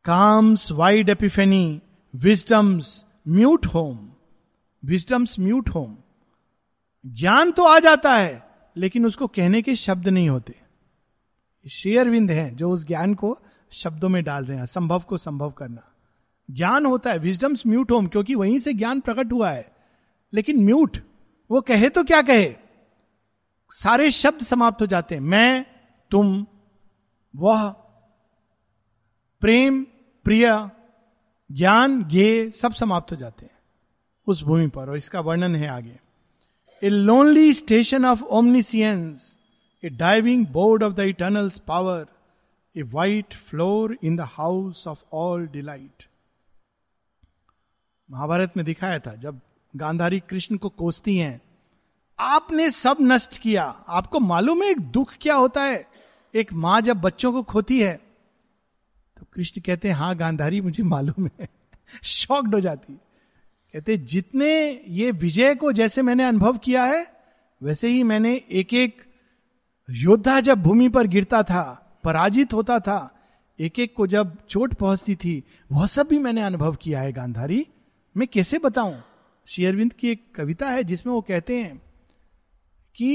Calm's 0.05 0.72
wide 0.72 1.10
epiphany 1.10 1.82
wisdom's 2.16 3.05
mute 3.28 3.66
home 3.66 4.12
wisdom's 4.84 5.39
mute 5.39 5.70
home 5.70 5.97
ज्ञान 7.05 7.51
तो 7.51 7.64
आ 7.64 7.80
जाता 7.80 8.16
है, 8.16 8.49
लेकिन 8.78 9.05
उसको 9.05 9.28
कहने 9.28 9.62
के 9.62 9.76
शब्द 9.76 10.07
नहीं 10.07 10.30
होते। 10.30 10.55
शेयरविंद 11.66 12.32
है 12.32 12.55
जो 12.55 12.72
उस 12.72 12.88
ज्ञान 12.88 13.14
को 13.14 13.38
शब्दों 13.72 14.10
में 14.10 14.24
डाल 14.24 14.45
रहे 14.45 14.57
हैं 14.57 14.66
संभव 14.66 14.99
को 14.99 15.18
संभव 15.18 15.51
करना। 15.51 15.89
ज्ञान 16.50 16.86
होता 16.86 17.12
है 17.12 17.20
विजडम्स 17.20 17.68
म्यूट 17.68 17.91
होम, 17.91 18.08
क्योंकि 18.08 18.36
वहीं 18.36 18.60
से 18.60 18.74
ज्ञान 18.74 19.00
प्रकट 19.00 19.32
हुआ 19.32 19.52
है। 19.52 19.76
लेकिन 20.34 20.66
म्यूट 20.66 20.97
वो 21.52 21.62
कहे 21.62 21.89
तो 21.89 22.04
क्या 22.04 22.22
कहे? 22.22 22.56
सारे 23.72 24.12
शब्द 24.12 24.41
समाप्त 24.41 24.82
हो 24.82 24.88
जाते 24.88 25.16
हैं। 25.16 25.22
मैं, 25.22 25.66
तुम, 26.12 26.45
वह, 27.36 27.70
प्रेम, 29.41 29.84
प्रिय, 30.24 30.70
ज्ञान 31.52 32.08
ये 32.12 32.52
सब 32.52 32.74
समाप्त 32.74 33.12
हो 33.12 33.18
जाते 33.18 33.45
हैं 33.45 33.54
उस 34.28 34.43
भूमि 34.43 34.68
पर, 34.68 34.89
और 34.89 34.97
इसका 34.97 35.20
वर्णन 35.20 35.56
है 35.56 35.68
आगे। 35.68 36.00
A 36.84 36.89
lonely 36.89 37.54
station 37.54 38.06
of 38.06 38.24
omniscience 38.24 39.38
a 39.84 39.89
diving 39.89 40.47
board 40.47 40.84
of 40.84 40.93
the 40.93 41.00
eternal's 41.00 41.58
power 41.58 42.08
a 42.78 42.82
white 42.82 43.34
floor 43.34 43.97
in 44.04 44.16
the 44.16 44.22
house 44.22 44.88
of 44.88 45.04
all 45.14 45.47
delight 45.47 46.06
Mahabharata 48.12 48.53
में 48.57 48.66
दिखाया 48.66 48.99
था, 48.99 49.16
जब 49.16 49.39
गांधारी 49.76 50.20
कृष्ण 50.20 50.57
को 50.57 50.70
कोसती 50.70 51.18
हैं, 51.18 51.41
आपने 52.20 52.70
सब 52.70 52.97
नष्ट 53.01 53.38
किया। 53.38 53.64
आपको 53.88 54.20
मालूम 54.20 54.64
है 54.64 54.70
एक 54.70 54.80
दुख 54.80 55.14
क्या 55.22 55.36
होता 55.36 55.64
है? 55.64 55.88
एक 56.36 56.53
माँ 56.53 56.82
जब 56.82 57.01
बच्चों 57.01 57.32
को 57.32 57.43
खोती 57.43 57.80
है 57.82 58.10
तो 59.18 59.26
कृष्ण 59.34 59.62
कहते 59.62 59.88
हैं 59.88 59.95
हाँ 59.95 60.16
गांधारी, 60.16 60.62
मुझे 60.62 60.84
मालूम 60.84 61.30
है। 61.39 61.49
शॉक्ड 62.03 62.55
हो 62.55 62.62
जाती। 62.62 62.93
कहते, 63.74 63.97
जितने 63.97 64.82
ये 64.88 65.12
विजय 65.12 65.55
को 65.55 65.72
जैसे 65.72 66.01
मैंने 66.01 66.24
अनुभव 66.24 66.57
किया 66.57 66.84
है, 66.84 67.14
वैसे 67.64 67.88
ही 67.88 68.03
मैंने 68.03 68.41
एक 68.51 68.74
एक 68.74 69.01
योद्धा 69.89 70.39
जब 70.39 70.62
भूमि 70.62 70.89
पर 70.89 71.07
गिरता 71.07 71.43
था, 71.43 71.99
पराजित 72.03 72.53
होता 72.53 72.80
था 72.80 73.16
एक 73.60 73.80
एक 73.80 73.95
को 73.95 74.07
जब 74.07 74.38
चोट 74.49 74.74
पहुँचती 74.74 75.16
थी, 75.16 75.43
वह 75.72 75.86
सब 75.86 76.07
भी 76.07 76.20
मैंने 76.20 76.41
अनुभव 76.41 76.76
किया 76.76 77.01
है, 77.01 77.12
गांधारी। 77.14 77.68
मैं 78.16 78.28
कैसे 78.28 78.57
बताऊँ? 78.57 79.01
शेयरविंद 79.47 79.93
की 79.93 80.10
एक 80.10 80.24
कविता 80.36 80.70
है 80.70 80.84
जिसमें 80.84 81.14
वो 81.14 81.22
कहते 81.22 81.57
हैं 81.57 81.78
कि 82.95 83.12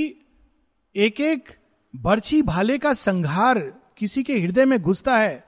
एक 0.94 1.20
एक 1.20 1.48
बर्छी 1.94 2.42
भाले 2.42 2.78
का 2.78 2.92
संघार 2.92 3.58
किसी 3.96 4.22
के 4.22 4.38
हृदय 4.38 4.64
में 4.64 4.78
घुसता 4.82 5.18
है, 5.18 5.44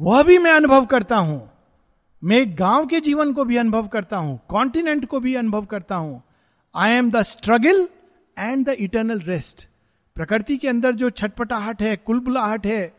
वह 0.00 0.22
भी 0.22 0.38
मैं 0.38 0.52
अनुभव 0.52 0.86
करता 0.86 1.16
हूँ। 1.16 1.50
मैं 2.22 2.44
गाँव 2.58 2.86
के 2.86 3.00
जीवन 3.00 3.32
को 3.32 3.44
भी 3.44 3.56
अनुभव 3.56 3.86
करता 3.86 4.16
हूँ 4.16 4.40
कॉन्टिनेंट 4.48 5.04
को 5.04 5.20
भी 5.20 5.34
अनुभव 5.34 5.64
करता 5.64 5.96
हूँ। 5.96 6.22
I 6.74 6.90
am 6.90 7.10
the 7.10 7.22
struggle 7.22 7.88
and 8.38 8.66
the 8.66 8.68
eternal 8.68 9.20
rest 9.20 9.68
प्रकृति 10.16 10.56
के 10.56 10.68
अंदर 10.68 10.94
जो 10.94 11.10
छटपटाहट 11.10 11.82
है, 11.82 11.96
कुलबुलाहट 11.96 12.66
है, 12.66 12.96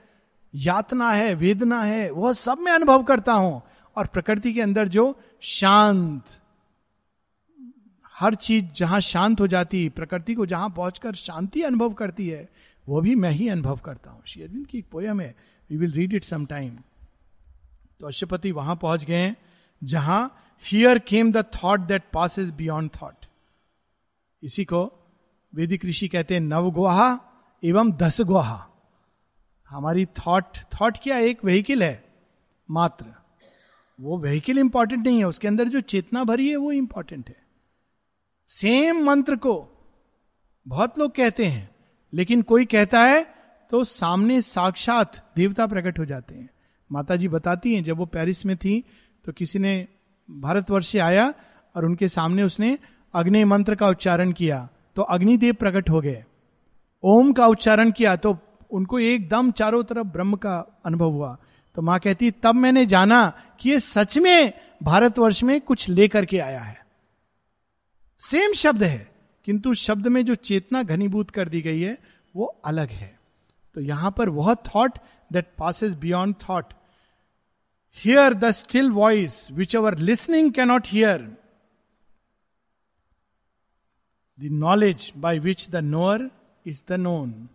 यातना 0.54 1.12
है, 1.12 1.34
वेदना 1.34 1.84
है, 1.84 2.10
वह 2.12 2.34
सब 2.34 2.58
मैं 2.58 2.72
अनुभव 2.72 3.04
करता 3.04 3.34
हूँ। 3.34 3.62
और 3.96 4.08
प्रकृति 4.08 4.54
के 4.54 4.62
अंदर 4.62 4.88
जो 4.88 5.18
शांत। 5.46 6.24
हर 8.16 8.36
चीज़ 8.36 8.66
जहाँ 8.76 9.00
शांत 9.02 9.42
हो 9.42 9.48
जाती, 9.48 9.88
प्रकृति 9.90 10.34
को 10.34 10.46
जहाँ 10.46 10.70
पहुंचकर 10.70 11.16
शांति 11.16 11.62
अनुभव 11.62 11.94
करती 11.94 12.28
है, 12.28 12.48
वो 12.88 13.02
भी 13.02 13.16
मैं 13.16 13.32
ही 13.32 13.50
अनुभव 13.50 13.80
करता 13.86 14.12
हूँ। 14.12 14.22
शेरविंद 14.28 14.66
की 14.68 14.78
एक 14.78 14.86
पोयम 14.92 15.22
है 15.22 15.36
we 15.70 15.78
will 15.78 15.92
read 15.92 16.14
it 16.14 16.24
some 16.24 16.46
time 16.46 16.78
तो 18.00 18.08
अशुपति 18.08 18.52
वहाँ 18.52 18.76
पहुँच 18.76 19.04
गए, 19.04 19.34
जहाँ 19.82 20.38
here 20.66 21.00
came 21.00 21.32
the 21.32 21.46
thought 21.56 21.80
that 21.80 22.04
pass 22.14 22.40
is 22.40 22.52
beyond 22.52 22.92
thought 23.02 23.26
इसी 24.44 24.66
को 24.66 24.84
वेदिक 25.54 25.86
ऋषि 25.86 26.08
कहते 26.08 26.34
हैं, 26.34 26.42
नव 26.42 26.72
गुहा 26.72 27.20
एवं 27.64 27.92
दस 27.92 28.22
गुहा। 28.22 28.68
हमारी 29.70 30.06
थॉट 30.06 30.58
थॉट 30.74 30.98
क्या 30.98 31.18
एक 31.20 31.46
व्हीकिल 31.46 31.84
है? 31.84 32.04
मात्र। 32.70 33.14
वो 34.00 34.18
व्हीकिल 34.18 34.58
इंपॉर्टेंट 34.60 35.06
नहीं 35.06 35.20
है, 35.20 35.26
उसके 35.26 35.48
अंदर 35.48 35.68
जो 35.68 35.82
चेतना 35.82 36.24
भरी 36.24 36.50
है, 36.50 36.56
वो 36.56 36.72
इंपॉर्टेंट 36.72 37.30
है। 37.30 37.36
सेम 38.50 39.04
मंत्र 39.06 39.36
को 39.36 39.54
बहुत 40.66 41.00
लोग 41.00 41.16
कहते 41.16 41.46
हैं, 41.46 41.70
लेकिन 42.14 42.42
कोई 42.42 42.66
कहता 42.66 43.04
है 43.04 43.26
तो 43.72 43.84
सामने 43.84 44.42
साक्षात 44.42 45.16
देवता 45.36 45.66
प्रकट 45.68 46.00
हो 46.00 46.06
जाते 46.06 46.36
हैं। 46.36 46.50
माता 46.90 47.16
जी 47.16 47.28
बताती 47.28 47.74
हैं, 47.76 47.84
जब 47.84 47.98
वो 47.98 48.06
पेरिस 48.06 48.46
में 48.46 48.56
थी 48.58 48.84
तो 49.26 49.32
किसी 49.32 49.60
ने 49.60 49.88
भारतवर्ष 50.30 50.88
से 50.88 51.00
आया 51.00 51.34
और 51.76 51.86
उनके 51.86 52.08
सामने 52.08 52.44
उसने 52.44 52.78
अग्नि 53.14 53.44
मंत्र 53.44 53.76
का 53.76 53.88
उच्चारण 53.88 54.32
किया 54.32 54.68
तो 54.96 55.02
अग्निदेव 55.02 55.54
प्रकट 55.54 55.90
हो 55.90 56.02
गए। 56.02 56.24
ओम 57.04 57.32
का 57.34 57.48
उच्चारण 57.48 57.92
किया 57.92 58.16
तो 58.16 58.38
उनको 58.72 59.00
एकदम 59.00 59.52
चारों 59.52 59.84
तरफ़ 59.84 60.08
ब्रह्म 60.08 60.36
का 60.36 60.58
अनुभव 60.86 61.12
हुआ। 61.12 61.38
तो 61.76 61.82
माँ 61.82 62.00
कहती, 62.00 62.32
तब 62.32 62.56
मैंने 62.56 62.86
जाना 62.86 63.30
कि 63.60 63.70
ये 63.70 63.80
सच 63.80 64.18
में 64.18 64.54
भारतवर्ष 64.84 65.44
में 65.44 65.60
कुछ 65.62 65.88
लेकर 65.90 66.26
के 66.26 66.40
आया 66.40 66.62
है। 66.62 66.84
सेम 68.22 68.54
शब्द 68.54 68.84
है, 68.84 69.12
किंतु 69.46 69.74
शब्द 69.74 70.08
में 70.08 70.24
जो 70.26 70.36
चेतना 70.36 70.84
घनीभूत 70.84 71.32
कर 71.32 71.50
दी 71.50 71.62
गई 71.62 71.82
है, 71.82 71.98
वो 72.36 72.46
अलग 72.66 72.90
है। 72.90 73.20
तो 73.76 73.82
यहाँ 73.82 74.12
पर 74.12 74.30
वह 74.30 74.54
thought 74.66 74.98
that 75.32 75.48
passes 75.58 75.94
beyond 75.94 76.36
thought 76.50 76.74
here 77.98 78.34
the 78.34 78.52
still 78.52 78.90
voice 78.92 79.48
which 79.52 79.76
our 79.76 79.98
listening 79.98 80.52
cannot 80.54 80.88
hear 80.88 81.22
the 84.40 84.50
knowledge 84.52 85.12
by 85.18 85.40
which 85.40 85.70
the 85.70 85.76
knower 85.76 86.30
is 86.66 86.84
the 86.90 86.94
known 86.94 87.50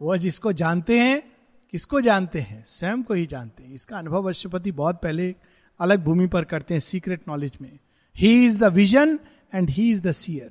वह 0.00 0.16
जिसको 0.16 0.52
जानते 0.52 1.00
हैं 1.00 1.35
किसको 1.70 2.00
जानते 2.00 2.40
हैं? 2.40 2.64
स्वयं 2.66 3.02
को 3.02 3.14
ही 3.14 3.26
जानते 3.26 3.62
हैं। 3.62 3.74
इसका 3.74 3.98
अनुभव 3.98 4.28
अश्वपति 4.28 4.72
बहुत 4.72 5.00
पहले 5.02 5.34
अलग 5.80 6.04
भूमि 6.04 6.26
पर 6.26 6.44
करते 6.44 6.74
हैं 6.74 6.80
सीक्रेट 6.80 7.20
नॉलेज 7.28 7.52
में। 7.60 7.78
He 8.16 8.46
is 8.46 8.58
the 8.58 8.64
vision 8.64 9.18
and 9.54 9.70
he 9.70 9.90
is 9.90 10.02
the 10.02 10.12
seer 10.12 10.50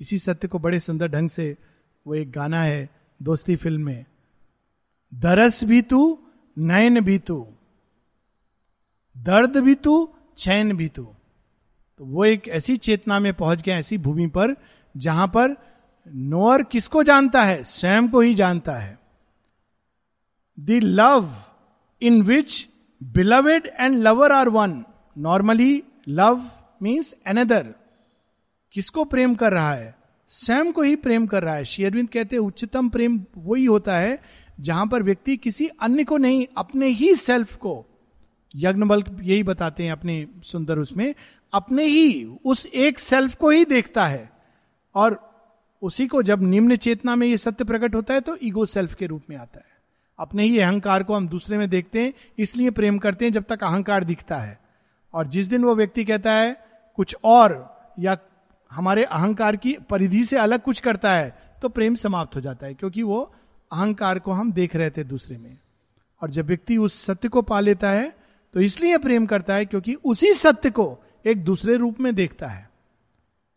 इसी 0.00 0.18
सत्य 0.18 0.48
को 0.48 0.58
बड़े 0.58 0.80
सुंदर 0.80 1.08
ढंग 1.08 1.28
से 1.28 1.56
वो 2.06 2.14
एक 2.14 2.30
गाना 2.30 2.62
है 2.62 2.90
दोस्ती 3.22 3.56
फ़िल्म 3.56 3.84
में। 3.84 4.04
दरस 5.14 5.64
भी 5.64 5.82
तू, 5.82 6.18
नयन 6.58 7.00
भी 7.00 7.18
तू। 7.18 7.48
दर्द 9.18 9.56
भी 9.56 9.74
तू, 9.74 10.14
चैन 10.38 10.76
भी 10.76 10.88
तू। 10.88 11.14
तो 11.98 12.04
वो 12.04 12.24
एक 12.24 12.48
ऐसी 12.48 12.76
चेतना 12.76 13.18
में 13.18 13.34
पहुँच 13.34 13.62
गया 13.62 13.78
ऐसी 13.78 13.98
भूमि 13.98 14.26
पर, 14.26 14.56
जहाँ 14.96 15.26
पर 15.26 15.56
नोअर 16.08 16.62
किसको 16.62 17.02
जानता 17.02 17.42
है? 17.42 17.64
स्वयं 17.64 18.08
को 18.08 18.20
ही 18.20 18.34
जानता 18.34 18.72
है। 18.72 19.03
The 20.60 20.70
love 20.70 21.30
in 22.02 22.22
which 22.22 22.68
beloved 23.02 23.66
and 23.66 23.98
lover 23.98 24.32
are 24.32 24.48
one 24.48 24.84
normally 25.18 25.82
love 26.08 26.50
means 26.82 27.14
another 27.26 27.74
किसको 28.72 29.04
प्रेम 29.04 29.34
कर 29.34 29.52
रहा 29.52 29.74
है? 29.74 29.94
स्वयं 30.28 30.72
को 30.72 30.82
ही 30.82 30.96
प्रेम 30.96 31.26
कर 31.26 31.42
रहा 31.42 31.54
है। 31.54 31.64
शेयरविंद 31.64 32.08
कहते 32.08 32.36
हैं, 32.36 32.42
उच्चतम 32.42 32.88
प्रेम 32.88 33.24
वही 33.36 33.64
होता 33.64 33.96
है 33.96 34.22
जहाँ 34.60 34.86
पर 34.86 35.02
व्यक्ति 35.02 35.36
किसी 35.36 35.66
अन्य 35.66 36.04
को 36.04 36.16
नहीं, 36.16 36.46
अपने 36.56 36.86
ही 36.86 37.14
सेल्फ 37.14 37.56
को। 37.56 37.86
यज्ञ 38.56 38.82
बल्क 38.82 39.18
यही 39.20 39.42
बताते 39.42 39.84
हैं 39.84 39.92
अपने 39.92 40.28
सुंदर 40.44 40.78
उसमें, 40.78 41.14
अपने 41.52 41.84
ही, 41.84 42.24
उस 42.44 42.66
एक 42.66 42.98
सेल्फ 42.98 43.36
को 43.36 43.50
ही 43.50 43.64
देखता 43.64 44.06
है। 44.06 44.32
और 44.94 45.34
उसी 45.82 46.06
को 46.06 46.22
जब 46.22 46.42
निम्न 46.42 46.76
चेतना 46.76 47.16
में 47.16 47.26
ये 47.26 47.36
सत्य 47.36 47.64
प्रकट 47.64 47.94
होता 47.94 48.14
है 48.14 48.20
तो 48.20 48.38
ईगो 48.42 48.66
सेल्फ 48.66 48.94
के 48.94 49.06
रूप 49.06 49.22
में 49.30 49.36
आता 49.36 49.58
है। 49.58 49.73
अपने 50.18 50.44
ही 50.44 50.58
अहंकार 50.58 51.02
को 51.02 51.14
हम 51.14 51.28
दूसरे 51.28 51.58
में 51.58 51.68
देखते 51.70 52.02
हैं, 52.02 52.12
इसलिए 52.38 52.70
प्रेम 52.70 52.98
करते 52.98 53.24
हैं 53.24 53.32
जब 53.32 53.44
तक 53.44 53.64
अहंकार 53.64 54.04
दिखता 54.04 54.36
है। 54.36 54.58
और 55.14 55.26
जिस 55.26 55.48
दिन 55.48 55.64
वो 55.64 55.74
व्यक्ति 55.74 56.04
कहता 56.04 56.32
है, 56.32 56.56
कुछ 56.98 57.16
और 57.24 57.94
या 57.98 58.16
हमारे 58.70 59.04
अहंकार 59.04 59.56
की 59.56 59.76
परिधि 59.90 60.24
से 60.24 60.36
अलग 60.38 60.62
कुछ 60.62 60.80
करता 60.80 61.12
है 61.12 61.36
तो 61.62 61.68
प्रेम 61.68 61.94
समाप्त 61.96 62.36
हो 62.36 62.40
जाता 62.40 62.66
है, 62.66 62.74
क्योंकि 62.74 63.02
वो 63.02 63.20
अहंकार 63.70 64.18
को 64.18 64.32
हम 64.32 64.52
देख 64.52 64.76
रहे 64.76 64.90
थे 64.90 65.04
दूसरे 65.04 65.36
में। 65.38 65.58
और 66.22 66.30
जब 66.30 66.46
व्यक्ति 66.46 66.76
उस 66.78 67.00
सत्य 67.02 67.28
को 67.28 67.42
पा 67.42 67.60
लेता 67.60 67.90
है 67.90 68.12
तो 68.54 68.60
इसलिए 68.60 68.98
प्रेम 68.98 69.26
करता 69.26 69.54
है 69.54 69.64
क्योंकि 69.64 69.94
उसी 70.04 70.32
सत्य 70.34 70.70
को 70.70 70.86
एक 71.26 71.44
दूसरे 71.44 71.76
रूप 71.76 72.00
में 72.00 72.14
देखता 72.14 72.46
है। 72.46 72.68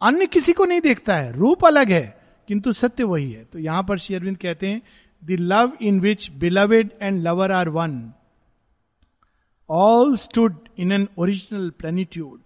अन्य 0.01 0.25
किसी 0.27 0.53
को 0.53 0.65
नहीं 0.65 0.81
देखता 0.81 1.15
है, 1.15 1.31
रूप 1.33 1.65
अलग 1.65 1.91
है, 1.91 2.17
किंतु 2.49 2.71
सत्य 2.73 3.03
वही 3.03 3.31
है। 3.31 3.43
तो 3.43 3.59
यहाँ 3.59 3.83
पर 3.83 3.97
श्री 3.97 4.15
अरविंद 4.15 4.37
कहते 4.37 4.67
हैं 4.67 4.81
the 5.27 5.37
love 5.37 5.75
in 5.81 5.99
which 5.99 6.39
beloved 6.39 6.93
and 7.01 7.21
lover 7.21 7.51
are 7.51 7.69
one, 7.69 8.13
all 9.67 10.15
stood 10.15 10.55
in 10.77 10.93
an 10.93 11.09
original 11.17 11.69
plenitude, 11.69 12.39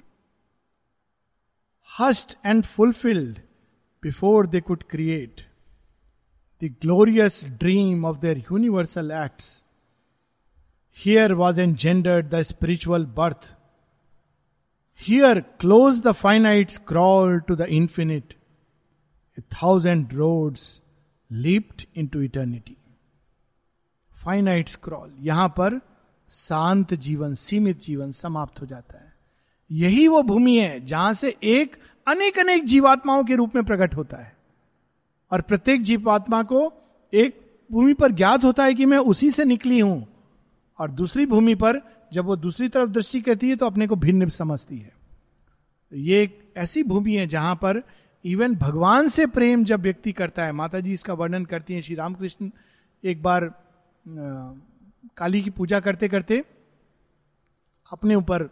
hushed 1.98 2.36
and 2.44 2.66
fulfilled 2.66 3.40
before 4.02 4.48
they 4.48 4.62
could 4.62 4.90
create 4.90 5.44
the 6.58 6.70
glorious 6.70 7.44
dream 7.60 8.04
of 8.04 8.22
their 8.22 8.38
universal 8.50 9.12
acts. 9.12 9.64
Here 10.90 11.36
was 11.36 11.58
engendered 11.60 12.30
the 12.32 12.44
spiritual 12.44 13.06
birth. 13.06 13.56
Here, 14.94 15.46
close 15.60 16.02
the 16.02 16.14
finites 16.14 16.84
crawl 16.84 17.40
to 17.48 17.56
the 17.56 17.68
infinite. 17.68 18.36
A 19.38 19.42
thousand 19.42 20.14
roads 20.14 20.82
leaped 21.32 21.82
into 22.08 22.22
eternity 22.22 22.78
finite 24.24 24.70
scroll 24.70 25.14
यहाँ 25.20 25.48
पर 25.50 25.80
शांत 26.30 26.94
जीवन, 26.94 27.34
सीमित 27.34 27.82
जीवन 27.82 28.12
समाप्त 28.12 28.62
हो 28.62 28.66
जाता 28.66 28.98
है। 28.98 29.14
यही 29.72 30.08
वो 30.08 30.22
भूमि 30.24 30.58
है 30.58 30.86
जहाँ 30.86 31.14
से 31.14 31.38
एक 31.44 31.76
अनेक 32.08 32.40
अनेक 32.40 32.66
जीवात्माओं 32.66 33.24
के 33.24 33.36
रूप 33.36 33.56
में 33.56 33.64
प्रकट 33.64 33.96
होता 33.96 34.18
है। 34.18 34.36
और 35.32 35.42
प्रत्येक 35.42 35.84
जीवात्मा 35.84 36.44
को 36.44 36.74
एक 37.14 37.42
भूमि 37.72 37.94
पर 37.94 38.12
ज्ञात 38.12 38.44
होता 38.44 38.64
है 38.64 38.74
कि 38.74 38.86
मैं 38.86 38.98
उसी 38.98 39.32
से 39.32 39.46
निकली 39.46 39.80
हूँ। 39.80 40.08
और 40.80 40.92
दूसरी 40.92 41.26
भूमि 41.26 41.56
पर 41.56 41.82
जब 42.14 42.26
वो 42.26 42.36
दूसरी 42.36 42.70
तरफ़ 42.70 42.90
दृष्टि 42.90 43.22
करती 43.22 43.50
है 43.50 43.56
तो 43.56 43.66
अपने 43.66 43.88
को 43.88 43.96
भिन्न 43.96 44.30
समझती 44.30 44.78
है। 44.78 44.94
ये 45.94 46.22
एक 46.24 46.54
ऐसी 46.58 46.84
भूमि 46.84 47.16
है 47.16 47.28
जहाँ 47.28 47.56
पर 47.56 47.84
इवन 48.26 48.56
भगवान 48.56 49.08
से 49.08 49.28
प्रेम 49.28 49.64
जब 49.64 49.80
व्यक्ति 49.80 50.12
करता 50.12 50.46
है 50.46 50.52
माता 50.52 50.80
जी 50.80 50.94
इसका 50.94 51.14
वर्णन 51.14 51.46
करती 51.46 51.74
हैं, 51.74 51.82
श्री 51.82 51.96
रामकृष्ण 51.96 52.52
एक 53.04 53.24
बार 53.24 53.54
काली 55.18 55.42
की 55.42 55.50
पूजा 55.50 55.80
करते 55.80 56.10
करते 56.10 56.46
अपने 57.92 58.16
ऊपर 58.16 58.50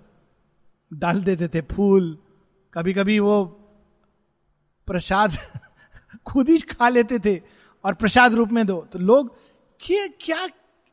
डाल 0.94 1.24
देते 1.24 1.48
थे 1.48 1.62
फूल। 1.62 2.18
कभी 2.74 2.94
कभी 2.94 3.20
वो 3.20 3.46
प्रसाद 4.88 5.32
खुद 6.26 6.50
ही 6.50 6.58
खा 6.58 6.90
लेते 6.90 7.20
थे 7.20 7.42
और 7.84 7.94
प्रसाद 7.94 8.34
रूप 8.34 8.50
में 8.50 8.66
दो। 8.66 8.88
तो 8.94 9.00
लोग, 9.00 9.38
क्या 9.80 10.08
क्या, 10.08 10.48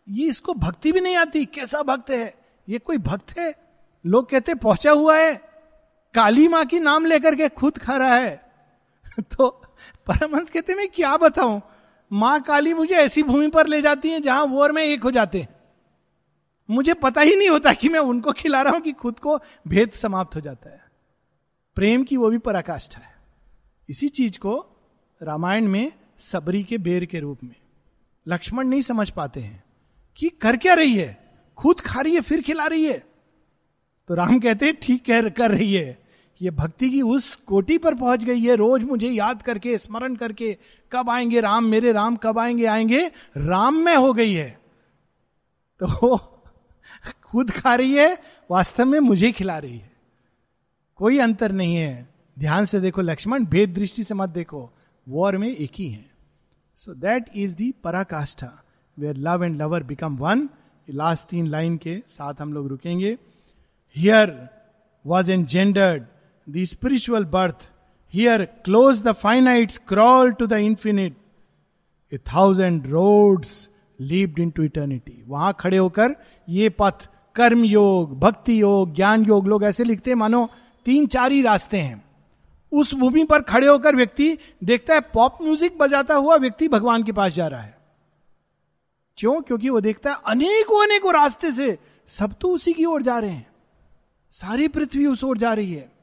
ये 0.09 0.29
इसको 0.29 0.55
भक्ति 0.55 0.93
भी 0.93 1.01
नहीं 1.01 1.17
आती? 1.17 1.45
कैसा 1.45 1.83
भक्त 1.83 2.11
है? 2.11 2.35
ये 2.69 2.79
कोई 2.79 2.99
भक्त 2.99 3.39
है? 3.39 3.55
लोग 4.07 4.31
कहते, 4.31 4.55
पहुँचा 4.55 4.91
हुआ 4.91 5.19
है। 5.19 5.35
काली 6.15 6.49
माँ 6.49 6.65
की 6.65 6.79
नाम 6.79 7.07
लेकर 7.07 7.35
के 7.35 7.49
खुद 7.49 7.79
खा 7.79 7.97
रहा 7.97 8.15
है। 8.15 8.46
तो 9.37 9.49
परमहंस 10.07 10.51
कहते, 10.51 10.75
मैं 10.75 10.89
क्या 10.89 11.17
बताऊँ? 11.17 11.63
माँ 12.13 12.43
काली 12.43 12.75
मुझे 12.75 12.95
ऐसी 12.95 13.23
भूमि 13.23 13.49
पर 13.49 13.67
ले 13.67 13.83
जाती 13.83 14.11
है 14.11 14.21
जहाँ 14.21 14.45
वो 14.45 14.63
और 14.63 14.73
मैं 14.73 14.85
एक 14.85 15.03
हो 15.03 15.11
जाते 15.11 15.41
हैं। 15.41 15.49
मुझे 16.71 16.95
पता 16.95 17.21
ही 17.21 17.37
नहीं 17.37 17.49
होता 17.49 17.73
कि 17.73 17.89
मैं 17.89 18.01
उनको 18.01 18.33
खिला 18.33 18.63
रहा 18.63 18.73
हूँ 18.73 18.81
कि 18.81 18.93
खुद 18.93 19.19
को 19.19 19.39
भेद 19.69 19.91
समाप्त 19.91 20.37
हो 20.37 20.41
जाता 20.41 20.71
है। 20.71 20.85
प्रेम 21.75 22.05
की 22.05 22.17
वो 22.17 22.31
भी 22.31 22.39
पराकाष्ठा 22.39 23.01
है। 23.01 23.17
इसी 23.89 24.09
चीज़ 24.09 24.39
को 24.39 24.67
रामायण 25.23 25.69
में 25.69 25.93
सबरी 26.19 26.63
के 26.63 26.79
बेर 26.79 27.05
के 27.05 27.21
रूप 27.21 27.39
में 27.45 27.55
लक्ष्मण 28.29 28.65
नहीं 28.65 28.83
समझ 28.83 29.11
पाते 29.11 29.41
हैं 29.41 29.65
कि 30.17 30.29
कर 30.29 30.57
क्या 30.57 30.75
रही 30.75 30.95
है? 30.95 31.35
खुद 31.57 31.81
खा 31.81 32.01
रही 32.01 32.15
है, 32.15 32.21
फिर 32.21 32.43
खिला 32.43 32.67
रही 32.67 32.87
है। 32.87 33.07
तो 34.09 34.15
राम 34.15 34.41
कहते 34.41 34.73
ठीक 34.73 35.05
कर 35.11 35.51
रही 35.51 35.75
है। 35.75 36.06
ये 36.43 36.51
भक्ति 36.51 36.91
की 36.91 37.03
उस 37.03 37.37
कोटि 37.37 37.79
पर 37.79 37.95
पहुँच 37.95 38.25
गई 38.25 38.41
है, 38.41 38.55
रोज 38.55 38.85
मुझे 38.85 39.11
याद 39.11 39.43
करके, 39.43 39.79
स्मरण 39.79 40.17
करके, 40.17 40.59
कब 40.93 41.11
आएँगे 41.11 41.41
राम, 41.41 41.65
मेरे 41.65 41.93
राम 41.93 42.17
कब 42.17 42.39
आएँगे? 42.39 42.67
आएँगे 42.67 43.11
राम 43.37 43.75
में 43.75 43.97
हो 43.97 44.13
गई 44.13 44.33
है। 44.33 44.61
तो 45.83 46.17
खुद 47.23 47.51
खा 47.51 47.75
रही 47.75 47.95
है, 47.95 48.19
वास्तव 48.51 48.85
में 48.85 49.01
मुझे 49.01 49.33
खिला 49.33 49.59
रही 49.59 49.79
है। 49.79 49.93
कोई 50.97 51.19
अंतर 51.19 51.53
नहीं 51.53 51.77
है। 51.77 52.09
ध्यान 52.39 52.65
से 52.65 52.81
देखो, 52.81 53.03
लक्ष्मण, 53.03 53.45
भेद 53.45 53.75
दृष्टि 53.75 54.05
से 54.05 54.15
मत 54.15 54.29
देखो, 54.29 54.73
वॉर 55.09 55.37
में 55.37 55.57
एक 55.57 55.71
ही 55.75 55.89
है। 55.89 56.11
सो 56.77 56.95
दैट 56.95 57.25
इज़ 57.37 57.57
दी 57.57 57.75
पराकाष्ठा 57.85 58.65
where 58.99 59.17
love 59.17 59.45
and 59.45 59.63
lover 59.63 59.83
become 59.83 60.17
one 60.17 60.49
last 60.91 61.29
तीन 61.29 61.47
लाइन 61.47 61.77
के 61.77 62.03
साथ 62.09 62.35
हम 62.41 62.53
लोग 62.53 62.69
रुकेंगे। 62.69 63.19
Here 63.97 64.49
was 65.07 65.33
engendered 65.47 66.03
the 66.47 66.65
spiritual 66.67 67.25
birth. 67.25 67.69
Here, 68.15 68.49
close 68.65 69.03
the 69.03 69.15
finite, 69.15 69.79
crawl 69.87 70.33
to 70.33 70.47
the 70.47 70.61
infinite. 70.61 71.15
A 72.13 72.19
thousand 72.19 72.91
roads 72.91 73.69
leaped 74.01 74.39
into 74.51 74.63
eternity 74.63 75.23
वहाँ 75.27 75.57
खड़े 75.61 75.77
होकर 75.77 76.15
ये 76.49 76.69
पथ 76.71 77.09
कर्म 77.35 77.65
योग 77.65 78.19
भक्ति 78.21 78.61
योग 78.61 78.95
ज्ञान 78.95 79.25
योग 79.25 79.47
लोग 79.49 79.65
ऐसे 79.65 79.85
लिखते 79.85 80.11
हैं 80.11 80.17
मानो 80.17 80.49
तीन 80.85 81.07
चार 81.07 81.33
ही 81.33 81.41
रास्ते 81.43 81.81
हैं। 81.81 82.05
उस 82.73 82.95
भूमि 82.95 83.25
पर 83.25 83.43
खड़े 83.43 83.67
होकर 83.67 83.97
व्यक्ति 83.97 84.39
देखता 84.65 84.95
है 84.95 85.01
पॉप 85.01 85.39
म्यूज़िक 85.43 85.79
बजाता 85.79 86.15
हुआ 86.15 86.37
व्यक्ति 86.37 86.69
भगवान 86.69 87.03
के 87.03 87.13
पास 87.13 87.33
जा 87.33 87.47
रहा 87.47 87.61
है। 87.61 87.79
क्यों? 89.19 89.41
क्योंकि 89.43 89.71
वो 89.71 89.81
देखता 89.81 90.13
है 90.13 90.17
अनेकों 90.27 90.85
अनेकों 90.87 91.15
रास्ते 91.15 91.53
से 91.53 91.79
सब 92.07 92.35
तो 92.41 92.51
उसी 92.51 92.73
की 92.73 92.85
ओर 92.85 93.03
जा 93.03 93.19
रहे 93.19 93.31
हैं। 93.31 93.47
सारी 94.31 94.69
पृथ्वी 94.69 95.07
उस 95.07 95.25
ओर 95.25 95.39
जा 95.39 95.55
रही 95.55 95.73
है। 95.73 95.96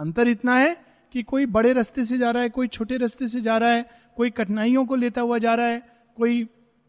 अंतर 0.00 0.28
इतना 0.28 0.56
है 0.56 0.76
कि 1.14 1.22
कोई 1.22 1.46
बड़े 1.46 1.72
रास्ते 1.72 2.04
से 2.04 2.18
जा 2.18 2.30
रहा 2.30 2.42
है, 2.42 2.48
कोई 2.48 2.68
छोटे 2.68 2.96
रास्ते 2.96 3.28
से 3.28 3.40
जा 3.40 3.56
रहा 3.58 3.70
है, 3.70 3.84
कोई 4.16 4.30
कठिनाइयों 4.30 4.84
को 4.86 4.96
लेता 4.96 5.20
हुआ 5.20 5.38
जा 5.38 5.54
रहा 5.54 5.66
है, 5.66 5.82
कोई 6.18 6.46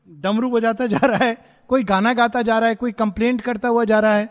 डमरू 0.08 0.50
बजाता 0.52 0.88
जा 0.88 1.06
रहा 1.06 1.26
है, 1.26 1.38
कोई 1.70 1.84
गाना 1.84 2.14
गाता 2.14 2.42
जा 2.42 2.60
रहा 2.60 2.70
है, 2.70 2.76
कोई 2.76 2.92
कंप्लेंट 2.92 3.42
करता 3.42 3.68
हुआ 3.68 3.84
जा 3.84 4.00
रहा 4.00 4.16
है, 4.16 4.30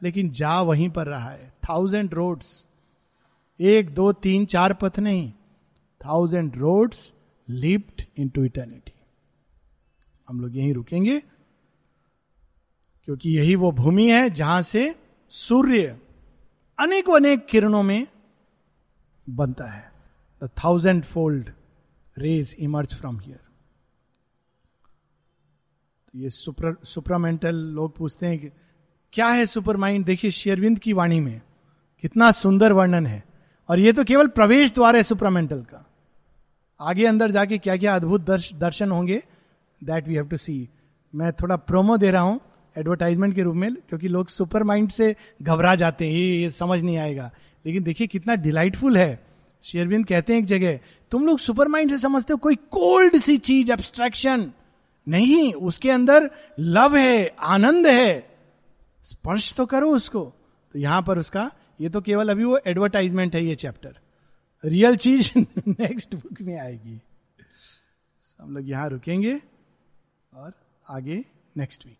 लेकिन 0.00 0.30
जा 0.30 0.60
वहीं 0.62 0.88
पर 0.90 1.06
रहा 1.06 1.30
है। 1.30 1.52
थाउज़ेंड 1.68 2.14
रोड्स 2.14 2.66
एक, 3.60 3.94
दो, 3.94 4.12
तीन, 4.12 4.44
चार 4.46 4.72
पथ 4.74 4.98
नहीं। 4.98 5.30
Thousand 6.00 6.56
roads 6.56 7.12
leaped 7.48 8.02
into 8.28 8.44
eternity 8.44 8.92
हम 10.28 10.40
लोग 10.40 10.56
यहीं 10.56 10.72
रुकेंगे, 10.74 11.18
क्योंकि 13.08 13.30
यही 13.30 13.54
वो 13.56 13.72
भूमि 13.72 14.10
है 14.10 14.28
जहाँ 14.30 14.62
से 14.62 14.94
सूर्य 15.32 15.96
अनेकों 16.80 17.14
अनेक 17.16 17.44
किरणों 17.46 17.82
में 17.82 18.06
बनता 19.26 19.64
है। 19.64 19.92
The 20.42 20.48
thousandfold 21.04 21.50
rays 22.16 22.54
emerge 22.58 22.94
from 22.94 23.18
here 23.20 23.38
ये 26.14 26.30
सुपर 26.30 26.76
सुपरामेंटल 26.84 27.56
लोग 27.74 27.96
पूछते 27.96 28.26
हैं 28.26 28.38
कि 28.38 28.50
क्या 29.12 29.28
है 29.28 29.46
सुपर 29.46 29.76
माइंड 29.76 30.04
देखिए 30.04 30.30
शेरविंद 30.30 30.78
की 30.78 30.92
वाणी 30.92 31.20
में 31.20 31.40
कितना 32.04 32.30
सुंदर 32.32 32.72
वर्णन 32.72 33.06
है। 33.06 33.22
और 33.68 33.78
ये 33.78 33.92
तो 33.92 34.04
केवल 34.04 34.26
प्रवेश 34.30 34.72
द्वार 34.74 34.96
है 34.96 35.02
सुपरामेंटल 35.02 35.62
का। 35.62 35.84
आगे 36.80 37.06
अंदर 37.06 37.30
जाके 37.30 37.58
क्या 37.58 37.76
क्या 37.76 37.94
अद्भुत 37.96 38.20
दर्श, 38.20 38.52
दर्शन 38.54 38.90
होंगे 38.90 39.22
that 39.80 40.08
we 40.08 40.14
have 40.14 40.26
to 40.28 40.36
see 40.36 40.68
मैं 41.14 41.32
थोड़ा 41.32 41.56
प्रोमो 41.58 41.96
दे 41.96 42.10
रहा 42.10 42.22
हूँ। 42.22 42.40
एडवर्टाइजमेंट 42.76 43.34
के 43.34 43.42
रूप 43.42 43.54
में 43.54 43.74
क्योंकि 43.74 44.08
लोग 44.08 44.28
सुपर 44.28 44.62
माइंड 44.62 44.90
से 44.90 45.16
घबरा 45.42 45.74
जाते 45.74 46.06
हैं 46.06 46.12
ये, 46.12 46.42
ये 46.42 46.50
समझ 46.50 46.82
नहीं 46.82 46.98
आएगा। 46.98 47.30
लेकिन 47.66 47.82
देखिए 47.82 48.06
कितना 48.06 48.34
डिलाइटफुल 48.34 48.96
है। 48.96 49.26
शेयरबिंद 49.62 50.06
कहते 50.06 50.32
हैं 50.32 50.40
एक 50.40 50.46
जगह 50.46 50.78
तुम 51.10 51.26
लोग 51.26 51.38
सुपर 51.38 51.68
माइंड 51.68 51.90
से 51.90 51.98
समझते 51.98 52.32
हो 52.32 52.36
कोई 52.36 52.56
कोल्ड 52.56 53.18
सी 53.18 53.36
चीज़ 53.38 53.72
एब्स्ट्रैक्शन 53.72 54.52
नहीं। 55.08 55.52
उसके 55.54 55.90
अंदर 55.90 56.30
लव 56.58 56.96
है 56.96 57.34
आनंद 57.40 57.86
है। 57.86 58.36
स्पर्श 59.02 59.52
तो 59.54 59.66
करो 59.66 59.90
उसको। 59.90 60.32
तो 60.72 60.78
यहाँ 60.78 61.02
पर 61.02 61.18
उसका 61.18 61.50
ये 61.80 61.88
तो 61.88 62.00
केवल 62.00 62.28
अभी 62.28 62.44
वो 62.44 62.60
एडवर्टाइजमेंट 62.66 63.34
है 63.34 63.44
ये 63.44 63.54
चैप्टर 63.54 63.96
रियल 64.64 64.96
चीज़ 64.96 65.30
नेक्स्ट 65.68 66.14
बुक 66.14 66.40
में 66.40 66.58
आएगी। 66.58 67.00
हम 68.40 68.56
लोग 68.56 68.68
यहाँ 68.68 68.88
रुकेंगे 68.88 69.40
और 70.34 70.52
आगे 70.90 71.24
नेक्स्ट 71.56 71.86
वीक 71.86 71.96